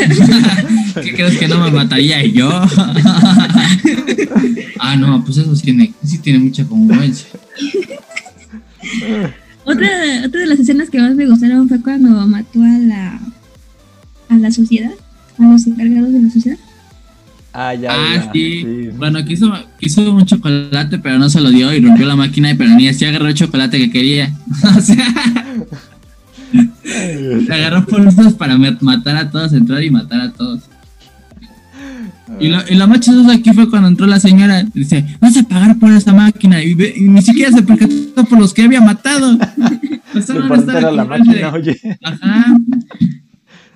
¿Qué 1.02 1.14
crees 1.14 1.38
que 1.38 1.48
no 1.48 1.60
me 1.64 1.72
mataría 1.72 2.24
yo? 2.26 2.50
ah, 4.80 4.96
no, 4.98 5.24
pues 5.24 5.38
eso 5.38 5.56
sí 5.56 5.64
tiene, 5.64 5.94
sí 6.04 6.18
tiene 6.20 6.40
mucha 6.40 6.66
congruencia. 6.66 7.28
Otra, 9.66 9.88
otra 10.26 10.40
de 10.42 10.48
las 10.48 10.60
escenas 10.60 10.90
que 10.90 11.00
más 11.00 11.14
me 11.16 11.28
gustaron 11.28 11.68
fue 11.68 11.82
cuando 11.82 12.10
mató 12.28 12.62
a 12.64 12.78
la, 12.80 13.20
a 14.30 14.36
la 14.38 14.52
sociedad, 14.52 14.92
a 15.40 15.44
los 15.52 15.68
encargados 15.68 16.14
de 16.14 16.22
la 16.22 16.30
sociedad. 16.30 16.58
Ah, 17.52 17.74
ya. 17.74 17.90
Ah, 17.92 18.16
ya, 18.16 18.32
sí. 18.32 18.90
Bueno, 18.98 19.24
quiso, 19.26 19.52
quiso 19.80 20.14
un 20.14 20.26
chocolate, 20.26 21.00
pero 21.00 21.18
no 21.18 21.30
se 21.30 21.42
lo 21.42 21.50
dio 21.50 21.74
y 21.74 21.82
rompió 21.82 22.06
la 22.06 22.16
máquina, 22.16 22.54
pero 22.58 22.70
ni 22.76 22.88
así 22.88 23.06
agarró 23.06 23.28
el 23.28 23.34
chocolate 23.34 23.78
que 23.80 23.90
quería. 23.92 24.32
o 24.78 24.82
sea, 24.82 25.46
le 26.54 27.54
agarró 27.54 27.84
fuerzas 27.84 28.34
para 28.34 28.58
ma- 28.58 28.78
matar 28.82 29.16
a 29.18 29.32
todos, 29.32 29.54
entrar 29.54 29.84
y 29.84 29.90
matar 29.90 30.22
a 30.22 30.32
todos. 30.32 30.62
Y 32.40 32.50
lo, 32.50 32.60
y 32.70 32.76
lo 32.76 32.88
más 32.88 33.00
chistoso 33.00 33.32
aquí 33.32 33.52
fue 33.54 33.68
cuando 33.70 33.88
entró 33.88 34.06
la 34.06 34.20
señora, 34.20 34.64
dice, 34.74 35.04
vas 35.20 35.36
a 35.36 35.44
pagar 35.44 35.78
por 35.80 35.92
esta 35.92 36.14
máquina, 36.14 36.62
y, 36.64 36.76
ve- 36.76 36.94
y 36.96 37.02
ni 37.02 37.22
siquiera 37.24 37.52
se 37.52 37.64
percató 37.64 38.24
por 38.26 38.40
los 38.40 38.54
que 38.54 38.64
había 38.64 38.82
matado. 38.82 39.38
Estaba 40.16 40.56
era 40.78 40.92
la 40.92 41.06
máquina, 41.06 41.52
oye. 41.54 41.80
Ajá. 42.04 42.46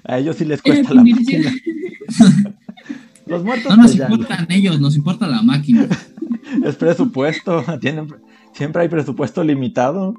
A 0.05 0.17
ellos 0.17 0.35
sí 0.37 0.45
les 0.45 0.61
cuesta 0.63 0.93
la 0.93 1.03
máquina. 1.03 1.51
Los 3.25 3.43
muertos, 3.43 3.69
No 3.69 3.77
nos 3.77 3.85
pues 3.91 3.97
ya. 3.97 4.09
importan 4.09 4.51
ellos, 4.51 4.79
nos 4.81 4.95
importa 4.95 5.27
la 5.27 5.41
máquina. 5.41 5.87
Es 6.63 6.75
presupuesto. 6.75 7.63
Tienen, 7.81 8.13
siempre 8.53 8.83
hay 8.83 8.87
presupuesto 8.89 9.43
limitado. 9.43 10.13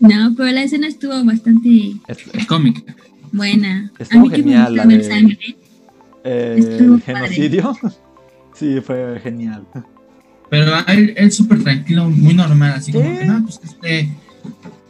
No, 0.00 0.34
pero 0.36 0.50
la 0.50 0.62
escena 0.62 0.88
estuvo 0.88 1.24
bastante 1.24 1.94
Es- 2.08 2.46
Cómica. 2.46 2.82
buena. 3.32 3.90
Estuvo 3.98 4.20
a 4.20 4.22
mí 4.24 4.30
que 4.30 4.36
me 4.38 4.42
genial 4.44 4.74
la 4.76 4.86
de- 4.86 5.04
sangre. 5.04 5.38
eh, 6.24 6.56
Estuvo 6.58 6.94
el 6.96 7.00
padre. 7.00 7.28
genocidio. 7.28 7.76
Sí, 8.54 8.80
fue 8.80 9.18
genial. 9.22 9.66
Pero 10.50 10.72
él, 10.88 11.14
él 11.16 11.32
súper 11.32 11.62
tranquilo, 11.62 12.10
muy 12.10 12.34
normal, 12.34 12.74
así 12.76 12.92
como 12.92 13.18
que, 13.18 13.24
no, 13.24 13.42
pues 13.44 13.60
este, 13.64 14.10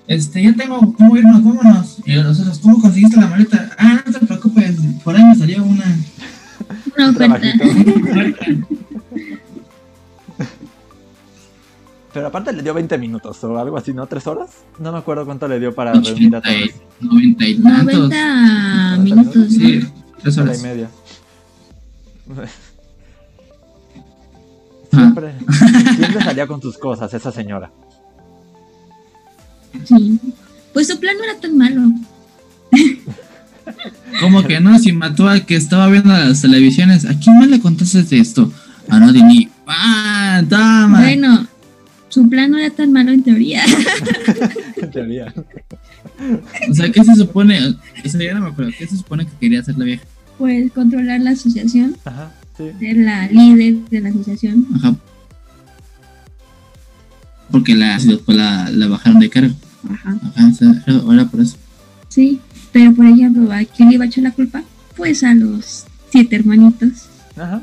este, 0.07 0.43
ya 0.43 0.53
tengo 0.55 0.93
cómo 0.95 1.17
irnos, 1.17 1.43
vámonos. 1.45 1.99
Y 2.07 2.15
nosotros, 2.15 2.59
¿cómo 2.61 2.81
conseguiste 2.81 3.21
la 3.21 3.27
maleta? 3.29 3.71
Ah, 3.79 4.03
no 4.05 4.13
te 4.13 4.27
preocupes, 4.27 4.77
por 5.05 5.17
ahí 5.17 5.25
me 5.25 5.35
salió 5.35 5.63
una. 5.65 5.85
Una 6.97 7.11
oferta. 7.11 7.41
Pero 12.13 12.27
aparte 12.27 12.53
le 12.53 12.63
dio 12.63 12.75
20 12.75 12.99
minutos 12.99 13.43
o 13.43 13.59
algo 13.59 13.79
así, 13.79 13.95
¿no? 13.95 14.07
¿Tres 14.07 14.27
horas? 14.27 14.51
No 14.79 14.93
me 14.93 14.99
acuerdo 14.99 15.25
cuánto 15.25 15.49
le 15.49 15.59
dio 15.59 15.75
para 15.75 15.93
reunir 15.95 16.35
a 16.35 16.39
80 16.41 16.53
y- 16.53 16.69
todos. 16.69 16.81
90 17.01 17.47
y 17.47 17.55
tantos. 17.63 17.95
90 18.11 18.97
minutos. 19.03 19.47
Sí, 19.49 19.81
tres 20.21 20.37
Hora 20.39 20.45
horas. 20.51 20.61
y 20.61 20.63
media. 20.63 20.91
Siempre, 24.91 25.35
siempre 25.97 26.23
salía 26.23 26.47
con 26.47 26.61
sus 26.61 26.77
cosas 26.77 27.13
esa 27.15 27.33
señora. 27.33 27.71
Sí. 29.85 30.19
Pues 30.73 30.89
su 30.89 30.99
plan 30.99 31.17
no 31.19 31.25
era 31.25 31.41
tan 31.41 31.57
malo. 31.57 31.93
¿Cómo 34.21 34.43
que 34.45 34.61
no? 34.61 34.79
Si 34.79 34.93
mató 34.93 35.29
al 35.29 35.47
que 35.47 35.57
estaba 35.57 35.89
viendo 35.89 36.11
las 36.11 36.43
televisiones, 36.43 37.05
¿a 37.05 37.19
quién 37.19 37.39
más 37.39 37.49
le 37.49 37.61
contaste 37.61 38.03
de 38.03 38.19
esto? 38.19 38.53
A 38.89 38.99
nadie 39.01 39.23
ni. 39.23 39.49
¡Ah! 39.67 40.43
¡Toma! 40.49 41.01
Bueno, 41.01 41.47
su 42.09 42.29
plan 42.29 42.51
no 42.51 42.59
era 42.59 42.71
tan 42.71 42.93
malo 42.93 43.11
en 43.13 43.23
teoría. 43.23 43.63
En 44.83 44.91
teoría. 44.91 45.33
O 46.69 46.75
sea, 46.75 46.91
¿qué 46.91 47.05
se 47.05 47.15
supone? 47.15 47.77
Eso 48.03 48.19
ya 48.19 48.35
no 48.35 48.41
me 48.41 48.49
acuerdo. 48.49 48.73
¿Qué 48.77 48.87
se 48.87 48.97
supone 48.97 49.25
que 49.27 49.33
quería 49.41 49.61
hacer 49.61 49.79
la 49.79 49.85
vieja? 49.85 50.03
Pues 50.39 50.73
controlar 50.73 51.21
la 51.21 51.31
asociación, 51.31 51.97
Ajá, 52.05 52.33
sí. 52.57 52.65
ser 52.81 52.97
la 52.97 53.29
líder 53.29 53.75
de 53.91 54.01
la 54.01 54.09
asociación. 54.09 54.67
Ajá. 54.75 54.97
Porque 57.51 57.75
la, 57.77 57.97
después 57.99 58.37
la, 58.37 58.69
la 58.71 58.89
bajaron 58.89 59.21
de 59.21 59.31
cargo. 59.31 59.55
Ajá. 59.91 60.17
Ajá, 60.23 60.49
o 60.49 60.55
sea, 60.55 60.83
era, 60.87 61.03
era 61.15 61.25
por 61.27 61.41
eso. 61.41 61.57
Sí, 62.09 62.41
pero 62.73 62.93
por 62.95 63.07
ejemplo, 63.07 63.51
¿a 63.53 63.65
quién 63.65 63.89
le 63.89 63.95
iba 63.97 64.05
a 64.05 64.09
echar 64.09 64.25
la 64.25 64.31
culpa? 64.33 64.63
Pues 64.97 65.23
a 65.25 65.35
los 65.35 65.85
siete 66.11 66.37
hermanitos. 66.37 67.07
Ajá. 67.37 67.63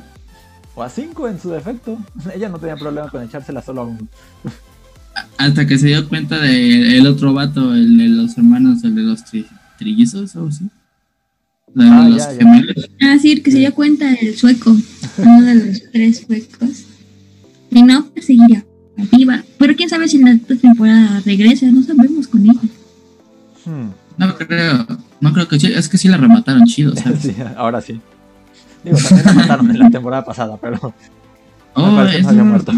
O 0.75 0.83
a 0.83 0.89
cinco 0.89 1.27
en 1.27 1.39
su 1.39 1.49
defecto. 1.51 1.97
Ella 2.35 2.49
no 2.49 2.57
tenía 2.59 2.75
problema 2.75 3.09
con 3.09 3.23
echársela 3.23 3.61
solo 3.61 3.81
a 3.81 3.85
uno. 3.85 4.07
Hasta 5.37 5.65
que 5.67 5.77
se 5.77 5.87
dio 5.87 6.07
cuenta 6.07 6.39
del 6.39 6.93
el 6.93 7.07
otro 7.07 7.33
vato, 7.33 7.73
el 7.73 7.97
de 7.97 8.07
los 8.07 8.37
hermanos, 8.37 8.83
el 8.83 8.95
de 8.95 9.01
los 9.01 9.21
tri- 9.25 9.47
trillizos 9.77 10.35
o. 10.35 10.47
El 10.47 10.59
de 11.75 11.85
Ah, 11.89 12.07
los 12.09 12.17
ya, 12.17 12.31
ya. 12.33 12.37
gemelos. 12.39 12.89
Ah, 13.01 13.17
sí, 13.21 13.39
que 13.41 13.51
se 13.51 13.59
dio 13.59 13.73
cuenta 13.73 14.13
el 14.13 14.35
sueco, 14.35 14.75
uno 15.17 15.41
de 15.45 15.55
los 15.55 15.83
tres 15.91 16.25
suecos. 16.25 16.85
Y 17.71 17.83
no 17.83 18.05
pues, 18.07 18.25
seguiría 18.25 18.65
viva. 19.11 19.43
Pero 19.57 19.75
quién 19.75 19.89
sabe 19.89 20.07
si 20.07 20.17
en 20.17 20.25
la 20.47 20.55
temporada 20.57 21.21
regresa, 21.25 21.65
no 21.67 21.83
sabemos 21.83 22.27
con 22.27 22.41
ella. 22.43 22.59
Hmm. 23.65 23.89
No 24.17 24.35
creo, 24.35 24.85
no 25.21 25.33
creo 25.33 25.47
que 25.47 25.59
sí, 25.59 25.71
es 25.71 25.87
que 25.87 25.97
sí 25.97 26.07
la 26.09 26.17
remataron 26.17 26.65
chido, 26.65 26.95
¿sabes? 26.95 27.21
Sí, 27.21 27.35
ahora 27.55 27.81
sí. 27.81 27.99
Digo, 28.83 28.97
también 28.97 29.25
la 29.25 29.33
mataron 29.33 29.71
en 29.71 29.79
la 29.79 29.89
temporada 29.89 30.25
pasada, 30.25 30.57
pero 30.57 30.93
Oh, 31.75 31.87
no 31.91 31.99
había 31.99 32.21
no 32.33 32.45
muerto. 32.45 32.73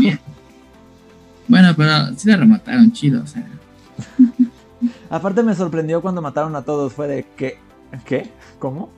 Bueno, 1.47 1.73
pero 1.75 2.15
sí 2.17 2.29
la 2.29 2.37
remataron 2.37 2.91
chido, 2.91 3.23
o 3.23 3.27
sea. 3.27 3.45
aparte 5.09 5.43
me 5.43 5.55
sorprendió 5.55 6.01
cuando 6.01 6.21
mataron 6.21 6.55
a 6.55 6.61
todos. 6.61 6.93
Fue 6.93 7.07
de 7.07 7.25
que, 7.35 7.57
¿qué? 8.05 8.29
¿Cómo? 8.59 8.89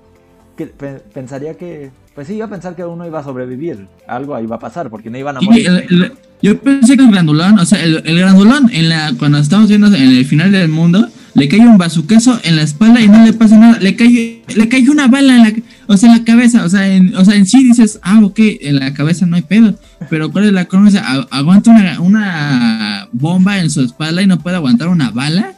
Que 0.57 0.67
pe- 0.67 0.99
pensaría 1.13 1.57
que, 1.57 1.91
pues 2.15 2.27
sí, 2.27 2.35
iba 2.35 2.45
a 2.45 2.49
pensar 2.49 2.75
que 2.75 2.83
uno 2.85 3.05
iba 3.05 3.19
a 3.19 3.23
sobrevivir. 3.23 3.87
Algo 4.07 4.37
iba 4.39 4.55
a 4.55 4.59
pasar, 4.59 4.89
porque 4.89 5.09
no 5.09 5.17
iban 5.17 5.37
a 5.37 5.41
morir. 5.41 5.67
el- 5.67 5.77
el- 5.89 6.13
yo 6.43 6.59
pensé 6.61 6.95
que 6.97 7.03
el 7.03 7.09
grandulón, 7.11 7.57
o 7.57 7.65
sea, 7.65 7.81
el, 7.83 8.01
el 8.05 8.19
grandulón, 8.19 8.69
en 8.71 8.89
la, 8.89 9.13
cuando 9.17 9.39
estamos 9.39 9.69
viendo 9.69 9.87
en 9.87 9.95
el 9.95 10.25
final 10.25 10.51
del 10.51 10.69
mundo, 10.69 11.09
le 11.35 11.47
cae 11.47 11.61
un 11.61 11.79
bazuqueso 11.79 12.39
en 12.43 12.57
la 12.57 12.61
espalda 12.61 13.01
y 13.01 13.07
no 13.07 13.25
le 13.25 13.33
pasa 13.33 13.57
nada. 13.57 13.79
Le 13.79 13.95
cae, 13.95 14.43
le 14.55 14.69
cae 14.69 14.87
una 14.89 15.07
bala 15.07 15.35
en 15.37 15.41
la, 15.41 15.53
o 15.87 15.97
sea, 15.97 16.11
en 16.11 16.19
la 16.19 16.23
cabeza. 16.23 16.63
O 16.63 16.69
sea, 16.69 16.85
en, 16.93 17.15
o 17.15 17.25
sea, 17.25 17.33
en 17.35 17.47
sí 17.47 17.63
dices, 17.63 17.99
ah, 18.03 18.19
ok, 18.21 18.37
en 18.61 18.79
la 18.79 18.93
cabeza 18.93 19.25
no 19.25 19.35
hay 19.37 19.41
pedo. 19.41 19.73
Pero 20.11 20.31
¿cuál 20.31 20.45
es 20.45 20.51
la 20.53 20.65
cosa? 20.65 21.01
A- 21.03 21.27
Aguanta 21.31 21.71
una, 21.71 21.99
una 22.01 23.07
bomba 23.13 23.57
en 23.59 23.71
su 23.71 23.81
espalda 23.81 24.21
y 24.21 24.27
no 24.27 24.37
puede 24.39 24.57
aguantar 24.57 24.89
una 24.89 25.09
bala. 25.09 25.53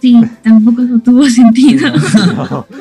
Sí, 0.00 0.16
tampoco 0.44 0.82
eso 0.82 0.98
tuvo 1.00 1.28
sentido. 1.28 1.90
No. 2.36 2.66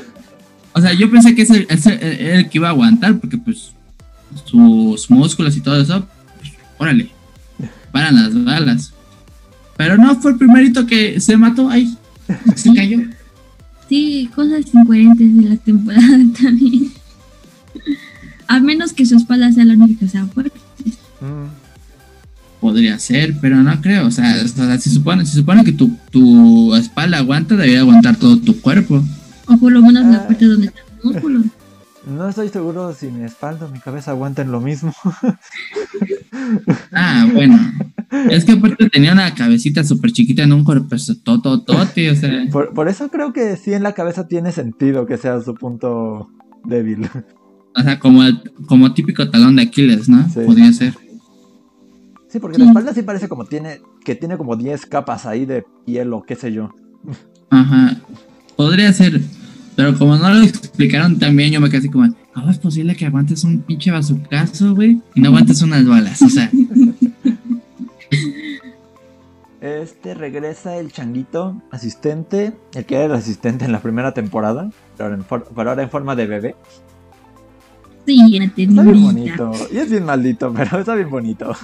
O 0.72 0.82
sea, 0.82 0.94
yo 0.94 1.10
pensé 1.10 1.34
que 1.34 1.42
ese, 1.42 1.66
ese 1.68 1.94
era 2.00 2.38
el 2.40 2.48
que 2.50 2.60
iba 2.60 2.68
a 2.68 2.72
aguantar, 2.72 3.18
porque 3.18 3.38
pues 3.40 3.72
sus 4.46 5.10
músculos 5.10 5.56
y 5.58 5.62
todo 5.62 5.82
eso, 5.82 6.06
pues, 6.40 6.52
órale, 6.78 7.10
paran 7.92 8.16
las 8.16 8.44
balas. 8.44 8.94
Pero 9.78 9.98
no, 9.98 10.20
fue 10.20 10.32
el 10.32 10.38
primerito 10.38 10.86
que 10.86 11.20
se 11.22 11.38
mató 11.38 11.70
ahí, 11.70 11.96
se 12.56 12.74
cayó. 12.76 13.00
Sí, 13.88 14.30
cosas 14.36 14.66
incoherentes 14.74 15.36
de 15.38 15.50
la 15.50 15.56
temporada 15.58 16.08
también. 16.42 16.92
A 18.48 18.60
menos 18.60 18.94
que 18.94 19.06
su 19.06 19.16
espalda 19.16 19.52
sea 19.52 19.66
la 19.66 19.74
única 19.74 20.00
que 20.00 20.08
sea 20.08 20.26
fuerte. 20.28 20.60
Podría 22.60 23.00
ser, 23.00 23.36
pero 23.40 23.64
no 23.64 23.80
creo. 23.82 24.08
O 24.08 24.12
sea, 24.12 24.36
o 24.44 24.48
sea, 24.48 24.78
se, 24.80 24.90
supone, 24.90 25.26
se 25.26 25.34
supone 25.36 25.64
que 25.64 25.72
tu, 25.72 25.96
tu 26.12 26.76
espalda 26.76 27.20
aguanta, 27.20 27.56
debería 27.56 27.80
aguantar 27.80 28.18
todo 28.18 28.38
tu 28.38 28.60
cuerpo. 28.60 29.04
O 29.48 29.58
por 29.58 29.72
lo 29.72 29.82
menos 29.82 30.06
la 30.06 30.18
Ah. 30.18 30.28
parte 30.28 30.46
donde 30.46 30.68
está 30.68 30.80
el 30.82 31.04
músculo. 31.12 31.44
No 32.10 32.28
estoy 32.28 32.50
seguro 32.50 32.94
si 32.94 33.08
mi 33.08 33.24
espalda 33.24 33.66
o 33.68 33.70
mi 33.70 33.80
cabeza 33.80 34.12
aguantan 34.12 34.52
lo 34.52 34.60
mismo. 34.62 34.94
Ah, 36.92 37.28
bueno. 37.34 37.58
Es 38.30 38.46
que 38.46 38.54
aparte 38.54 38.90
tenía 38.90 39.14
una 39.14 39.34
cabecita 39.36 39.84
súper 39.84 40.12
chiquita 40.12 40.44
en 40.44 40.54
un 40.54 40.64
cuerpo 40.64 40.96
tototote, 41.24 42.10
o 42.10 42.16
sea. 42.16 42.46
Por, 42.52 42.74
por 42.74 42.88
eso 42.90 43.10
creo 43.10 43.34
que 43.34 43.56
sí 43.58 43.74
en 43.74 43.84
la 43.84 43.94
cabeza 43.94 44.28
tiene 44.28 44.52
sentido 44.52 45.06
que 45.06 45.18
sea 45.18 45.42
su 45.42 45.54
punto 45.56 46.30
débil. 46.66 47.08
O 47.76 47.82
sea, 47.82 48.00
como, 48.00 48.24
el- 48.24 48.42
como 48.68 48.94
típico 48.94 49.30
talón 49.30 49.56
de 49.56 49.62
Aquiles, 49.64 50.10
¿no? 50.10 50.28
Sí. 50.30 50.40
Podría 50.46 50.74
ser. 50.74 50.96
Sí, 52.28 52.40
porque 52.40 52.58
Sí. 52.58 52.64
la 52.64 52.70
espalda 52.70 52.94
sí 52.94 53.04
parece 53.04 53.28
como 53.30 53.46
tiene, 53.46 53.80
que 54.04 54.16
tiene 54.16 54.38
como 54.38 54.56
10 54.56 54.86
capas 54.88 55.26
ahí 55.28 55.46
de 55.46 55.64
piel 55.86 56.12
o 56.14 56.24
qué 56.24 56.36
sé 56.36 56.52
yo. 56.52 56.74
Ajá. 57.52 57.98
Podría 58.56 58.92
ser. 58.94 59.22
Pero 59.80 59.98
como 59.98 60.18
no 60.18 60.30
lo 60.30 60.44
explicaron 60.44 61.18
también, 61.20 61.54
yo 61.54 61.62
me 61.62 61.70
quedé 61.70 61.78
así 61.78 61.88
como, 61.90 62.14
¿cómo 62.34 62.50
es 62.52 62.58
posible 62.58 62.98
que 62.98 63.06
aguantes 63.06 63.46
un 63.46 63.60
pinche 63.62 63.92
bazucazo, 63.92 64.76
güey? 64.76 65.00
Y 65.16 65.22
no 65.22 65.30
aguantes 65.30 65.62
unas 65.62 65.88
balas. 65.88 66.22
O 66.22 66.28
sea, 66.28 66.52
Este 69.62 70.14
regresa 70.16 70.76
el 70.76 70.92
changuito 70.92 71.62
asistente, 71.72 72.52
el 72.74 72.84
que 72.84 72.96
era 72.96 73.06
el 73.06 73.14
asistente 73.14 73.64
en 73.64 73.72
la 73.72 73.80
primera 73.82 74.14
temporada, 74.14 74.70
pero 74.98 75.06
ahora 75.06 75.16
en, 75.16 75.24
for- 75.24 75.48
pero 75.56 75.70
ahora 75.70 75.84
en 75.84 75.90
forma 75.90 76.14
de 76.18 76.28
bebé. 76.28 76.56
Sí, 78.06 78.18
la 78.38 78.46
Está 78.46 78.84
bien 78.84 79.02
bonito. 79.02 79.52
Y 79.72 79.78
es 79.78 79.90
bien 79.90 80.04
maldito, 80.04 80.54
pero 80.54 80.80
está 80.80 80.94
bien 80.96 81.10
bonito. 81.10 81.56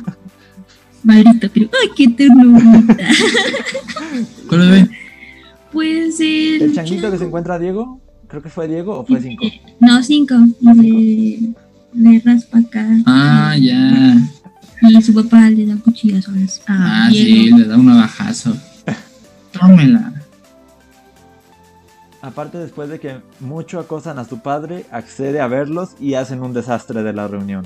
Maldito, 1.04 1.50
pero 1.54 1.70
¡ay, 1.84 1.90
qué 1.98 2.08
ternurita! 2.10 2.98
¿cuál 4.48 4.62
bebé? 4.62 4.90
Pues 5.74 6.18
el. 6.22 6.62
El 6.62 6.74
changuito 6.74 7.12
que 7.12 7.18
se 7.18 7.26
encuentra 7.26 7.60
Diego, 7.60 8.00
creo 8.28 8.42
que 8.42 8.50
fue 8.50 8.68
Diego 8.68 9.00
o 9.00 9.06
fue 9.06 9.22
cinco. 9.22 9.46
No, 9.80 10.02
cinco. 10.04 10.36
Le, 10.62 11.54
le 11.94 12.22
raspa 12.24 12.60
acá. 12.60 12.88
Ah, 13.06 13.56
ya. 13.60 14.18
Y 14.82 15.02
su 15.02 15.14
papá 15.14 15.50
le 15.50 15.66
da 15.66 15.76
cuchillas 15.78 16.28
a 16.28 16.32
Ah, 16.68 17.10
sí, 17.12 17.52
le 17.52 17.66
da 17.66 17.78
un 17.78 17.90
abajazo. 17.90 18.56
Tómela. 19.52 20.14
Aparte, 22.22 22.58
después 22.58 22.90
de 22.90 23.00
que 23.00 23.18
mucho 23.40 23.80
acosan 23.80 24.18
a 24.20 24.26
su 24.26 24.40
padre, 24.40 24.86
accede 24.92 25.40
a 25.40 25.48
verlos 25.48 25.92
y 26.00 26.16
hacen 26.16 26.42
un 26.42 26.54
desastre 26.54 27.04
de 27.04 27.14
la 27.14 27.28
reunión. 27.28 27.66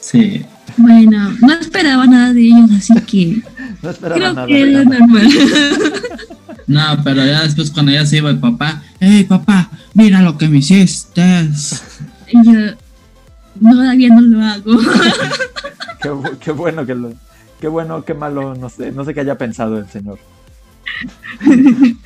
Sí. 0.00 0.44
Bueno, 0.76 1.30
no 1.40 1.52
esperaba 1.54 2.06
nada 2.06 2.32
de 2.32 2.42
ellos, 2.42 2.70
así 2.76 2.94
que 3.06 3.42
No 3.82 3.90
esperaba 3.90 4.16
creo 4.20 4.34
nada. 4.34 4.46
que 4.46 4.66
lo 4.66 4.84
normal. 4.84 5.28
No, 6.66 6.82
pero 7.02 7.26
ya 7.26 7.42
después 7.42 7.68
cuando 7.72 7.90
ya 7.90 8.06
se 8.06 8.18
iba 8.18 8.30
el 8.30 8.38
papá, 8.38 8.80
¡Ey, 9.00 9.24
papá! 9.24 9.70
¡Mira 9.94 10.20
lo 10.22 10.36
que 10.38 10.48
me 10.48 10.58
hiciste! 10.58 11.48
y 12.28 12.44
yo, 12.44 12.52
no, 13.60 13.70
todavía 13.72 14.08
no 14.14 14.20
lo 14.20 14.40
hago. 14.44 14.78
Qué, 16.02 16.10
bu- 16.10 16.38
qué 16.38 16.52
bueno 16.52 16.84
que 16.86 16.94
lo. 16.94 17.12
Qué 17.60 17.68
bueno, 17.68 18.04
qué 18.04 18.14
malo, 18.14 18.54
no 18.54 18.68
sé, 18.70 18.92
no 18.92 19.04
sé 19.04 19.12
qué 19.14 19.20
haya 19.20 19.36
pensado 19.38 19.78
el 19.78 19.88
señor. 19.88 20.18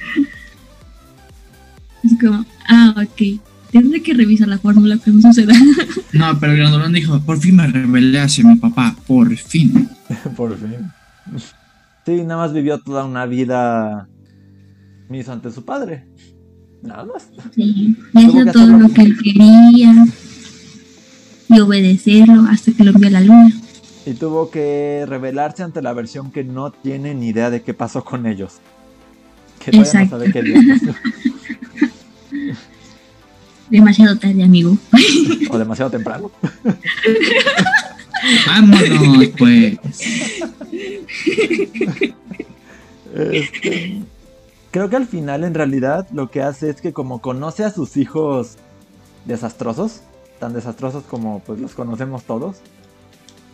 Es 2.03 2.13
como, 2.21 2.45
ah, 2.69 2.95
ok. 2.99 3.41
Tendré 3.73 4.03
que 4.03 4.13
revisar 4.15 4.47
la 4.47 4.59
fórmula 4.59 4.99
que 4.99 5.11
no 5.11 5.21
suceda. 5.23 5.55
No, 6.13 6.39
pero 6.39 6.53
el 6.53 6.59
grandolón 6.59 6.93
dijo, 6.93 7.19
por 7.23 7.39
fin 7.41 7.57
me 7.57 7.67
rebelé 7.67 8.21
hacia 8.21 8.45
mi 8.45 8.55
papá, 8.55 8.95
por 9.07 9.35
fin. 9.37 9.89
Por 10.37 10.57
fin. 10.57 10.93
Sí, 12.07 12.23
nada 12.23 12.37
más 12.43 12.53
vivió 12.53 12.79
toda 12.79 13.05
una 13.05 13.27
vida 13.27 14.07
misa 15.09 15.33
ante 15.33 15.51
su 15.51 15.65
padre. 15.65 16.07
Nada 16.85 17.05
más. 17.05 17.29
Sí, 17.55 17.97
hizo 18.13 18.53
todo 18.53 18.67
lo 18.67 18.89
que 18.91 19.03
él 19.03 19.17
quería 19.23 19.71
y 21.49 21.61
obedecerlo 21.61 22.45
hasta 22.51 22.73
que 22.73 22.85
lo 22.85 22.91
envió 22.93 23.09
a 23.09 23.13
la 23.13 23.21
luna. 23.21 23.53
Y 24.07 24.13
tuvo 24.13 24.51
que 24.51 25.07
rebelarse 25.09 25.63
ante 25.63 25.81
la 25.81 25.95
versión 25.95 26.31
que 26.31 26.45
no 26.45 26.71
tiene 26.71 27.15
ni 27.15 27.29
idea 27.29 27.49
de 27.51 27.63
qué 27.63 27.73
pasó 27.73 28.05
con 28.05 28.27
ellos. 28.27 28.55
Que 29.65 29.71
todavía 29.71 30.05
no 30.05 30.11
sabe 30.11 30.31
qué 30.31 30.43
Dios 30.43 30.63
pasó. 30.69 30.95
Demasiado 33.71 34.19
tarde, 34.19 34.43
amigo. 34.45 34.77
O 35.51 35.59
demasiado 35.59 35.91
temprano. 35.91 36.31
Vámonos, 38.47 39.29
pues. 39.39 39.79
Este, 43.15 44.03
creo 44.75 44.91
que 44.91 44.97
al 44.97 45.07
final 45.07 45.45
en 45.45 45.55
realidad 45.55 46.09
lo 46.13 46.33
que 46.33 46.43
hace 46.43 46.69
es 46.69 46.81
que 46.81 46.93
como 46.93 47.21
conoce 47.21 47.63
a 47.63 47.71
sus 47.71 47.97
hijos 47.97 48.57
desastrosos, 49.25 50.01
tan 50.41 50.53
desastrosos 50.53 51.05
como 51.05 51.39
pues 51.47 51.61
los 51.61 51.75
conocemos 51.75 52.25
todos, 52.25 52.57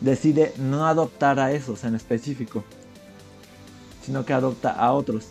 decide 0.00 0.54
no 0.56 0.86
adoptar 0.86 1.38
a 1.38 1.52
esos 1.52 1.84
en 1.84 1.94
específico, 1.94 2.64
sino 4.02 4.24
que 4.24 4.32
adopta 4.32 4.70
a 4.70 4.92
otros. 4.92 5.26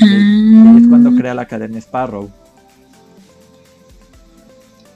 Y 0.00 0.04
ahí 0.04 0.76
es 0.80 0.86
cuando 0.86 1.10
crea 1.16 1.34
la 1.34 1.42
Academia 1.42 1.80
Sparrow. 1.80 2.30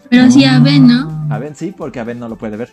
pero 0.08 0.30
sí 0.30 0.44
a 0.44 0.60
Ben, 0.60 0.86
¿no? 0.86 1.26
A 1.30 1.38
Ben 1.40 1.56
sí, 1.56 1.74
porque 1.76 1.98
a 1.98 2.04
Ben 2.04 2.20
no 2.20 2.28
lo 2.28 2.38
puede 2.38 2.56
ver. 2.56 2.70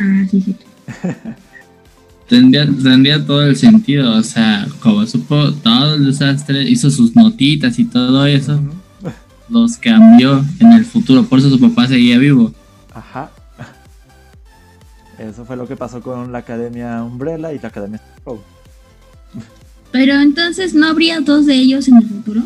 Ah, 0.00 0.26
sí, 0.28 0.40
sí. 0.40 0.56
Tendría, 2.28 2.66
tendría 2.66 3.24
todo 3.24 3.42
el 3.42 3.54
sentido, 3.56 4.16
o 4.16 4.22
sea, 4.22 4.66
como 4.80 5.06
supo 5.06 5.52
todo 5.52 5.94
el 5.94 6.06
desastre, 6.06 6.62
hizo 6.62 6.90
sus 6.90 7.14
notitas 7.14 7.78
y 7.78 7.84
todo 7.84 8.24
eso, 8.26 8.60
los 9.50 9.76
cambió 9.76 10.42
en 10.58 10.72
el 10.72 10.84
futuro, 10.86 11.24
por 11.24 11.38
eso 11.38 11.50
su 11.50 11.60
papá 11.60 11.86
seguía 11.86 12.16
vivo. 12.18 12.52
Ajá. 12.94 13.30
Eso 15.18 15.44
fue 15.44 15.56
lo 15.56 15.68
que 15.68 15.76
pasó 15.76 16.00
con 16.00 16.32
la 16.32 16.38
Academia 16.38 17.02
Umbrella 17.04 17.52
y 17.52 17.58
la 17.58 17.68
Academia. 17.68 18.00
Pero 19.92 20.14
entonces 20.20 20.74
no 20.74 20.88
habría 20.88 21.20
dos 21.20 21.46
de 21.46 21.54
ellos 21.54 21.86
en 21.88 21.98
el 21.98 22.08
futuro. 22.08 22.42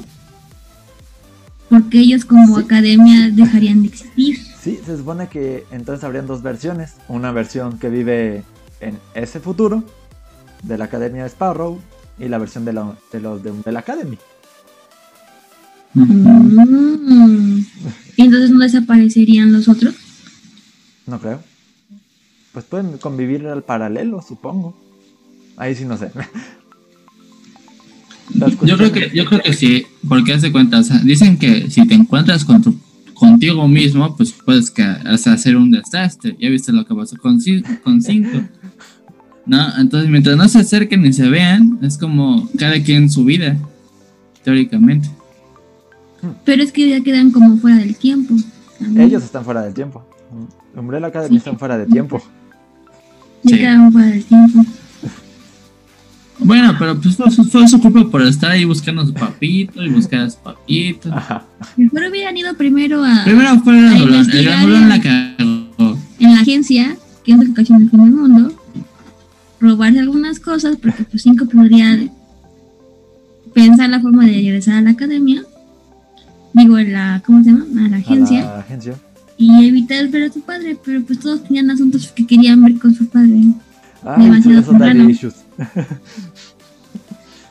Porque 1.71 2.01
ellos 2.01 2.25
como 2.25 2.57
Sí. 2.59 2.65
academia 2.65 3.31
dejarían 3.31 3.83
de 3.83 3.89
existir. 3.89 4.39
Sí, 4.61 4.79
se 4.85 4.97
supone 4.97 5.29
que 5.29 5.65
entonces 5.71 6.03
habrían 6.05 6.27
dos 6.27 6.43
versiones. 6.43 6.95
Una 7.09 7.31
versión 7.31 7.79
que 7.79 7.89
vive 7.89 8.43
en 8.81 8.99
ese 9.15 9.41
futuro, 9.41 9.85
de 10.63 10.79
la 10.79 10.85
Academia 10.87 11.27
Sparrow, 11.27 11.81
y 12.19 12.29
la 12.29 12.39
versión 12.39 12.65
de, 12.65 12.73
la- 12.73 12.97
de 13.13 13.21
los 13.21 13.43
de 13.43 13.51
Umbrella 13.53 13.79
Academy. 13.81 14.19
Mm. 15.95 17.59
Y 18.17 18.23
entonces 18.23 18.51
no 18.51 18.59
desaparecerían 18.61 19.53
los 19.53 19.69
otros. 19.69 19.95
No 21.07 21.19
creo. 21.21 21.41
Pues 22.53 22.65
pueden 22.65 22.99
convivir 22.99 23.47
al 23.47 23.63
paralelo, 23.63 24.21
supongo. 24.27 24.77
Ahí 25.57 25.75
sí 25.75 25.85
no 25.85 25.97
sé. 25.97 26.11
Yo 28.63 28.77
creo 28.77 28.93
que, 28.93 29.11
yo 29.15 29.25
creo 29.25 29.41
que 29.43 29.55
sí, 29.55 29.87
porque 30.07 30.35
hace 30.35 30.53
cuenta, 30.53 30.79
o 30.81 30.83
sea, 30.85 30.99
dicen 30.99 31.39
que 31.39 31.71
si 31.71 31.87
te 31.89 31.95
encuentras 31.95 32.45
con 32.45 32.61
tu- 32.63 32.79
contigo 33.15 33.67
mismo, 33.67 34.15
pues 34.17 34.33
puedes 34.33 34.71
que, 34.71 34.83
o 34.85 35.17
sea, 35.17 35.33
hacer 35.33 35.57
un 35.57 35.71
desastre. 35.71 36.37
Ya 36.39 36.51
viste 36.51 36.71
lo 36.73 36.85
que 36.85 36.95
pasó 36.95 37.17
con, 37.17 37.41
con 37.83 38.03
cinco. 38.03 38.39
¿No? 39.49 39.77
Entonces, 39.79 40.09
mientras 40.11 40.37
no 40.37 40.47
se 40.49 40.59
acerquen 40.59 41.03
ni 41.03 41.13
se 41.13 41.29
vean, 41.29 41.79
es 41.83 41.97
como 41.99 42.49
cada 42.59 42.81
quien 42.83 43.11
su 43.11 43.25
vida, 43.25 43.57
teóricamente. 44.45 45.09
Pero 46.45 46.63
es 46.63 46.71
que 46.73 46.89
ya 46.89 47.01
quedan 47.01 47.31
como 47.31 47.57
fuera 47.59 47.79
del 47.79 47.97
tiempo. 47.97 48.35
también. 48.79 49.09
Ellos 49.09 49.25
están 49.25 49.45
fuera 49.45 49.63
del 49.63 49.75
tiempo. 49.75 50.07
Umbrella 50.77 51.09
Academy 51.09 51.31
Sí. 51.31 51.37
están 51.39 51.59
fuera 51.59 51.77
de 51.79 51.87
tiempo. 51.87 52.23
Ya 53.43 53.57
Sí. 53.57 53.63
quedan 53.63 53.91
fuera 53.93 54.07
del 54.09 54.25
tiempo. 54.25 54.65
Bueno, 56.41 56.75
pero 56.79 57.01
pues 57.01 57.17
fue, 57.17 57.31
su- 57.33 57.45
fue 57.45 57.67
su 57.67 57.81
culpa 57.81 58.09
por 58.09 58.23
estar 58.23 58.53
ahí 58.53 58.65
buscando 58.65 59.03
a 59.03 59.07
su 59.07 59.13
papito 59.15 59.83
y 59.83 59.89
buscar 59.91 60.21
a 60.21 60.31
su 60.31 60.39
papito. 60.39 61.13
Ajá. 61.13 61.45
Mejor 61.77 62.03
hubieran 62.11 62.37
ido 62.37 62.55
primero 62.55 63.03
a 63.05 63.25
Primero 63.25 63.59
fue 63.61 63.77
el 63.77 63.85
grandolón, 63.87 64.31
el 64.31 64.45
grandolón 64.45 64.89
la 64.89 64.97
en- 64.97 65.03
cagó. 65.03 65.99
en 66.21 66.35
la 66.35 66.41
agencia, 66.41 66.97
que 67.25 67.33
es 67.33 67.39
lo 67.39 67.45
que 67.45 67.51
ocasiona 67.51 67.85
el 67.85 67.91
fin 67.91 68.05
del 68.05 68.13
mundo, 68.13 68.58
robarse 69.61 69.99
algunas 70.01 70.39
cosas, 70.41 70.77
porque 70.77 71.05
pues 71.05 71.23
cinco 71.23 71.47
podría 71.47 71.99
pensar 73.55 73.89
la 73.91 74.01
forma 74.01 74.25
de 74.27 74.33
regresar 74.33 74.75
a 74.75 74.81
la 74.83 74.91
academia, 74.91 75.43
digo, 76.53 76.77
a 76.77 76.83
la, 76.83 77.23
¿cómo 77.27 77.43
se 77.43 77.51
llama? 77.51 77.67
A 77.87 77.89
la 77.89 77.97
A 77.97 77.99
agencia, 78.01 78.41
la 78.43 78.59
agencia. 78.61 78.95
y 79.37 79.67
evitar 79.67 80.07
ver 80.09 80.25
a 80.25 80.33
su 80.33 80.41
padre, 80.43 80.77
pero 80.85 81.03
pues 81.03 81.19
todos 81.21 81.43
tenían 81.45 81.71
asuntos 81.71 82.09
que 82.09 82.27
querían 82.27 82.63
ver 82.65 82.79
con 82.79 82.95
su 82.95 83.09
padre. 83.09 83.41
Ay, 84.05 84.25
Demasiado 84.25 84.61
esos 84.61 84.79
daddy 84.79 84.89
temprano. 84.93 85.11
issues. 85.11 85.35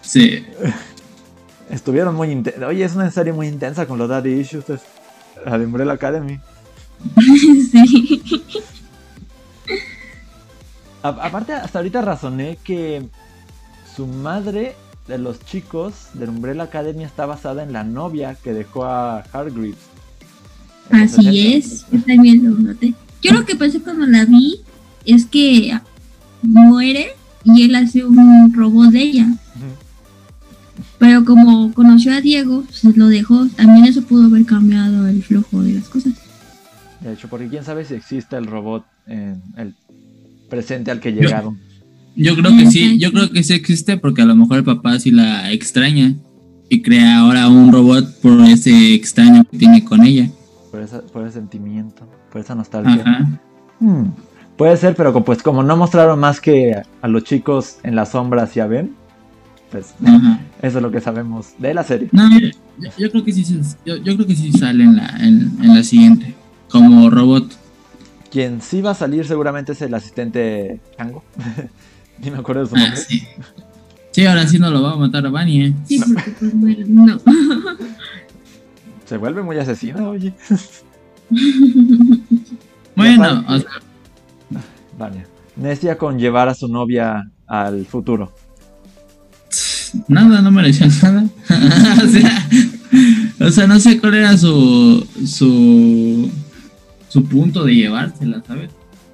Sí. 0.02 0.42
Estuvieron 1.70 2.16
muy 2.16 2.32
intensos. 2.32 2.64
Oye, 2.64 2.86
es 2.86 2.96
una 2.96 3.12
serie 3.12 3.34
muy 3.34 3.48
intensa 3.48 3.86
con 3.86 3.98
los 3.98 4.08
daddy 4.08 4.40
issues. 4.40 4.70
Es 4.70 4.80
la 5.46 5.58
de 5.58 5.66
Umbrella 5.66 5.92
Academy. 5.92 6.40
sí. 7.72 8.22
A- 11.08 11.26
aparte, 11.28 11.54
hasta 11.54 11.80
ahorita 11.80 12.02
razoné 12.02 12.58
que 12.64 13.08
su 13.96 14.08
madre 14.08 14.76
de 15.08 15.18
los 15.18 15.40
chicos 15.40 16.08
de 16.14 16.28
Umbrella 16.28 16.64
Academy 16.64 17.04
está 17.04 17.26
basada 17.26 17.64
en 17.64 17.72
la 17.74 17.84
novia 17.84 18.36
que 18.44 18.54
dejó 18.54 18.86
a 18.86 19.20
Hargreaves. 19.32 19.78
Así 20.92 21.24
60. 21.24 21.32
es, 21.58 21.86
yo 21.92 22.00
también 22.04 22.44
lo 22.44 22.52
noté. 22.58 22.94
Yo 23.22 23.34
lo 23.34 23.46
que 23.46 23.56
pensé 23.56 23.82
cuando 23.82 24.06
la 24.06 24.26
vi 24.26 24.62
es 25.06 25.26
que 25.26 25.78
muere 26.42 27.16
y 27.44 27.64
él 27.64 27.76
hace 27.76 28.04
un 28.06 28.54
robot 28.54 28.90
de 28.92 29.02
ella. 29.02 29.28
Pero 31.00 31.26
como 31.26 31.74
conoció 31.74 32.14
a 32.14 32.22
Diego, 32.22 32.64
se 32.72 32.92
lo 32.94 33.08
dejó. 33.08 33.48
También 33.56 33.86
eso 33.86 34.02
pudo 34.02 34.26
haber 34.26 34.46
cambiado 34.46 35.08
el 35.08 35.24
flujo 35.24 35.62
de 35.62 35.74
las 35.74 35.90
cosas. 35.90 36.14
De 37.02 37.14
hecho, 37.14 37.28
porque 37.28 37.48
quién 37.48 37.64
sabe 37.64 37.86
si 37.86 37.94
existe 37.94 38.36
el 38.36 38.46
robot 38.48 38.86
en 39.06 39.42
el 39.56 39.76
presente 40.50 40.92
al 40.92 41.00
que 41.00 41.14
llegaron. 41.14 41.60
Yo 42.16 42.36
creo 42.36 42.58
que 42.58 42.66
sí, 42.72 42.98
yo 42.98 43.12
creo 43.12 43.30
que 43.30 43.44
sí 43.44 43.54
existe 43.54 43.98
porque 43.98 44.24
a 44.24 44.26
lo 44.26 44.36
mejor 44.36 44.58
el 44.58 44.64
papá 44.64 45.00
sí 45.00 45.12
la 45.12 45.52
extraña 45.52 46.16
y 46.70 46.82
crea 46.82 47.20
ahora 47.20 47.48
un 47.48 47.72
robot 47.72 48.22
por 48.22 48.42
ese 48.42 48.94
extraño 48.94 49.46
que 49.52 49.58
tiene 49.58 49.84
con 49.84 50.04
ella. 50.04 50.30
Por, 50.72 50.82
esa, 50.82 51.02
por 51.02 51.26
ese 51.26 51.40
sentimiento, 51.40 52.08
por 52.32 52.42
esa 52.42 52.56
nostalgia. 52.56 53.04
Ajá. 53.06 53.40
Hmm, 53.80 54.06
puede 54.58 54.76
ser, 54.78 54.96
pero 54.96 55.24
pues 55.24 55.44
como 55.44 55.64
no 55.64 55.78
mostraron 55.78 56.20
más 56.20 56.42
que 56.42 56.82
a 57.02 57.08
los 57.08 57.24
chicos 57.24 57.78
en 57.84 57.96
las 57.96 58.12
sombras 58.12 58.56
y 58.58 58.60
a 58.60 58.68
Ben, 58.68 58.96
pues 59.72 59.94
eso 60.62 60.78
es 60.78 60.82
lo 60.82 60.92
que 60.92 61.02
sabemos 61.02 61.54
de 61.60 61.74
la 61.74 61.84
serie. 61.84 62.10
No, 62.12 62.30
yo, 62.98 63.12
creo 63.12 63.24
que 63.24 63.34
sí, 63.34 63.46
yo, 63.86 64.02
creo 64.02 64.26
que 64.26 64.36
sí 64.36 64.52
sale 64.52 64.84
en 64.84 64.96
la, 64.96 65.08
en, 65.20 65.58
la 65.62 65.84
siguiente, 65.84 66.34
como 66.70 67.10
robot. 67.10 67.52
Quien 68.32 68.62
sí 68.62 68.82
va 68.82 68.92
a 68.92 68.96
salir 68.96 69.26
seguramente 69.26 69.72
es 69.72 69.82
el 69.82 69.94
asistente 69.94 70.80
Chango. 70.98 71.24
Ni 72.20 72.32
me 72.32 72.38
acuerdo 72.38 72.64
de 72.64 72.70
su 72.70 72.76
ah, 72.76 72.80
nombre. 72.80 73.00
sí. 74.12 74.26
ahora 74.26 74.48
sí 74.48 74.60
no 74.60 74.72
lo 74.72 74.82
va 74.82 74.94
a 74.94 74.96
matar 74.96 75.26
a 75.26 75.30
Bunny, 75.30 75.66
¿eh? 75.66 75.74
Sí, 75.86 76.00
porque 76.00 76.84
no. 76.88 77.20
Se 79.06 79.18
vuelve 79.18 79.44
muy 79.44 79.58
asesino, 79.58 80.10
oye. 80.10 80.34
bueno, 82.96 83.46
o 83.48 83.60
sea... 83.60 83.70
Vale. 84.98 85.26
Necia 85.56 85.98
con 85.98 86.20
llevar 86.20 86.50
a 86.50 86.54
su 86.54 86.68
novia 86.68 87.32
al 87.46 87.86
futuro. 87.86 88.34
Nada, 90.08 90.42
no 90.42 90.52
merecía 90.52 90.88
nada. 91.02 91.26
o, 92.04 92.08
sea, 92.08 92.50
o 93.40 93.52
sea, 93.52 93.68
no 93.68 93.80
sé 93.80 94.00
cuál 94.00 94.16
era 94.16 94.38
su, 94.38 95.08
su, 95.26 96.30
su 97.10 97.24
punto 97.24 97.64
de 97.64 97.76
llevársela, 97.76 98.44
¿sabes? 98.46 98.72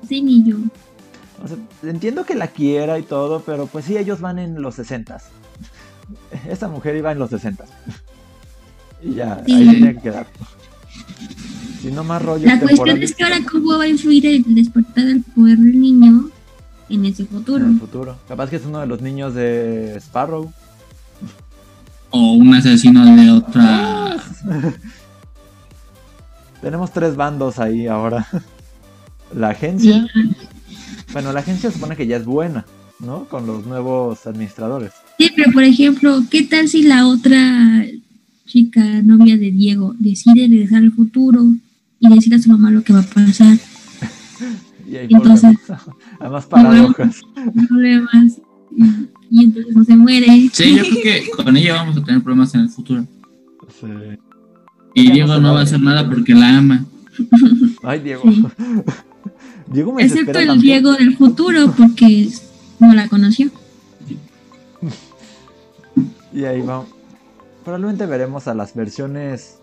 Sí, 0.07 0.21
ni 0.21 0.43
yo. 0.43 0.57
O 1.43 1.47
sea, 1.47 1.57
entiendo 1.83 2.25
que 2.25 2.35
la 2.35 2.47
quiera 2.47 2.97
y 2.99 3.03
todo, 3.03 3.41
pero 3.45 3.67
pues 3.67 3.85
sí, 3.85 3.97
ellos 3.97 4.21
van 4.21 4.39
en 4.39 4.61
los 4.61 4.75
60 4.75 5.17
Esa 6.49 6.67
mujer 6.69 6.95
iba 6.95 7.11
en 7.11 7.19
los 7.19 7.29
60 7.29 7.65
Y 9.03 9.15
ya, 9.15 9.43
ahí 9.45 9.67
tenía 9.67 9.93
que 9.93 10.01
quedar. 10.01 10.27
Si 11.81 11.91
no 11.91 12.05
más 12.05 12.21
rollo. 12.21 12.45
La 12.47 12.59
cuestión 12.59 13.03
es 13.03 13.13
que 13.13 13.23
ahora 13.25 13.39
cómo 13.51 13.77
va 13.77 13.83
a 13.83 13.87
influir 13.87 14.25
el 14.25 14.55
despertar 14.55 15.03
del 15.03 15.21
poder 15.23 15.57
del 15.57 15.81
niño 15.81 16.29
en 16.89 17.05
ese 17.05 17.25
futuro. 17.25 17.65
En 17.65 17.73
el 17.73 17.79
futuro. 17.79 18.17
Capaz 18.29 18.49
que 18.49 18.55
es 18.55 18.65
uno 18.65 18.79
de 18.79 18.87
los 18.87 19.01
niños 19.01 19.33
de 19.33 19.95
Sparrow. 19.97 20.53
O 22.11 22.31
un 22.31 22.53
asesino 22.53 23.05
de 23.13 23.31
otra. 23.31 24.17
Tenemos 26.63 26.93
tres 26.93 27.17
bandos 27.17 27.59
ahí 27.59 27.87
ahora. 27.87 28.25
La 29.35 29.49
agencia. 29.49 30.07
Bueno, 31.11 31.33
la 31.33 31.39
agencia 31.39 31.71
supone 31.71 31.95
que 31.95 32.07
ya 32.07 32.17
es 32.17 32.25
buena, 32.25 32.65
¿no? 32.99 33.25
Con 33.25 33.47
los 33.47 33.65
nuevos 33.65 34.25
administradores. 34.27 34.91
Sí, 35.17 35.31
pero 35.35 35.51
por 35.51 35.63
ejemplo, 35.63 36.23
¿qué 36.29 36.43
tal 36.43 36.67
si 36.67 36.83
la 36.83 37.07
otra 37.07 37.83
chica, 38.45 39.01
novia 39.01 39.37
de 39.37 39.51
Diego, 39.51 39.95
decide 39.97 40.47
regresar 40.47 40.83
al 40.83 40.91
futuro 40.91 41.43
y 41.99 42.09
decir 42.13 42.33
a 42.35 42.39
su 42.39 42.49
mamá 42.49 42.69
lo 42.69 42.83
que 42.83 42.93
va 42.93 42.99
a 42.99 43.03
pasar? 43.03 43.57
y 44.87 44.97
ahí 44.97 45.07
entonces, 45.09 45.57
además 46.19 46.45
paradojas. 46.49 47.21
Problemas. 47.69 48.39
Y, 49.31 49.43
entonces 49.43 49.75
no 49.75 49.83
se 49.83 49.95
muere. 49.95 50.49
Sí, 50.53 50.75
yo 50.75 50.83
creo 50.83 51.03
que 51.03 51.43
con 51.43 51.57
ella 51.57 51.73
vamos 51.73 51.97
a 51.97 52.03
tener 52.03 52.21
problemas 52.21 52.53
en 52.53 52.61
el 52.61 52.69
futuro. 52.69 53.05
Sí. 53.79 53.87
Y 54.93 55.11
Diego 55.11 55.39
no 55.39 55.53
va 55.53 55.61
a 55.61 55.63
hacer 55.63 55.81
nada 55.81 56.07
porque 56.07 56.33
la 56.33 56.57
ama. 56.57 56.85
Ay, 57.83 57.99
Diego. 57.99 58.23
Diego 59.67 59.93
me 59.93 60.03
Excepto 60.03 60.39
el 60.39 60.61
Diego 60.61 60.93
del 60.93 61.17
futuro 61.17 61.73
porque 61.75 62.29
no 62.79 62.93
la 62.93 63.07
conoció. 63.07 63.49
Y 66.33 66.45
ahí 66.45 66.61
vamos. 66.61 66.87
Probablemente 67.63 68.07
veremos 68.07 68.47
a 68.47 68.55
las 68.55 68.73
versiones 68.73 69.59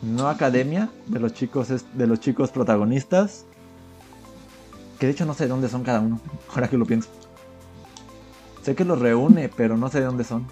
no 0.00 0.28
academia 0.28 0.90
de 1.08 1.18
los 1.18 1.34
chicos 1.34 1.68
de 1.68 2.06
los 2.06 2.20
chicos 2.20 2.50
protagonistas. 2.50 3.44
Que 5.00 5.06
de 5.06 5.12
hecho 5.12 5.26
no 5.26 5.34
sé 5.34 5.48
dónde 5.48 5.68
son 5.68 5.82
cada 5.82 6.00
uno, 6.00 6.20
ahora 6.54 6.68
que 6.68 6.78
lo 6.78 6.86
pienso. 6.86 7.08
Sé 8.62 8.76
que 8.76 8.84
los 8.84 8.98
reúne, 9.00 9.48
pero 9.48 9.76
no 9.76 9.88
sé 9.88 9.98
de 9.98 10.06
dónde 10.06 10.22
son. 10.22 10.46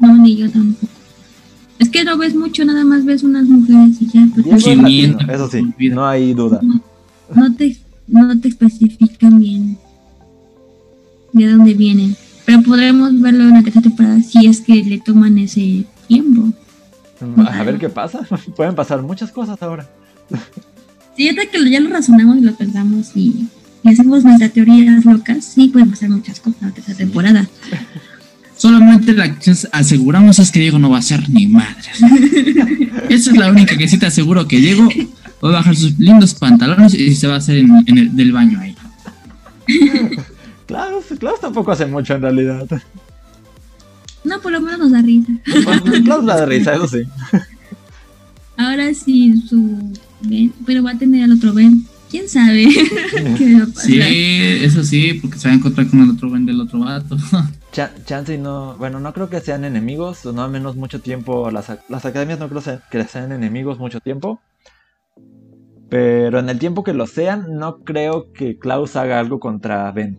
No, 0.00 0.16
ni 0.16 0.36
yo 0.36 0.50
tampoco. 0.50 0.92
Es 1.78 1.88
que 1.88 2.04
no 2.04 2.16
ves 2.18 2.34
mucho, 2.34 2.64
nada 2.64 2.84
más 2.84 3.04
ves 3.04 3.22
unas 3.22 3.44
mujeres 3.44 4.00
y 4.00 4.06
ya. 4.06 4.26
Pues, 4.34 4.46
eso 4.46 5.48
sí, 5.48 5.90
no 5.90 6.06
hay 6.06 6.34
duda. 6.34 6.60
No, 7.34 7.54
te, 7.54 7.76
no 8.06 8.38
te 8.40 8.48
especifican 8.48 9.38
bien 9.38 9.78
de 11.32 11.50
dónde 11.50 11.74
vienen. 11.74 12.16
Pero 12.44 12.62
podremos 12.62 13.20
verlo 13.20 13.44
en 13.44 13.54
la 13.54 13.62
tercera 13.62 13.82
temporada 13.82 14.20
si 14.22 14.46
es 14.46 14.60
que 14.60 14.82
le 14.82 14.98
toman 14.98 15.38
ese 15.38 15.84
tiempo. 16.06 16.52
A 17.46 17.62
ver 17.62 17.78
qué 17.78 17.88
pasa. 17.88 18.20
Pueden 18.56 18.74
pasar 18.74 19.02
muchas 19.02 19.30
cosas 19.30 19.62
ahora. 19.62 19.88
Sí, 21.16 21.28
hasta 21.28 21.46
que 21.46 21.70
ya 21.70 21.80
lo 21.80 21.90
razonamos 21.90 22.38
y 22.38 22.40
lo 22.42 22.54
pensamos 22.54 23.10
y, 23.14 23.48
hacemos 23.84 24.24
nuestras 24.24 24.52
teorías 24.52 25.04
locas, 25.04 25.44
sí 25.44 25.68
pueden 25.68 25.90
pasar 25.90 26.10
muchas 26.10 26.40
cosas 26.40 26.60
en 26.60 26.68
la 26.68 26.74
tercera 26.74 26.98
temporada. 26.98 27.48
Solamente 28.58 29.14
la 29.14 29.38
que 29.38 29.54
aseguramos 29.72 30.40
es 30.40 30.50
que 30.50 30.58
Diego 30.58 30.78
no 30.80 30.90
va 30.90 30.98
a 30.98 31.02
ser 31.02 31.30
ni 31.30 31.46
madre. 31.46 31.90
Esa 33.08 33.30
es 33.30 33.36
la 33.36 33.50
única 33.50 33.78
que 33.78 33.86
sí 33.86 33.98
te 33.98 34.06
aseguro 34.06 34.48
que 34.48 34.58
Diego 34.58 34.88
va 35.42 35.50
a 35.50 35.52
bajar 35.52 35.76
sus 35.76 35.96
lindos 35.98 36.34
pantalones 36.34 36.92
y 36.92 37.14
se 37.14 37.28
va 37.28 37.34
a 37.34 37.38
hacer 37.38 37.58
en, 37.58 37.84
el 37.86 38.16
del 38.16 38.32
baño 38.32 38.58
ahí. 38.60 38.74
Klaus, 40.66 41.04
Klaus 41.20 41.40
tampoco 41.40 41.70
hace 41.70 41.86
mucho 41.86 42.14
en 42.14 42.22
realidad. 42.22 42.66
No, 44.24 44.40
por 44.40 44.50
lo 44.50 44.60
menos 44.60 44.80
nos 44.80 44.90
da 44.90 45.02
risa. 45.02 45.32
Klaus 46.04 46.26
da 46.26 46.44
risa, 46.44 46.74
eso 46.74 46.88
sí. 46.88 47.02
Ahora 48.56 48.92
sí, 48.92 49.40
su 49.48 49.92
Ben, 50.22 50.52
pero 50.66 50.82
va 50.82 50.90
a 50.90 50.98
tener 50.98 51.22
al 51.22 51.32
otro 51.32 51.54
Ben. 51.54 51.86
¿Quién 52.10 52.28
sabe 52.28 52.66
qué 53.38 53.54
va 53.54 53.64
a 53.64 53.66
pasar? 53.66 53.84
Sí, 53.84 54.00
eso 54.00 54.82
sí, 54.82 55.14
porque 55.14 55.38
se 55.38 55.48
va 55.48 55.54
a 55.54 55.56
encontrar 55.56 55.88
con 55.88 56.00
el 56.02 56.10
otro 56.10 56.30
Ben 56.30 56.46
del 56.46 56.60
otro 56.60 56.80
vato. 56.80 57.16
chance 58.04 58.34
y 58.34 58.38
no, 58.38 58.76
bueno, 58.78 58.98
no 58.98 59.12
creo 59.12 59.28
que 59.28 59.40
sean 59.40 59.64
enemigos, 59.64 60.24
o 60.26 60.32
no 60.32 60.42
al 60.42 60.50
menos 60.50 60.76
mucho 60.76 61.00
tiempo, 61.00 61.50
las, 61.50 61.70
las 61.88 62.04
academias 62.04 62.38
no 62.38 62.48
creo 62.48 62.62
que 62.90 63.04
sean 63.04 63.32
enemigos 63.32 63.78
mucho 63.78 64.00
tiempo, 64.00 64.40
pero 65.88 66.38
en 66.38 66.48
el 66.48 66.58
tiempo 66.58 66.84
que 66.84 66.92
lo 66.92 67.06
sean, 67.06 67.56
no 67.56 67.78
creo 67.78 68.32
que 68.32 68.58
Klaus 68.58 68.96
haga 68.96 69.18
algo 69.20 69.40
contra 69.40 69.90
Ben. 69.92 70.18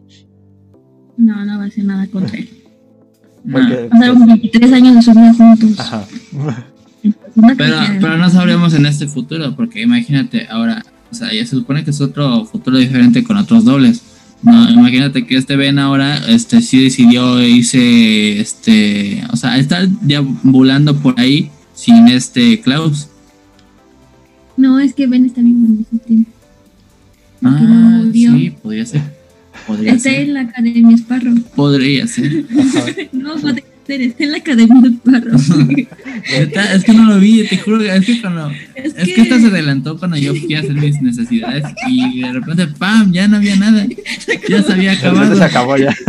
No, 1.18 1.46
no 1.46 1.58
va 1.58 1.66
a 1.66 1.68
hacer 1.68 1.86
nada 1.86 2.08
contra 2.08 2.38
él. 2.38 2.50
Porque, 3.52 3.88
Pasaron 3.90 4.26
23 4.26 4.74
años 4.74 4.96
de 4.96 5.02
su 5.02 5.12
vida 5.12 5.34
juntos. 5.34 5.80
Ajá. 5.80 6.06
pero, 7.58 7.78
pero 8.02 8.18
no 8.18 8.30
sabríamos 8.30 8.74
en 8.74 8.86
este 8.86 9.08
futuro, 9.08 9.56
porque 9.56 9.82
imagínate, 9.82 10.46
ahora, 10.50 10.84
o 11.12 11.16
sea, 11.16 11.34
ya 11.34 11.46
se 11.46 11.56
supone 11.56 11.84
que 11.84 11.92
es 11.92 12.02
otro 12.02 12.46
futuro 12.46 12.78
diferente 12.78 13.24
con 13.24 13.38
otros 13.38 13.66
dobles. 13.66 14.02
No, 14.42 14.70
imagínate 14.70 15.26
que 15.26 15.36
este 15.36 15.58
Ben 15.58 15.80
ahora, 15.80 16.18
este, 16.30 16.62
sí 16.62 16.84
decidió 16.84 17.42
irse, 17.44 18.40
este, 18.40 19.24
o 19.32 19.36
sea, 19.36 19.58
estar 19.58 19.88
deambulando 19.88 20.96
por 20.96 21.20
ahí 21.20 21.52
sin 21.74 22.08
este 22.08 22.62
Klaus. 22.62 23.10
No, 24.56 24.80
es 24.80 24.94
que 24.94 25.08
Ben 25.08 25.26
está 25.26 25.42
vivo 25.42 25.66
en 25.66 25.86
ese 25.90 25.98
tiempo. 26.06 26.32
Ah, 27.44 28.04
sí, 28.12 28.54
podría 28.62 28.86
ser. 28.86 29.02
Podría 29.66 29.94
está 29.94 30.12
en 30.12 30.34
la 30.34 30.42
Academia 30.42 30.96
Sparrow. 30.96 31.36
Podría 31.56 32.08
ser. 32.08 32.46
no, 33.12 33.36
podría 33.36 33.64
ser, 33.90 34.02
está 34.02 34.24
en 34.24 34.32
la 34.32 34.38
Academia 34.38 34.90
Sparrow. 34.90 35.36
es 36.74 36.84
que 36.84 36.94
no 36.94 37.06
lo 37.06 37.20
vi, 37.20 37.48
te 37.48 37.58
juro. 37.58 37.82
Es 37.82 38.06
que 38.06 38.22
cuando. 38.22 38.52
Es, 38.76 38.94
es 38.96 39.14
que... 39.14 39.22
esta 39.22 39.40
se 39.40 39.48
adelantó 39.48 39.98
cuando 39.98 40.18
yo 40.18 40.36
fui 40.36 40.54
a 40.54 40.60
hacer 40.60 40.74
mis 40.74 41.02
necesidades 41.02 41.64
y 41.88 42.22
de 42.22 42.34
repente, 42.34 42.68
¡pam! 42.68 43.12
Ya 43.12 43.28
no 43.28 43.38
había 43.38 43.56
nada. 43.56 43.88
Ya 44.48 44.62
se 44.62 44.74
había 44.74 44.92
acabado. 44.94 45.36
Se 45.36 45.44
acabó 45.44 45.76
ya. 45.78 45.96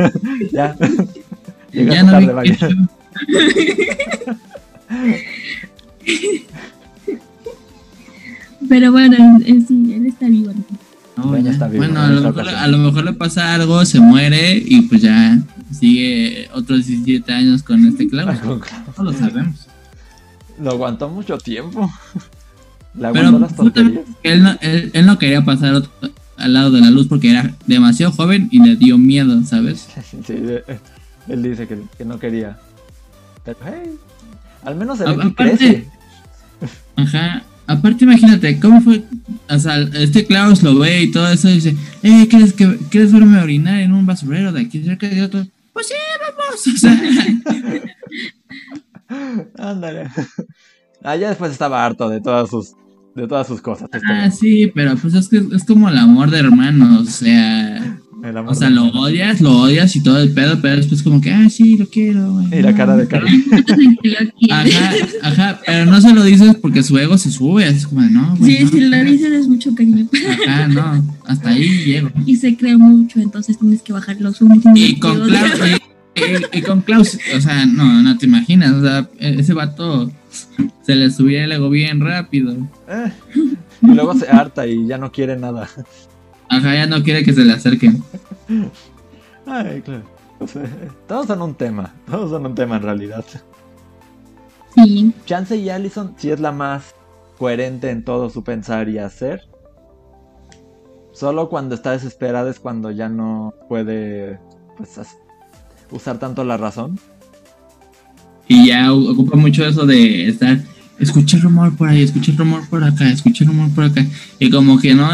ya. 0.53 0.77
ya 1.73 2.03
no 2.03 2.13
tarde, 2.13 2.35
vi 2.43 2.55
Pero 8.69 8.93
bueno, 8.93 9.41
sí, 9.67 9.95
él 9.95 10.05
está 10.07 10.29
vivo. 10.29 10.53
Bueno, 11.23 12.01
a 12.01 12.67
lo, 12.67 12.79
mejor, 12.79 13.05
le 13.05 13.13
pasa 13.13 13.55
algo, 13.55 13.85
se 13.85 14.01
muere 14.01 14.57
y 14.65 14.83
pues 14.83 15.03
ya 15.03 15.39
sigue 15.79 16.49
otros 16.53 16.87
17 16.87 17.33
años 17.33 17.63
con 17.63 17.85
este 17.87 18.09
clavo. 18.09 18.33
No 18.99 19.05
lo 19.05 19.13
sabemos. 19.13 19.67
Lo 20.61 20.71
aguantó 20.71 21.09
mucho 21.09 21.39
tiempo. 21.39 21.91
Le 22.95 23.13
Pero 23.13 23.39
las 23.39 23.53
él, 24.25 24.43
no, 24.43 24.57
él, 24.61 25.07
no 25.07 25.17
quería 25.19 25.45
pasar 25.45 25.83
al 26.37 26.53
lado 26.53 26.73
de 26.73 26.81
la 26.81 26.91
luz 26.91 27.07
porque 27.07 27.31
era 27.31 27.55
demasiado 27.67 28.11
joven 28.13 28.49
y 28.51 28.59
le 28.61 28.75
dio 28.75 28.99
miedo, 28.99 29.43
¿sabes? 29.45 29.89
Sí, 30.27 30.35
él 31.29 31.43
dice 31.43 31.69
que, 31.69 31.81
que 31.97 32.05
no 32.05 32.19
quería. 32.19 32.59
Pero 33.45 33.59
hey, 33.65 33.93
al 34.65 34.75
menos 34.75 34.99
se 34.99 35.05
A- 35.05 35.11
aparte- 35.11 35.35
crece. 35.57 35.89
Ajá. 36.97 37.43
Aparte, 37.67 38.05
imagínate, 38.05 38.59
¿cómo 38.59 38.81
fue? 38.81 39.05
O 39.49 39.59
sea, 39.59 39.79
este 39.95 40.27
Klaus 40.27 40.63
lo 40.63 40.79
ve 40.79 41.03
y 41.03 41.11
todo 41.11 41.31
eso 41.31 41.49
y 41.49 41.55
dice, 41.55 41.77
eh, 42.03 42.27
¿quieres, 42.29 42.53
que, 42.53 42.79
¿quieres 42.91 43.13
verme 43.13 43.41
orinar 43.41 43.81
en 43.81 43.93
un 43.93 44.07
basurero 44.07 44.53
de 44.53 44.63
aquí 44.63 44.83
cerca 44.83 45.09
de 45.09 45.23
otro? 45.23 45.47
Pues 45.73 45.87
sí, 45.87 45.95
vamos. 46.21 46.67
O 46.75 46.77
sea, 46.77 47.01
Ándale. 49.59 50.09
Ah, 51.03 51.17
ya 51.17 51.29
después 51.29 51.53
estaba 51.53 51.85
harto 51.85 52.09
de 52.09 52.21
todas 52.21 52.51
sus, 52.51 52.73
de 53.15 53.27
todas 53.27 53.47
sus 53.47 53.61
cosas. 53.61 53.89
este, 53.93 54.07
ah, 54.13 54.31
sí, 54.31 54.71
pero 54.75 54.97
pues 54.97 55.15
es 55.15 55.29
que 55.29 55.43
es 55.53 55.65
como 55.65 55.89
el 55.89 55.99
amor 55.99 56.31
de 56.31 56.39
hermanos, 56.39 57.09
o 57.09 57.11
sea, 57.11 57.99
el 58.23 58.37
amor 58.37 58.53
o 58.53 58.55
sea, 58.55 58.71
lo 58.71 58.87
odias, 58.89 59.41
lo 59.41 59.57
odias 59.59 59.95
y 59.97 60.03
todo 60.03 60.19
el 60.21 60.33
pedo, 60.33 60.61
pero 60.61 60.77
después 60.77 61.03
como 61.03 61.21
que, 61.21 61.31
ah, 61.33 61.49
sí, 61.51 61.77
lo 61.77 61.87
quiero. 61.89 62.33
güey, 62.35 62.59
Y 62.59 62.63
la 62.63 62.71
no". 62.73 62.77
cara 62.77 62.97
de 62.97 63.07
quiere. 64.01 64.33
Ajá, 64.51 64.93
ajá, 65.23 65.61
pero 65.67 65.87
no 65.87 66.01
se 66.01 66.13
lo 66.15 66.23
dices 66.25 66.57
porque 66.61 66.83
su 66.83 66.99
ego 66.99 67.17
se 67.19 67.31
sube, 67.31 67.67
es 67.69 67.87
como 67.87 68.03
de, 68.03 68.11
no, 68.11 68.37
güey, 68.37 68.57
Sí, 68.59 68.65
no, 68.65 68.71
si 68.71 68.81
lo 68.81 69.05
dices 69.05 69.33
es 69.33 69.49
mucho 69.49 69.75
cariño. 69.75 70.07
Ajá, 70.47 70.69
no, 70.69 71.05
hasta 71.27 71.51
ahí 71.51 71.85
llego. 71.85 72.11
Y 72.27 72.37
se 72.37 72.57
cree 72.57 72.77
mucho, 72.77 73.21
entonces 73.21 73.59
tienes 73.59 73.83
que 73.83 73.93
bajar 73.93 74.17
los 74.21 74.41
humos. 74.41 74.59
Y 74.75 74.99
con 74.99 75.21
Klaus, 75.27 75.51
y, 76.15 76.21
y- 76.21 76.59
y 76.59 76.63
con 76.63 76.83
Klaus, 76.83 77.19
o 77.37 77.41
sea, 77.41 77.67
no, 77.67 78.03
no 78.03 78.19
te 78.19 78.27
imaginas, 78.27 78.73
o 78.73 78.83
sea, 78.83 79.09
ese 79.19 79.55
vato 79.55 80.11
se 80.85 80.95
le 80.95 81.11
subía 81.11 81.45
el 81.45 81.53
ego 81.53 81.71
bien 81.71 82.01
rápido. 82.01 82.53
Eh, 82.89 83.11
Y 83.83 83.87
luego 83.95 84.15
se 84.15 84.29
harta 84.29 84.67
y 84.67 84.87
ya 84.87 84.99
no 84.99 85.11
quiere 85.11 85.37
nada. 85.39 85.69
Ajá, 86.51 86.75
ya 86.75 86.87
no 86.87 87.03
quiere 87.03 87.25
que 87.25 87.33
se 87.33 87.45
le 87.45 87.53
acerquen. 87.53 88.03
Ay, 89.47 89.81
claro. 89.83 90.03
O 90.41 90.47
sea, 90.47 90.65
todos 91.07 91.27
son 91.27 91.43
un 91.43 91.55
tema. 91.55 91.95
Todos 92.11 92.31
son 92.31 92.45
un 92.45 92.55
tema 92.55 92.77
en 92.77 92.83
realidad. 92.83 93.25
Sí, 94.75 95.15
Chance 95.27 95.57
y 95.57 95.71
Allison 95.71 96.15
sí 96.17 96.31
es 96.31 96.41
la 96.41 96.51
más 96.51 96.95
coherente 97.39 97.91
en 97.91 98.05
todo 98.05 98.31
su 98.31 98.43
pensar 98.43 98.89
y 98.89 98.99
hacer. 98.99 99.43
Solo 101.13 101.49
cuando 101.49 101.77
está 101.77 101.93
desesperada 101.93 102.51
es 102.51 102.59
cuando 102.59 102.91
ya 102.91 103.09
no 103.09 103.55
puede 103.69 104.41
pues, 104.77 104.99
usar 105.91 106.19
tanto 106.19 106.43
la 106.43 106.57
razón. 106.57 106.99
Y 108.49 108.69
ya 108.69 108.93
ocupa 108.93 109.37
mucho 109.37 109.65
eso 109.65 109.87
de 109.87 110.29
estar, 110.29 110.59
escuché 111.01 111.37
el 111.37 111.43
rumor 111.43 111.75
por 111.75 111.89
ahí, 111.89 112.03
escuché 112.03 112.31
el 112.31 112.39
rumor 112.39 112.69
por 112.69 112.85
acá, 112.85 113.11
escuché 113.11 113.45
el 113.45 113.51
rumor 113.51 113.71
por 113.71 113.85
acá. 113.85 114.07
Y 114.39 114.51
como 114.51 114.79
que 114.79 114.95
no, 114.95 115.11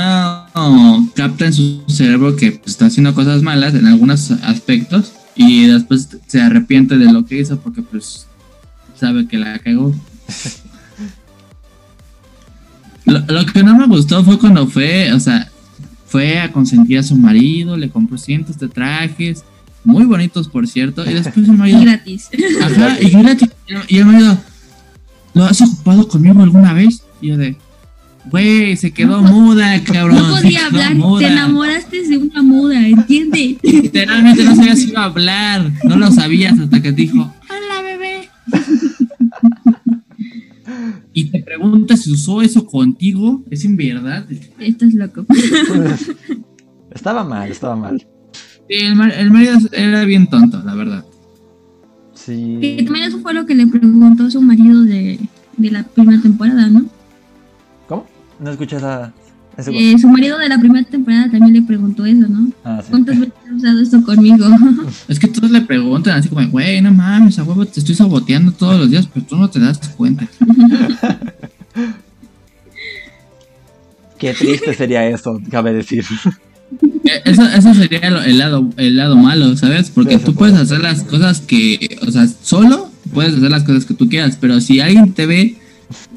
no 0.54 1.10
capta 1.14 1.46
en 1.46 1.52
su 1.52 1.82
cerebro 1.88 2.36
que 2.36 2.52
pues, 2.52 2.72
está 2.72 2.86
haciendo 2.86 3.14
cosas 3.14 3.42
malas 3.42 3.74
en 3.74 3.86
algunos 3.86 4.30
aspectos. 4.30 5.12
Y 5.34 5.66
después 5.66 6.08
se 6.26 6.40
arrepiente 6.40 6.98
de 6.98 7.12
lo 7.12 7.24
que 7.24 7.40
hizo 7.40 7.58
porque 7.60 7.82
pues 7.82 8.26
sabe 8.98 9.26
que 9.26 9.38
la 9.38 9.58
cagó. 9.58 9.94
Lo, 13.04 13.20
lo 13.20 13.46
que 13.46 13.62
no 13.62 13.76
me 13.76 13.86
gustó 13.86 14.24
fue 14.24 14.36
cuando 14.36 14.66
fue, 14.66 15.12
o 15.12 15.20
sea, 15.20 15.48
fue 16.06 16.40
a 16.40 16.50
consentir 16.50 16.98
a 16.98 17.04
su 17.04 17.14
marido, 17.14 17.76
le 17.76 17.88
compró 17.88 18.18
cientos 18.18 18.58
de 18.58 18.68
trajes, 18.68 19.44
muy 19.84 20.04
bonitos 20.04 20.48
por 20.48 20.66
cierto, 20.66 21.08
y 21.08 21.14
después 21.14 21.46
y 21.46 21.50
marido, 21.52 21.82
gratis. 21.82 22.28
ajá, 22.60 22.98
y 23.00 23.10
gratis, 23.10 23.48
y 23.88 23.98
el 23.98 24.06
marido, 24.06 24.36
¿lo 25.36 25.44
has 25.44 25.60
ocupado 25.60 26.08
conmigo 26.08 26.42
alguna 26.42 26.72
vez? 26.72 27.02
Y 27.20 27.28
yo 27.28 27.36
de, 27.36 27.56
güey, 28.30 28.76
se 28.76 28.90
quedó 28.90 29.20
muda, 29.22 29.80
cabrón. 29.84 30.16
No 30.16 30.36
podía 30.36 30.66
hablar, 30.66 30.94
muda". 30.94 31.20
te 31.20 31.26
enamoraste 31.32 32.08
de 32.08 32.16
una 32.18 32.42
muda, 32.42 32.88
¿entiendes? 32.88 33.56
Literalmente 33.62 34.42
no 34.44 34.56
sabía 34.56 34.74
si 34.76 34.88
iba 34.88 35.02
a 35.02 35.04
hablar, 35.04 35.70
no 35.84 35.96
lo 35.96 36.10
sabías 36.10 36.58
hasta 36.58 36.80
que 36.82 36.90
te 36.92 37.02
dijo, 37.02 37.34
hola 37.50 37.82
bebé. 37.82 38.28
Y 41.12 41.26
te 41.30 41.42
preguntas 41.42 42.02
si 42.02 42.12
usó 42.12 42.42
eso 42.42 42.66
contigo, 42.66 43.44
es 43.50 43.64
en 43.64 43.76
verdad. 43.76 44.26
Estás 44.58 44.92
loco. 44.94 45.24
Estaba 46.94 47.24
mal, 47.24 47.50
estaba 47.50 47.76
mal. 47.76 48.06
Sí, 48.68 48.76
el, 48.84 48.96
mar- 48.96 49.12
el 49.16 49.30
marido 49.30 49.58
era 49.72 50.04
bien 50.04 50.26
tonto, 50.28 50.62
la 50.64 50.74
verdad. 50.74 51.04
Sí. 52.16 52.58
Que 52.60 52.82
también 52.82 53.06
eso 53.06 53.18
fue 53.20 53.32
lo 53.34 53.46
que 53.46 53.54
le 53.54 53.66
preguntó 53.68 54.28
su 54.30 54.40
marido 54.42 54.82
de, 54.82 55.20
de 55.56 55.70
la 55.70 55.84
primera 55.84 56.20
temporada, 56.20 56.66
¿no? 56.68 56.86
¿Cómo? 57.88 58.06
No 58.40 58.50
escuché 58.50 58.76
esa. 58.78 59.12
ese- 59.56 59.70
Eh, 59.72 59.96
su 59.98 60.08
marido 60.08 60.38
de 60.38 60.48
la 60.48 60.58
primera 60.58 60.84
temporada 60.88 61.30
también 61.30 61.52
le 61.52 61.62
preguntó 61.62 62.04
eso, 62.06 62.26
¿no? 62.28 62.50
Ah, 62.64 62.80
sí. 62.82 62.88
¿Cuántas 62.90 63.20
veces 63.20 63.34
has 63.46 63.52
usado 63.56 63.80
esto 63.80 64.02
conmigo? 64.02 64.46
Es 65.08 65.18
que 65.20 65.28
todos 65.28 65.50
le 65.50 65.60
preguntan 65.60 66.18
así 66.18 66.28
como, 66.28 66.44
güey, 66.48 66.80
no 66.82 66.92
mames, 66.92 67.38
a 67.38 67.44
huevo 67.44 67.64
te 67.66 67.78
estoy 67.80 67.94
saboteando 67.94 68.50
todos 68.52 68.78
los 68.80 68.90
días, 68.90 69.06
pero 69.12 69.24
tú 69.26 69.36
no 69.36 69.48
te 69.48 69.60
das 69.60 69.78
cuenta. 69.96 70.26
Qué 74.18 74.32
triste 74.32 74.72
sería 74.74 75.06
eso, 75.08 75.38
cabe 75.50 75.72
decir. 75.74 76.04
Eh, 77.04 77.22
Eso, 77.24 77.42
eso 77.46 77.74
sería 77.74 78.10
lo- 78.10 78.22
el 78.22 78.38
lado, 78.38 78.68
el 78.76 78.96
lado 78.96 79.16
malo, 79.16 79.56
¿sabes? 79.56 79.90
Porque 79.90 80.14
Eso 80.14 80.24
tú 80.26 80.34
puede 80.34 80.52
puedes 80.52 80.70
hacer 80.70 80.82
las 80.82 81.02
cosas 81.04 81.40
que, 81.40 81.98
o 82.06 82.10
sea, 82.10 82.26
solo 82.42 82.90
puedes 83.14 83.34
hacer 83.34 83.50
las 83.50 83.62
cosas 83.64 83.84
que 83.84 83.94
tú 83.94 84.08
quieras, 84.08 84.36
pero 84.40 84.60
si 84.60 84.80
alguien 84.80 85.12
te 85.12 85.26
ve, 85.26 85.56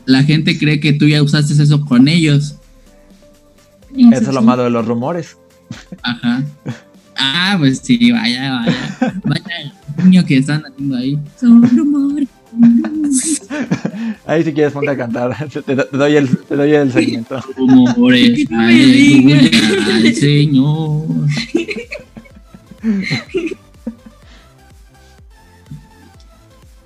la 0.06 0.24
gente 0.24 0.58
cree 0.58 0.80
que 0.80 0.94
tú 0.94 1.08
ya 1.08 1.22
usaste 1.22 1.54
eso 1.62 1.86
con 1.86 2.08
ellos. 2.08 2.56
Eso 3.96 4.30
es 4.30 4.34
lo 4.34 4.42
malo 4.42 4.64
de 4.64 4.70
los 4.72 4.86
rumores. 4.86 5.38
Ajá. 6.02 6.44
Ah, 7.16 7.56
pues 7.60 7.82
sí, 7.84 8.12
vaya, 8.12 8.54
vaya. 8.54 9.22
Vaya 9.26 9.74
niño 10.04 10.26
que 10.26 10.38
están 10.38 10.64
haciendo 10.66 10.96
ahí. 10.96 11.20
Son 11.40 11.62
rumores. 11.78 12.29
Ahí 14.28 14.44
si 14.44 14.54
quieres 14.54 14.74
ponte 14.74 14.92
a 14.92 14.98
cantar. 14.98 15.36
Te, 15.66 15.76
doy, 15.76 16.16
el, 16.16 16.38
te 16.38 16.56
doy 16.56 16.74
el 16.74 16.92
segmento. 16.92 17.38
Al 17.38 17.44
Señor. 20.16 21.06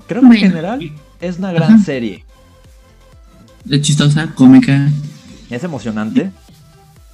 Creo 0.08 0.22
que 0.22 0.28
Bueno. 0.28 0.34
en 0.34 0.40
general 0.52 0.92
es 1.22 1.38
una 1.38 1.52
gran 1.54 1.74
Ajá. 1.76 1.84
serie. 1.84 2.26
Es 3.70 3.82
chistosa, 3.82 4.28
cómica, 4.36 4.90
Es 5.50 5.64
emocionante. 5.64 6.32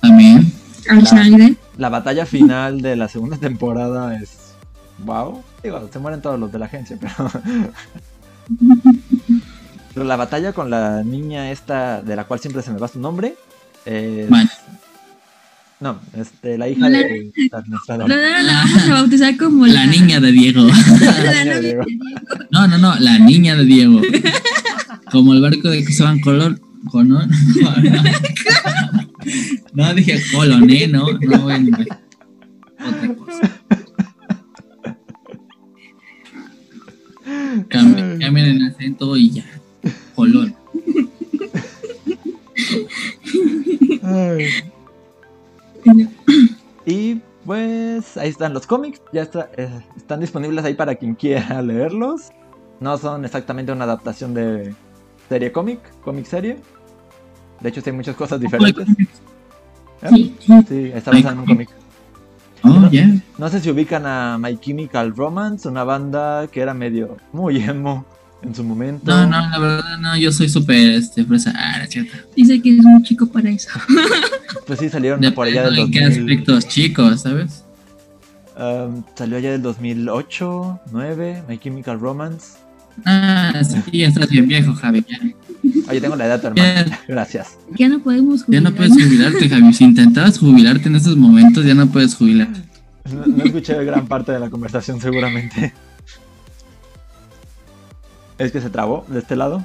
también. 0.01 0.51
Al 0.89 1.05
sangre. 1.05 1.55
La 1.77 1.89
batalla 1.89 2.25
final 2.25 2.81
de 2.81 2.95
la 2.95 3.07
segunda 3.07 3.37
temporada 3.37 4.19
es. 4.19 4.53
Wow. 5.05 5.43
Digo, 5.63 5.87
se 5.91 5.99
mueren 5.99 6.21
todos 6.21 6.39
los 6.39 6.51
de 6.51 6.59
la 6.59 6.65
agencia, 6.65 6.97
pero. 6.99 7.29
Pero 9.99 10.07
la 10.07 10.15
batalla 10.15 10.53
con 10.53 10.69
la 10.69 11.03
niña 11.03 11.51
esta, 11.51 12.01
de 12.01 12.15
la 12.15 12.23
cual 12.23 12.39
siempre 12.39 12.61
se 12.61 12.71
me 12.71 12.79
va 12.79 12.87
su 12.87 13.01
nombre. 13.01 13.35
Es... 13.85 14.29
Bueno. 14.29 14.49
No, 15.81 15.99
este, 16.15 16.57
la 16.57 16.69
hija 16.69 16.87
La- 16.87 16.99
de 16.99 17.33
la. 17.51 17.97
Lo 17.97 18.07
la 18.07 18.53
vamos 18.63 18.83
a 18.83 18.93
bautizar 18.93 19.35
como 19.35 19.67
La 19.67 19.85
niña 19.87 20.21
de 20.21 20.31
Diego. 20.31 20.61
La 21.01 21.43
niña 21.43 21.59
de. 21.59 21.77
No, 22.49 22.65
no, 22.69 22.77
no, 22.77 22.95
la 22.97 23.19
niña 23.19 23.57
de 23.57 23.65
Diego. 23.65 24.01
Como 25.11 25.33
el 25.33 25.41
barco 25.41 25.69
de 25.69 25.83
Cristóbal 25.83 26.21
Colón. 26.21 26.61
Colón. 26.89 27.29
No, 29.73 29.93
dije 29.93 30.21
Colón, 30.33 30.69
¿eh? 30.69 30.87
No, 30.87 31.07
no, 31.11 31.39
bueno. 31.39 31.77
Otra 32.87 33.15
cosa. 33.15 33.51
Cambien, 37.67 38.17
cambien 38.19 38.45
el 38.47 38.67
acento 38.67 39.17
y 39.17 39.31
ya. 39.31 39.45
Ahí 48.29 48.31
están 48.31 48.53
los 48.53 48.67
cómics, 48.67 49.01
ya 49.11 49.23
está, 49.23 49.49
eh, 49.57 49.69
están 49.97 50.19
disponibles 50.19 50.63
ahí 50.63 50.75
para 50.75 50.95
quien 50.95 51.15
quiera 51.15 51.61
leerlos. 51.63 52.29
No 52.79 52.97
son 52.97 53.25
exactamente 53.25 53.71
una 53.71 53.83
adaptación 53.83 54.33
de 54.33 54.73
serie 55.27 55.51
cómic, 55.51 55.79
cómic 56.01 56.25
serie. 56.25 56.57
De 57.59 57.69
hecho, 57.69 57.81
sí 57.81 57.89
hay 57.89 57.95
muchas 57.95 58.15
cosas 58.15 58.39
diferentes. 58.39 58.87
¿Eh? 58.87 60.09
Sí. 60.09 60.35
Sí, 60.39 60.91
está 60.93 61.11
basado 61.11 61.33
en 61.33 61.39
un 61.39 61.45
cómic. 61.45 61.69
Oh, 62.63 62.89
ya. 62.89 63.09
No 63.37 63.49
sé 63.49 63.59
si 63.59 63.69
ubican 63.69 64.05
a 64.05 64.37
My 64.37 64.57
Chemical 64.57 65.13
Romance, 65.15 65.67
una 65.67 65.83
banda 65.83 66.47
que 66.47 66.61
era 66.61 66.73
medio 66.73 67.17
muy 67.33 67.61
emo 67.61 68.05
en 68.41 68.55
su 68.55 68.63
momento. 68.63 69.11
No, 69.11 69.25
no, 69.25 69.49
la 69.49 69.59
verdad 69.59 69.97
no, 69.99 70.17
yo 70.17 70.31
soy 70.31 70.47
súper 70.47 70.91
este, 70.91 71.25
fresa. 71.25 71.53
Ah. 71.55 71.85
Dice 72.35 72.61
que 72.61 72.77
es 72.77 72.85
un 72.85 73.03
chico 73.03 73.25
para 73.27 73.49
eso. 73.49 73.69
Pues 74.65 74.79
sí, 74.79 74.89
salieron 74.89 75.19
por 75.33 75.47
allá 75.47 75.63
del 75.63 75.75
Dependiendo 75.75 75.85
en 75.85 75.91
qué 75.91 76.17
2000. 76.19 76.31
aspectos 76.31 76.67
chicos, 76.67 77.21
¿sabes? 77.21 77.63
Um, 78.59 79.03
salió 79.15 79.37
allá 79.37 79.51
del 79.51 79.61
2008, 79.61 80.79
9, 80.91 81.43
My 81.47 81.57
Chemical 81.57 81.99
Romance. 81.99 82.57
Ah, 83.05 83.61
sí, 83.63 83.97
ya 83.99 84.07
estás 84.07 84.29
bien 84.29 84.47
viejo, 84.47 84.73
Javi. 84.73 85.05
Ya, 85.09 85.19
Oye, 85.89 86.01
tengo 86.01 86.15
la 86.15 86.25
edad 86.25 86.43
hermano. 86.43 86.63
ya, 86.89 86.99
Gracias. 87.07 87.57
Ya 87.77 87.87
no 87.87 87.99
podemos 87.99 88.41
ya 88.41 88.45
jugar. 88.45 88.63
no 88.63 88.73
puedes 88.73 88.93
jubilarte, 88.93 89.49
Javi. 89.49 89.73
Si 89.73 89.83
intentabas 89.85 90.37
jubilarte 90.37 90.89
en 90.89 90.95
estos 90.97 91.15
momentos, 91.15 91.65
ya 91.65 91.73
no 91.73 91.87
puedes 91.87 92.15
jubilarte. 92.15 92.59
No, 93.13 93.25
no 93.25 93.43
escuché 93.43 93.83
gran 93.85 94.05
parte 94.07 94.31
de 94.33 94.39
la 94.39 94.49
conversación 94.49 94.99
seguramente. 95.01 95.73
Es 98.37 98.51
que 98.51 98.61
se 98.61 98.69
trabó 98.69 99.05
de 99.09 99.19
este 99.19 99.35
lado. 99.35 99.63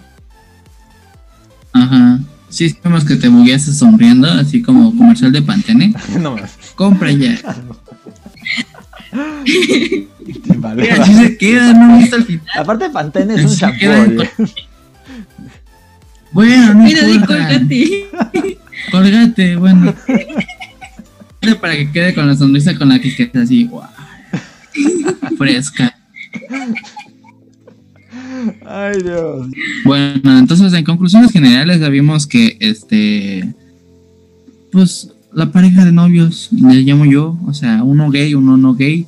Ajá. 1.72 2.20
Sí, 2.48 2.76
vemos 2.84 3.04
que 3.04 3.16
te 3.16 3.28
bugueaste 3.28 3.72
sonriendo, 3.72 4.28
así 4.30 4.62
como 4.62 4.96
comercial 4.96 5.32
de 5.32 5.42
Pantene. 5.42 5.94
no 6.20 6.36
más. 6.36 6.56
Compra 6.76 7.10
ya. 7.10 7.36
Vale, 10.56 10.82
Mira, 10.82 11.02
así 11.02 11.14
se 11.14 11.36
queda, 11.36 11.72
no 11.72 11.98
viste 11.98 12.16
al 12.16 12.24
final. 12.24 12.46
Aparte, 12.58 12.90
Pantene 12.90 13.34
es 13.34 13.62
un 13.62 13.70
oye. 13.70 14.30
Bueno, 16.32 16.74
no 16.74 16.84
Mira, 16.84 17.06
di 17.06 17.20
colgate. 17.20 18.08
Colgate, 18.90 19.56
bueno. 19.56 19.94
Para 21.60 21.76
que 21.76 21.90
quede 21.92 22.14
con 22.14 22.26
la 22.26 22.36
sonrisa 22.36 22.76
con 22.76 22.88
la 22.88 22.98
que 22.98 23.14
queda 23.14 23.42
así, 23.42 23.64
guau. 23.64 23.88
Fresca. 25.38 25.96
Ay, 28.66 29.02
Dios. 29.02 29.46
Bueno, 29.84 30.38
entonces 30.38 30.72
en 30.72 30.84
conclusiones 30.84 31.30
generales 31.30 31.80
ya 31.80 31.88
vimos 31.88 32.26
que 32.26 32.56
este 32.60 33.54
pues 34.72 35.13
la 35.34 35.50
pareja 35.50 35.84
de 35.84 35.92
novios 35.92 36.48
le 36.52 36.82
llamo 36.82 37.04
yo, 37.04 37.36
o 37.46 37.52
sea, 37.52 37.82
uno 37.82 38.10
gay, 38.10 38.34
uno 38.34 38.56
no 38.56 38.74
gay, 38.74 39.06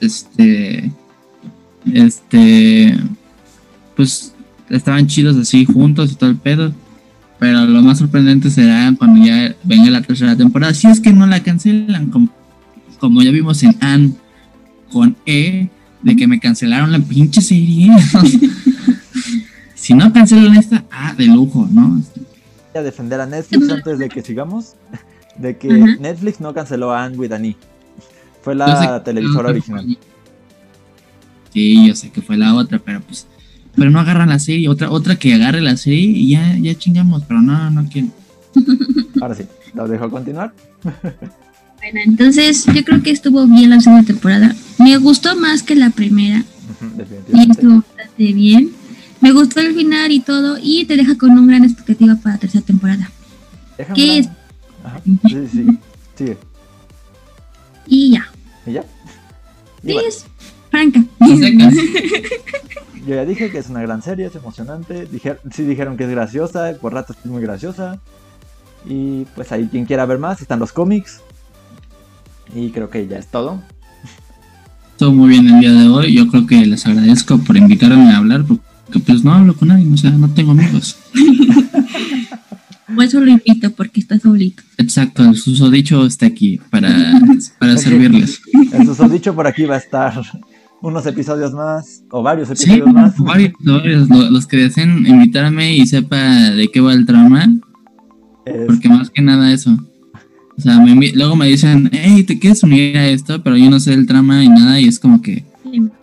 este 0.00 0.90
este 1.92 2.96
pues 3.96 4.32
estaban 4.70 5.06
chidos 5.06 5.36
así 5.36 5.64
juntos 5.64 6.12
y 6.12 6.14
todo 6.14 6.30
el 6.30 6.36
pedo. 6.36 6.72
Pero 7.38 7.66
lo 7.66 7.82
más 7.82 7.98
sorprendente 7.98 8.50
será 8.50 8.92
cuando 8.98 9.24
ya 9.24 9.54
venga 9.62 9.90
la 9.90 10.02
tercera 10.02 10.36
temporada. 10.36 10.74
Si 10.74 10.88
es 10.88 11.00
que 11.00 11.12
no 11.12 11.26
la 11.26 11.42
cancelan, 11.42 12.10
como, 12.10 12.28
como 12.98 13.22
ya 13.22 13.30
vimos 13.30 13.62
en 13.62 13.76
Anne 13.80 14.12
con 14.90 15.16
E, 15.24 15.68
de 16.02 16.16
que 16.16 16.26
me 16.26 16.40
cancelaron 16.40 16.90
la 16.90 16.98
pinche 16.98 17.40
serie. 17.40 17.92
si 19.74 19.94
no 19.94 20.12
cancelan 20.12 20.56
esta, 20.56 20.84
ah, 20.90 21.14
de 21.16 21.26
lujo, 21.26 21.68
¿no? 21.70 21.90
Voy 21.90 22.02
a 22.74 22.82
defender 22.82 23.20
a 23.20 23.26
Netflix 23.26 23.70
antes 23.70 23.98
de 23.98 24.08
que 24.08 24.22
sigamos. 24.22 24.74
De 25.38 25.56
que. 25.56 25.68
Netflix 25.68 26.40
no 26.40 26.52
canceló 26.52 26.92
a 26.92 27.04
Anne 27.04 27.16
with 27.16 27.32
an 27.32 27.44
E. 27.44 27.56
Fue 28.42 28.54
sé 28.54 28.58
la 28.58 29.02
televisora 29.02 29.50
original. 29.50 29.98
Sí, 31.52 31.86
yo 31.86 31.94
sé 31.94 32.10
que 32.10 32.22
fue 32.22 32.36
la 32.36 32.54
otra, 32.54 32.78
pero 32.78 33.00
pues. 33.00 33.26
Pero 33.74 33.90
no 33.90 34.00
agarran 34.00 34.28
la 34.30 34.38
serie, 34.40 34.68
otra, 34.68 34.90
otra 34.90 35.16
que 35.16 35.34
agarre 35.34 35.60
la 35.60 35.76
serie 35.76 36.00
y 36.00 36.30
ya, 36.30 36.56
ya 36.58 36.74
chingamos, 36.74 37.22
pero 37.24 37.40
no, 37.40 37.70
no 37.70 37.88
quiero. 37.88 38.08
Ahora 39.20 39.34
sí, 39.34 39.44
lo 39.74 39.86
dejo 39.88 40.10
continuar. 40.10 40.52
Bueno, 41.80 42.00
entonces 42.04 42.66
yo 42.66 42.84
creo 42.84 43.04
que 43.04 43.12
estuvo 43.12 43.46
bien 43.46 43.70
la 43.70 43.80
segunda 43.80 44.04
temporada. 44.04 44.52
Me 44.78 44.96
gustó 44.96 45.36
más 45.36 45.62
que 45.62 45.76
la 45.76 45.90
primera. 45.90 46.38
Ujú, 46.40 46.92
Y 46.92 46.98
Definitivamente. 46.98 47.52
estuvo 47.52 47.74
bastante 47.76 48.32
bien. 48.32 48.70
Me 49.20 49.30
gustó 49.32 49.60
el 49.60 49.74
final 49.76 50.10
y 50.10 50.18
todo. 50.18 50.58
Y 50.60 50.86
te 50.86 50.96
deja 50.96 51.16
con 51.16 51.30
una 51.30 51.46
gran 51.46 51.64
expectativa 51.64 52.16
para 52.16 52.34
la 52.34 52.40
tercera 52.40 52.64
temporada. 52.64 53.08
Déjame 53.78 53.96
¿Qué 53.96 54.18
es? 54.18 54.28
Ajá, 54.88 55.00
Sí, 55.04 55.18
sí, 55.28 55.48
sí. 55.50 55.78
Sigue. 56.16 56.36
Y 57.86 58.10
ya. 58.12 58.26
¿Y 58.66 58.72
ya? 58.72 58.84
Y 59.82 59.92
Sí, 59.92 59.98
es 60.06 60.26
franca. 60.70 61.04
Yo 63.06 63.14
ya 63.14 63.24
dije 63.24 63.50
que 63.50 63.58
es 63.58 63.68
una 63.70 63.80
gran 63.80 64.02
serie, 64.02 64.26
es 64.26 64.34
emocionante. 64.34 65.06
Dijer- 65.10 65.40
sí 65.54 65.62
dijeron 65.64 65.96
que 65.96 66.04
es 66.04 66.10
graciosa, 66.10 66.72
por 66.80 66.92
ratos 66.92 67.16
es 67.24 67.26
muy 67.30 67.40
graciosa. 67.42 67.98
Y 68.86 69.24
pues 69.34 69.50
ahí 69.52 69.68
quien 69.70 69.84
quiera 69.86 70.04
ver 70.06 70.18
más, 70.18 70.40
están 70.42 70.58
los 70.58 70.72
cómics. 70.72 71.20
Y 72.54 72.70
creo 72.70 72.90
que 72.90 73.06
ya 73.06 73.16
es 73.18 73.26
todo. 73.28 73.62
Estuvo 74.92 75.12
muy 75.12 75.28
bien 75.30 75.48
el 75.48 75.60
día 75.60 75.72
de 75.72 75.88
hoy. 75.88 76.14
Yo 76.14 76.28
creo 76.28 76.46
que 76.46 76.64
les 76.66 76.84
agradezco 76.86 77.38
por 77.38 77.56
invitarme 77.56 78.10
a 78.12 78.16
hablar, 78.18 78.44
porque 78.44 78.98
pues 79.06 79.22
no 79.24 79.32
hablo 79.32 79.54
con 79.56 79.68
nadie, 79.68 79.86
o 79.92 79.96
sea, 79.96 80.10
no 80.10 80.28
tengo 80.34 80.50
amigos. 80.52 80.98
Por 82.94 83.04
eso 83.04 83.20
lo 83.20 83.30
invito, 83.30 83.70
porque 83.72 84.00
está 84.00 84.18
solito. 84.18 84.62
Exacto, 84.78 85.22
el 85.24 85.36
susodicho 85.36 86.06
está 86.06 86.26
aquí 86.26 86.58
para, 86.70 86.88
para 87.58 87.76
servirles. 87.76 88.40
El 88.72 88.86
susodicho 88.86 89.34
por 89.34 89.46
aquí 89.46 89.64
va 89.64 89.74
a 89.74 89.78
estar 89.78 90.14
unos 90.80 91.04
episodios 91.06 91.52
más, 91.52 92.02
o 92.10 92.22
varios 92.22 92.48
Sí, 92.48 92.70
episodios 92.70 92.92
más. 92.94 93.18
varios, 93.18 93.52
varios, 93.60 94.08
lo- 94.08 94.30
los 94.30 94.46
que 94.46 94.56
deseen 94.56 95.04
invitarme 95.06 95.76
y 95.76 95.86
sepa 95.86 96.50
de 96.50 96.68
qué 96.68 96.80
va 96.80 96.94
el 96.94 97.04
trama, 97.04 97.52
Es- 98.46 98.66
porque 98.66 98.88
más 98.88 99.10
que 99.10 99.20
nada 99.22 99.52
eso. 99.52 99.76
O 100.56 100.60
sea, 100.60 100.78
me 100.80 101.12
luego 101.12 101.36
me 101.36 101.46
dicen, 101.46 101.88
hey, 101.92 102.22
¿te 102.24 102.38
quieres 102.38 102.62
unir 102.62 102.96
a 102.96 103.06
esto? 103.08 103.42
Pero 103.42 103.56
yo 103.56 103.70
no 103.70 103.78
sé 103.80 103.92
el 103.94 104.06
trama 104.06 104.42
y 104.42 104.48
nada, 104.48 104.80
y 104.80 104.88
es 104.88 104.98
como 104.98 105.20
que, 105.22 105.44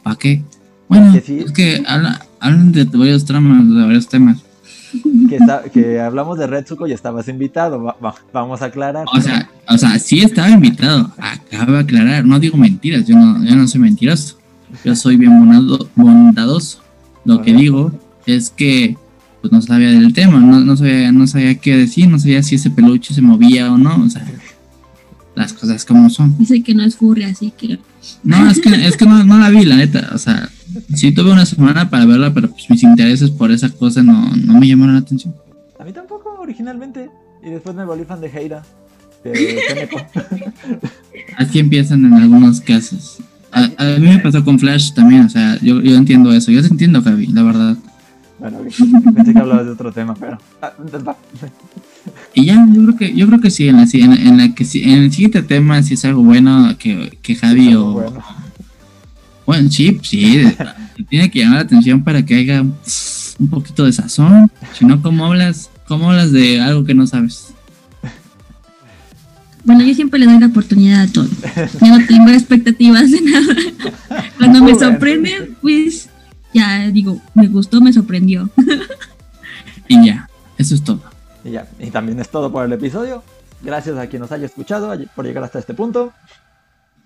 ¿para 0.04 0.16
qué? 0.18 0.44
Bueno, 0.88 1.12
Que 1.14 1.22
sí. 1.22 1.40
es 1.46 1.52
que 1.52 1.84
habla- 1.88 2.26
hablan 2.40 2.72
de 2.72 2.84
varios 2.86 3.26
tramas, 3.26 3.68
de 3.68 3.82
varios 3.82 4.08
temas. 4.08 4.44
Que, 5.30 5.36
está- 5.38 5.64
que 5.64 6.00
hablamos 6.00 6.38
de 6.38 6.48
Retsuko 6.48 6.88
y 6.88 6.94
estabas 6.94 7.28
invitado. 7.28 7.82
va- 7.82 7.98
va- 8.04 8.16
vamos 8.34 8.62
a 8.62 8.66
aclarar. 8.66 9.06
O 9.14 9.22
sea, 9.22 9.50
o 9.68 9.78
sea, 9.78 9.98
sí 10.00 10.20
estaba 10.20 10.50
invitado. 10.50 11.12
Acaba 11.18 11.74
de 11.74 11.80
aclarar. 11.80 12.26
No 12.26 12.40
digo 12.40 12.58
mentiras. 12.58 13.06
Yo 13.06 13.16
no, 13.16 13.44
yo 13.44 13.56
no 13.56 13.68
soy 13.68 13.82
mentiroso. 13.82 14.38
Yo 14.84 14.96
soy 14.96 15.18
bien 15.18 15.38
bonado- 15.40 15.88
bondadoso. 15.96 16.82
Lo 17.24 17.42
que 17.42 17.54
digo 17.54 17.92
es 18.26 18.50
que 18.50 18.98
pues 19.42 19.52
no 19.54 19.62
sabía 19.62 19.90
del 19.92 20.12
tema. 20.14 20.40
No, 20.40 20.60
no 20.60 20.76
sabía, 20.76 21.12
no 21.12 21.28
sabía 21.28 21.56
qué 21.56 21.78
decir. 21.78 22.08
No 22.08 22.20
sabía 22.20 22.42
si 22.44 22.56
ese 22.56 22.70
peluche 22.72 23.14
se 23.14 23.22
movía 23.22 23.72
o 23.72 23.78
no. 23.78 24.04
O 24.04 24.10
sea, 24.10 24.26
las 25.36 25.54
cosas 25.54 25.86
como 25.86 26.10
son. 26.10 26.38
Dice 26.38 26.62
que 26.64 26.74
no 26.74 26.84
es 26.84 26.96
furry, 26.96 27.24
así 27.26 27.52
que. 27.58 27.80
No, 28.24 28.50
es 28.50 28.60
que, 28.60 28.70
es 28.88 28.98
que 28.98 29.06
no, 29.06 29.24
no 29.24 29.38
la 29.38 29.50
vi, 29.50 29.66
la 29.66 29.76
neta. 29.76 30.10
O 30.14 30.18
sea, 30.18 30.50
sí 30.94 31.12
tuve 31.12 31.32
una 31.32 31.46
semana 31.46 31.90
para 31.90 32.06
verla, 32.06 32.34
pero 32.34 32.50
pues 32.50 32.70
mis 32.70 32.84
intereses 32.84 33.30
por 33.32 33.52
esa 33.52 33.70
cosa 33.70 34.02
no, 34.04 34.30
no 34.36 34.60
me 34.60 34.68
llamaron 34.68 34.96
la 34.96 35.02
atención. 35.02 35.34
A 35.80 35.84
mí 35.84 35.92
tampoco, 35.94 36.38
originalmente. 36.40 37.10
Y 37.44 37.50
después 37.50 37.76
me 37.76 37.86
volví 37.86 38.04
fan 38.06 38.22
de 38.22 38.28
Heira. 38.28 38.64
De. 39.24 39.60
Así 41.38 41.60
empiezan 41.60 42.06
en 42.06 42.14
algunos 42.14 42.62
casos. 42.62 43.18
A, 43.52 43.64
a 43.78 44.00
mí 44.00 44.08
me 44.08 44.20
pasó 44.20 44.44
con 44.44 44.60
Flash 44.60 44.94
también, 44.94 45.26
o 45.26 45.30
sea, 45.30 45.58
yo, 45.62 45.82
yo 45.82 45.96
entiendo 45.96 46.32
eso. 46.34 46.52
Yo 46.52 46.62
te 46.62 46.68
entiendo, 46.68 47.02
Javi, 47.02 47.28
la 47.28 47.44
verdad. 47.44 47.78
bueno, 48.40 48.58
pensé 49.16 49.34
que 49.34 49.40
hablabas 49.40 49.66
de 49.66 49.72
otro 49.72 49.92
tema, 49.92 50.14
pero. 50.16 50.38
ah. 50.62 50.74
Y 52.34 52.46
ya, 52.46 52.68
yo 52.72 52.84
creo 52.84 52.98
que, 52.98 53.16
yo 53.16 53.28
creo 53.28 53.40
que 53.40 53.50
sí, 53.50 53.68
en 53.70 53.78
la, 53.78 53.84
en, 53.92 54.10
la- 54.10 54.16
en 54.16 54.38
la 54.38 54.54
que 54.56 54.64
en 54.84 55.04
el 55.04 55.12
siguiente 55.12 55.42
tema, 55.42 55.82
si 55.84 55.94
es 55.96 56.04
algo 56.06 56.22
bueno, 56.24 56.76
que, 56.78 57.18
que 57.22 57.36
Javi 57.36 57.74
o. 57.76 57.92
Bueno. 57.94 58.24
Bueno, 59.46 59.70
sí, 59.70 60.00
sí, 60.04 60.44
tiene 61.10 61.30
que 61.30 61.40
llamar 61.40 61.58
la 61.58 61.64
atención 61.64 62.04
para 62.04 62.26
que 62.26 62.36
haya 62.36 62.62
un 62.62 63.48
poquito 63.50 63.86
de 63.86 63.94
sazón. 63.94 64.52
Si 64.74 64.86
no, 64.86 65.02
¿cómo 65.02 65.26
hablas, 65.26 65.70
cómo 65.88 66.10
hablas 66.10 66.32
de 66.32 66.60
algo 66.62 66.84
que 66.84 66.96
no 66.96 67.06
sabes? 67.06 67.54
Bueno, 69.64 69.84
yo 69.84 69.94
siempre 69.96 70.20
le 70.20 70.28
doy 70.28 70.40
la 70.40 70.48
oportunidad 70.48 71.02
a 71.02 71.08
todo. 71.08 71.28
Yo 71.82 71.88
no 71.88 72.06
tengo 72.06 72.30
expectativas 72.30 73.12
de 73.12 73.22
nada. 73.22 73.56
Cuando 74.38 74.64
me 74.64 74.76
sorprende, 74.76 75.54
pues 75.62 76.10
ya 76.54 76.90
digo, 76.90 77.22
me 77.34 77.48
gustó, 77.48 77.82
me 77.82 77.92
sorprendió. 77.92 78.50
Y 79.88 80.06
ya, 80.06 80.30
eso 80.58 80.76
es 80.76 80.84
todo. 80.84 81.02
Y 81.44 81.52
ya. 81.52 81.68
Y 81.80 81.92
también 81.92 82.20
es 82.20 82.30
todo 82.30 82.52
por 82.52 82.66
el 82.66 82.74
episodio. 82.74 83.24
Gracias 83.62 83.98
a 83.98 84.08
quien 84.08 84.22
nos 84.22 84.32
haya 84.32 84.46
escuchado 84.46 84.96
por 85.16 85.26
llegar 85.26 85.44
hasta 85.44 85.60
este 85.60 85.74
punto. 85.74 86.14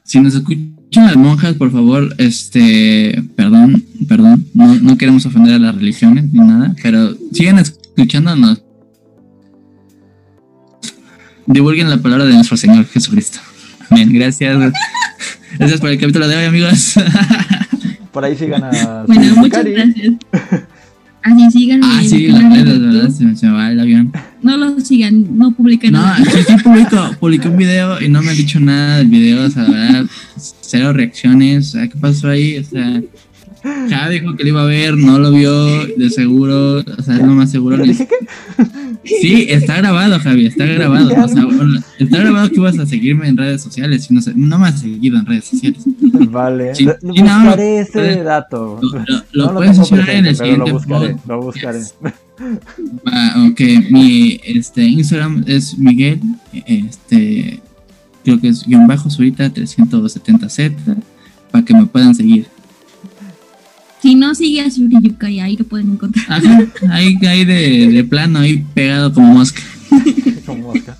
Si 0.10 0.20
nos 0.20 0.34
escuchan 0.34 1.06
las 1.06 1.16
monjas, 1.18 1.54
por 1.54 1.72
favor, 1.72 2.16
este, 2.18 3.24
perdón, 3.36 3.86
perdón, 4.08 4.44
no, 4.56 4.74
no 4.74 4.98
queremos 4.98 5.24
ofender 5.28 5.54
a 5.54 5.60
las 5.60 5.76
religiones 5.76 6.34
ni 6.34 6.40
nada, 6.40 6.76
pero 6.82 7.16
sigan 7.32 7.60
escuchándonos. 7.60 8.64
Divulguen 11.46 11.92
la 11.92 12.00
palabra 12.00 12.26
de 12.26 12.34
nuestro 12.34 12.58
Señor 12.58 12.88
Jesucristo. 12.88 13.38
Amén, 13.92 14.12
gracias. 14.12 14.74
Gracias 15.60 15.80
por 15.80 15.92
el 15.92 16.00
capítulo 16.00 16.28
de 16.28 16.38
hoy, 16.38 16.46
amigos. 16.46 16.96
Por 18.12 18.26
ahí 18.26 18.36
sigan 18.36 18.64
a. 18.64 19.04
Bueno, 19.06 19.36
muchas 19.36 19.64
gracias. 19.64 20.14
Así 21.22 21.52
sigan. 21.52 21.82
ah, 21.84 22.02
sí, 22.04 22.28
las 22.28 22.44
redes, 22.54 22.80
¿verdad? 22.82 23.10
Se, 23.10 23.24
me- 23.26 23.36
se 23.36 23.46
me 23.48 23.52
va 23.54 23.72
el 23.72 23.80
avión. 23.80 24.12
No 24.42 24.56
lo 24.58 24.80
sigan, 24.80 25.38
no 25.38 25.52
publiquen 25.52 25.92
No, 25.92 26.02
nada. 26.02 26.18
sí, 26.24 26.40
sí, 26.48 26.54
publico, 26.64 27.12
publiqué 27.20 27.48
un 27.50 27.58
video 27.58 28.02
y 28.02 28.08
no 28.10 28.22
me 28.22 28.32
han 28.32 28.38
dicho 28.38 28.60
nada 28.60 29.00
del 29.00 29.08
video, 29.08 29.46
o 29.46 29.50
sea, 29.50 29.64
la 29.64 29.70
verdad, 29.70 30.06
cero 30.62 30.94
reacciones, 30.94 31.68
o 31.70 31.72
sea, 31.72 31.88
¿qué 31.90 31.98
pasó 32.00 32.30
ahí? 32.30 32.58
O 32.58 32.64
sea, 32.64 33.02
ya 33.90 34.10
dijo 34.10 34.36
que 34.36 34.44
lo 34.44 34.50
iba 34.50 34.62
a 34.62 34.66
ver, 34.66 34.96
no 34.98 35.20
lo 35.20 35.32
vio, 35.32 35.86
de 35.86 36.10
seguro, 36.10 36.78
o 36.80 37.02
sea, 37.04 37.16
es 37.16 37.22
lo 37.22 37.34
más 37.34 37.52
seguro. 37.52 37.78
¿Pero 37.78 37.88
dije 37.90 38.08
que? 38.08 38.64
Sí, 39.04 39.46
está 39.50 39.78
grabado, 39.78 40.20
Javi, 40.20 40.46
está 40.46 40.66
grabado, 40.66 41.10
o 41.24 41.28
sea, 41.28 41.46
bueno, 41.46 41.80
está 42.00 42.18
grabado 42.20 42.50
que 42.50 42.56
ibas 42.58 42.78
a 42.80 42.86
seguirme 42.86 43.28
en 43.30 43.38
redes 43.38 43.62
sociales, 43.62 44.08
y 44.10 44.14
no, 44.14 44.22
sé, 44.22 44.34
no 44.36 44.60
me 44.60 44.68
has 44.68 44.82
seguido 44.82 45.18
en 45.18 45.26
redes 45.26 45.46
sociales. 45.46 45.82
Vale. 46.30 46.76
Sí, 46.76 46.84
sí, 46.86 46.92
no, 47.02 47.14
buscaré 47.14 47.80
ese 47.80 47.92
puede- 47.94 48.24
dato. 48.24 48.80
Lo, 48.82 48.90
lo- 49.00 49.24
lo 49.32 49.46
No 49.46 49.54
puedes 49.56 49.78
mencionar 49.78 50.10
en 50.10 50.26
el 50.26 50.36
siguiente 50.36 50.68
Lo 50.70 50.74
buscaré, 50.74 51.16
lo 51.28 51.42
buscaré. 51.42 51.80
Ah, 53.06 53.48
ok, 53.50 53.60
mi 53.90 54.40
este, 54.44 54.84
Instagram 54.84 55.44
es 55.48 55.78
Miguel, 55.78 56.20
este, 56.66 57.60
creo 58.24 58.40
que 58.40 58.50
es 58.50 58.66
guion 58.66 58.86
bajo 58.86 59.10
ahorita 59.10 59.52
370Z, 59.54 60.74
para 61.52 61.66
que 61.66 61.74
me 61.74 61.86
puedan 61.86 62.14
seguir. 62.14 62.48
Si 64.02 64.16
no 64.16 64.34
sigue 64.36 64.62
a 64.62 64.68
Yuri 64.70 64.98
Yukai, 65.02 65.40
ahí 65.42 65.58
lo 65.58 65.66
pueden 65.66 65.92
encontrar. 65.92 66.26
Ajá, 66.30 66.66
ahí, 66.92 67.16
ahí 67.28 67.44
de, 67.46 67.88
de 67.92 68.04
plano, 68.04 68.40
ahí 68.40 68.66
pegado 68.74 69.14
como 69.14 69.34
mosca. 69.34 69.62
Como 70.46 70.74
mosca. 70.74 70.98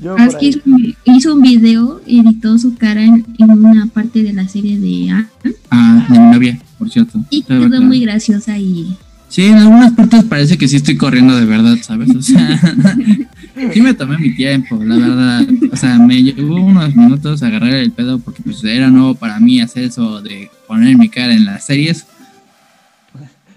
Yo 0.00 0.14
Ah, 0.18 0.26
por 0.26 0.28
es 0.28 0.36
que 0.36 0.46
ahí- 0.46 0.48
hizo, 0.50 0.60
un- 0.66 0.94
hizo 1.16 1.34
un 1.34 1.42
video, 1.42 2.00
editó 2.06 2.58
su 2.58 2.74
cara 2.76 3.04
en, 3.04 3.24
en 3.38 3.50
una 3.50 3.86
parte 3.86 4.22
de 4.22 4.32
la 4.32 4.48
serie 4.48 4.78
de 4.78 5.10
Anne 5.10 5.26
Ah, 5.70 6.06
de 6.10 6.18
mi 6.18 6.24
novia, 6.32 6.58
por 6.78 6.90
cierto. 6.90 7.24
y 7.30 7.42
quedó 7.42 7.68
claro. 7.68 7.82
muy 7.84 8.00
graciosa 8.00 8.58
y 8.58 8.96
Sí, 9.28 9.44
en 9.46 9.54
algunas 9.56 9.92
partes 9.92 10.24
parece 10.24 10.58
que 10.58 10.68
sí 10.68 10.76
estoy 10.76 10.96
corriendo 10.96 11.34
de 11.36 11.46
verdad, 11.46 11.76
¿sabes? 11.82 12.10
O 12.14 12.20
sea, 12.20 12.60
sí 13.72 13.80
me 13.80 13.94
tomé 13.94 14.18
mi 14.18 14.34
tiempo, 14.34 14.82
la 14.82 14.96
verdad. 14.96 15.46
O 15.72 15.76
sea, 15.76 15.98
me 15.98 16.22
llevó 16.22 16.56
unos 16.56 16.94
minutos 16.94 17.42
a 17.42 17.46
agarrar 17.48 17.74
el 17.74 17.92
pedo 17.92 18.18
porque 18.18 18.42
pues 18.42 18.62
era 18.64 18.88
nuevo 18.88 19.14
para 19.14 19.38
mí 19.40 19.60
hacer 19.60 19.84
eso 19.84 20.22
de 20.22 20.50
poner 20.66 20.96
mi 20.96 21.08
cara 21.08 21.34
en 21.34 21.44
las 21.44 21.66
series. 21.66 22.06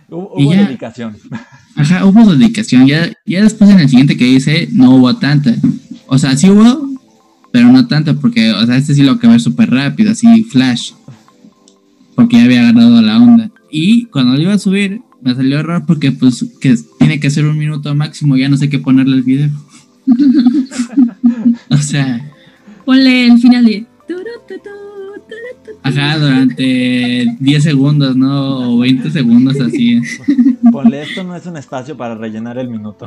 Hubo, 0.09 0.33
y 0.37 0.45
hubo 0.45 0.53
ya. 0.53 0.65
dedicación. 0.65 1.17
Ajá, 1.75 2.05
hubo 2.05 2.35
dedicación. 2.35 2.87
Ya, 2.87 3.11
ya 3.25 3.43
después 3.43 3.69
en 3.69 3.79
el 3.79 3.89
siguiente 3.89 4.17
que 4.17 4.27
hice 4.27 4.69
no 4.71 4.95
hubo 4.95 5.15
tanta. 5.15 5.55
O 6.07 6.17
sea, 6.17 6.37
sí 6.37 6.49
hubo, 6.49 6.99
pero 7.51 7.71
no 7.71 7.87
tanto 7.87 8.19
porque, 8.19 8.51
o 8.51 8.65
sea, 8.65 8.77
este 8.77 8.93
sí 8.93 9.03
lo 9.03 9.13
acabé 9.13 9.39
súper 9.39 9.71
rápido, 9.71 10.11
así 10.11 10.43
flash. 10.43 10.91
Porque 12.15 12.37
ya 12.37 12.43
había 12.43 12.69
agarrado 12.69 13.01
la 13.01 13.17
onda. 13.17 13.51
Y 13.69 14.05
cuando 14.05 14.33
lo 14.33 14.41
iba 14.41 14.53
a 14.53 14.59
subir, 14.59 15.01
me 15.21 15.33
salió 15.33 15.59
error 15.59 15.85
porque 15.87 16.11
pues 16.11 16.45
que 16.61 16.75
tiene 16.99 17.19
que 17.19 17.31
ser 17.31 17.45
un 17.45 17.57
minuto 17.57 17.93
máximo, 17.95 18.37
ya 18.37 18.47
no 18.47 18.57
sé 18.57 18.69
qué 18.69 18.79
ponerle 18.79 19.15
al 19.15 19.23
video. 19.23 19.49
o 21.69 21.77
sea, 21.77 22.21
ponle 22.85 23.27
el 23.27 23.39
final 23.39 23.65
de... 23.65 23.85
ajá, 25.83 26.17
durante 26.19 27.35
10 27.39 27.63
segundos, 27.63 28.15
¿no? 28.15 28.73
O 28.75 28.79
20 28.79 29.11
segundos 29.11 29.59
así. 29.59 30.01
Ponle, 30.71 31.03
esto 31.03 31.23
no 31.23 31.35
es 31.35 31.45
un 31.45 31.57
espacio 31.57 31.95
para 31.97 32.15
rellenar 32.15 32.57
el 32.57 32.69
minuto. 32.69 33.05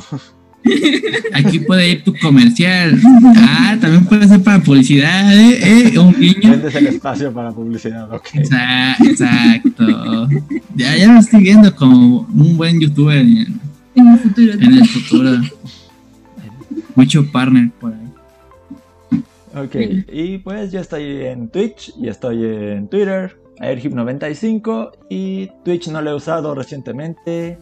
Aquí 1.34 1.61
puede 1.61 1.88
ir 1.90 2.03
tu 2.05 2.12
comercial. 2.20 3.01
Ah, 3.36 3.76
también 3.80 4.05
puede 4.05 4.26
ser 4.26 4.42
para 4.42 4.61
publicidad, 4.61 5.32
¿eh? 5.38 5.92
¿Eh? 5.94 5.99
Un 5.99 6.12
guiño. 6.12 6.51
Vendes 6.51 6.74
el 6.74 6.88
espacio 6.88 7.32
para 7.32 7.53
publicidad, 7.53 8.12
ok. 8.12 8.26
Exa- 8.34 8.96
Exacto. 9.09 10.28
Ya, 10.74 10.96
ya 10.96 11.12
lo 11.12 11.20
estoy 11.20 11.42
viendo 11.42 11.74
como 11.74 12.26
un 12.34 12.57
buen 12.57 12.80
youtuber 12.80 13.18
en, 13.18 13.61
En 13.94 14.09
el 14.09 14.18
futuro. 14.18 14.53
en 14.53 14.74
el 14.74 14.88
futuro. 14.88 15.40
Mucho 16.99 17.30
partner 17.30 17.70
por 17.80 17.94
ahí. 17.94 18.12
Ok, 19.55 19.76
y 20.12 20.38
pues 20.38 20.72
yo 20.72 20.80
estoy 20.80 21.26
en 21.26 21.49
Twitch 21.49 21.94
y 21.96 22.09
estoy 22.09 22.44
en 22.44 22.88
Twitter, 22.88 23.40
airhip95 23.61 24.90
y 25.09 25.46
Twitch 25.64 25.86
no 25.90 26.03
lo 26.03 26.11
he 26.11 26.14
usado 26.14 26.57
recientemente. 26.57 27.57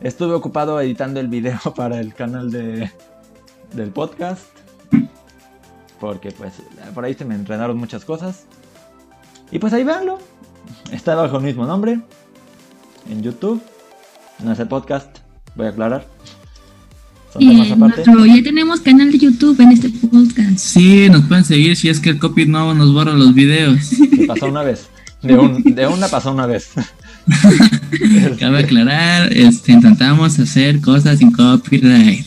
Estuve 0.00 0.32
ocupado 0.32 0.80
editando 0.80 1.20
el 1.20 1.28
video 1.28 1.60
para 1.76 2.00
el 2.00 2.14
canal 2.14 2.50
de, 2.50 2.90
del 3.74 3.90
podcast. 3.90 4.46
Porque 6.00 6.30
pues 6.30 6.54
por 6.94 7.04
ahí 7.04 7.12
se 7.12 7.26
me 7.26 7.34
entrenaron 7.34 7.76
muchas 7.76 8.06
cosas. 8.06 8.46
Y 9.50 9.58
pues 9.58 9.74
ahí 9.74 9.84
véanlo. 9.84 10.18
Está 10.90 11.14
bajo 11.14 11.36
el 11.36 11.42
mismo 11.42 11.66
nombre. 11.66 12.00
En 13.10 13.22
YouTube. 13.22 13.62
No 14.42 14.50
es 14.50 14.58
podcast. 14.60 15.18
Voy 15.56 15.66
a 15.66 15.68
aclarar. 15.68 16.06
En 17.40 17.78
nuestro- 17.78 18.26
ya 18.26 18.42
tenemos 18.42 18.80
canal 18.80 19.10
de 19.12 19.18
YouTube 19.18 19.60
en 19.60 19.72
este 19.72 19.88
podcast. 19.90 20.58
Sí, 20.58 21.08
nos 21.10 21.22
pueden 21.24 21.44
seguir 21.44 21.76
si 21.76 21.88
es 21.88 22.00
que 22.00 22.10
el 22.10 22.18
copy 22.18 22.46
no 22.46 22.74
nos 22.74 22.92
borra 22.92 23.12
los 23.14 23.34
videos. 23.34 23.78
Pasó 24.26 24.46
una 24.48 24.62
vez. 24.62 24.88
De, 25.22 25.36
un- 25.38 25.62
de 25.62 25.86
una 25.86 26.08
pasó 26.08 26.32
una 26.32 26.46
vez. 26.46 26.70
Cabe 28.40 28.58
aclarar, 28.60 29.32
este, 29.32 29.72
intentamos 29.72 30.38
hacer 30.38 30.80
cosas 30.80 31.18
sin 31.18 31.30
copyright. 31.32 32.26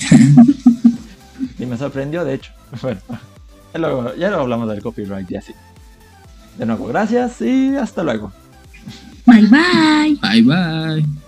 Y 1.59 1.65
me 1.65 1.77
sorprendió, 1.77 2.23
de 2.23 2.35
hecho. 2.35 2.51
Bueno, 2.81 3.01
ya 4.17 4.29
luego 4.29 4.41
hablamos 4.43 4.69
del 4.69 4.81
copyright 4.81 5.29
y 5.31 5.35
así. 5.35 5.51
De 6.57 6.65
nuevo, 6.65 6.87
gracias 6.87 7.41
y 7.41 7.75
hasta 7.75 8.03
luego. 8.03 8.31
Bye 9.25 9.47
bye. 9.47 10.17
Bye 10.21 10.41
bye. 10.43 11.24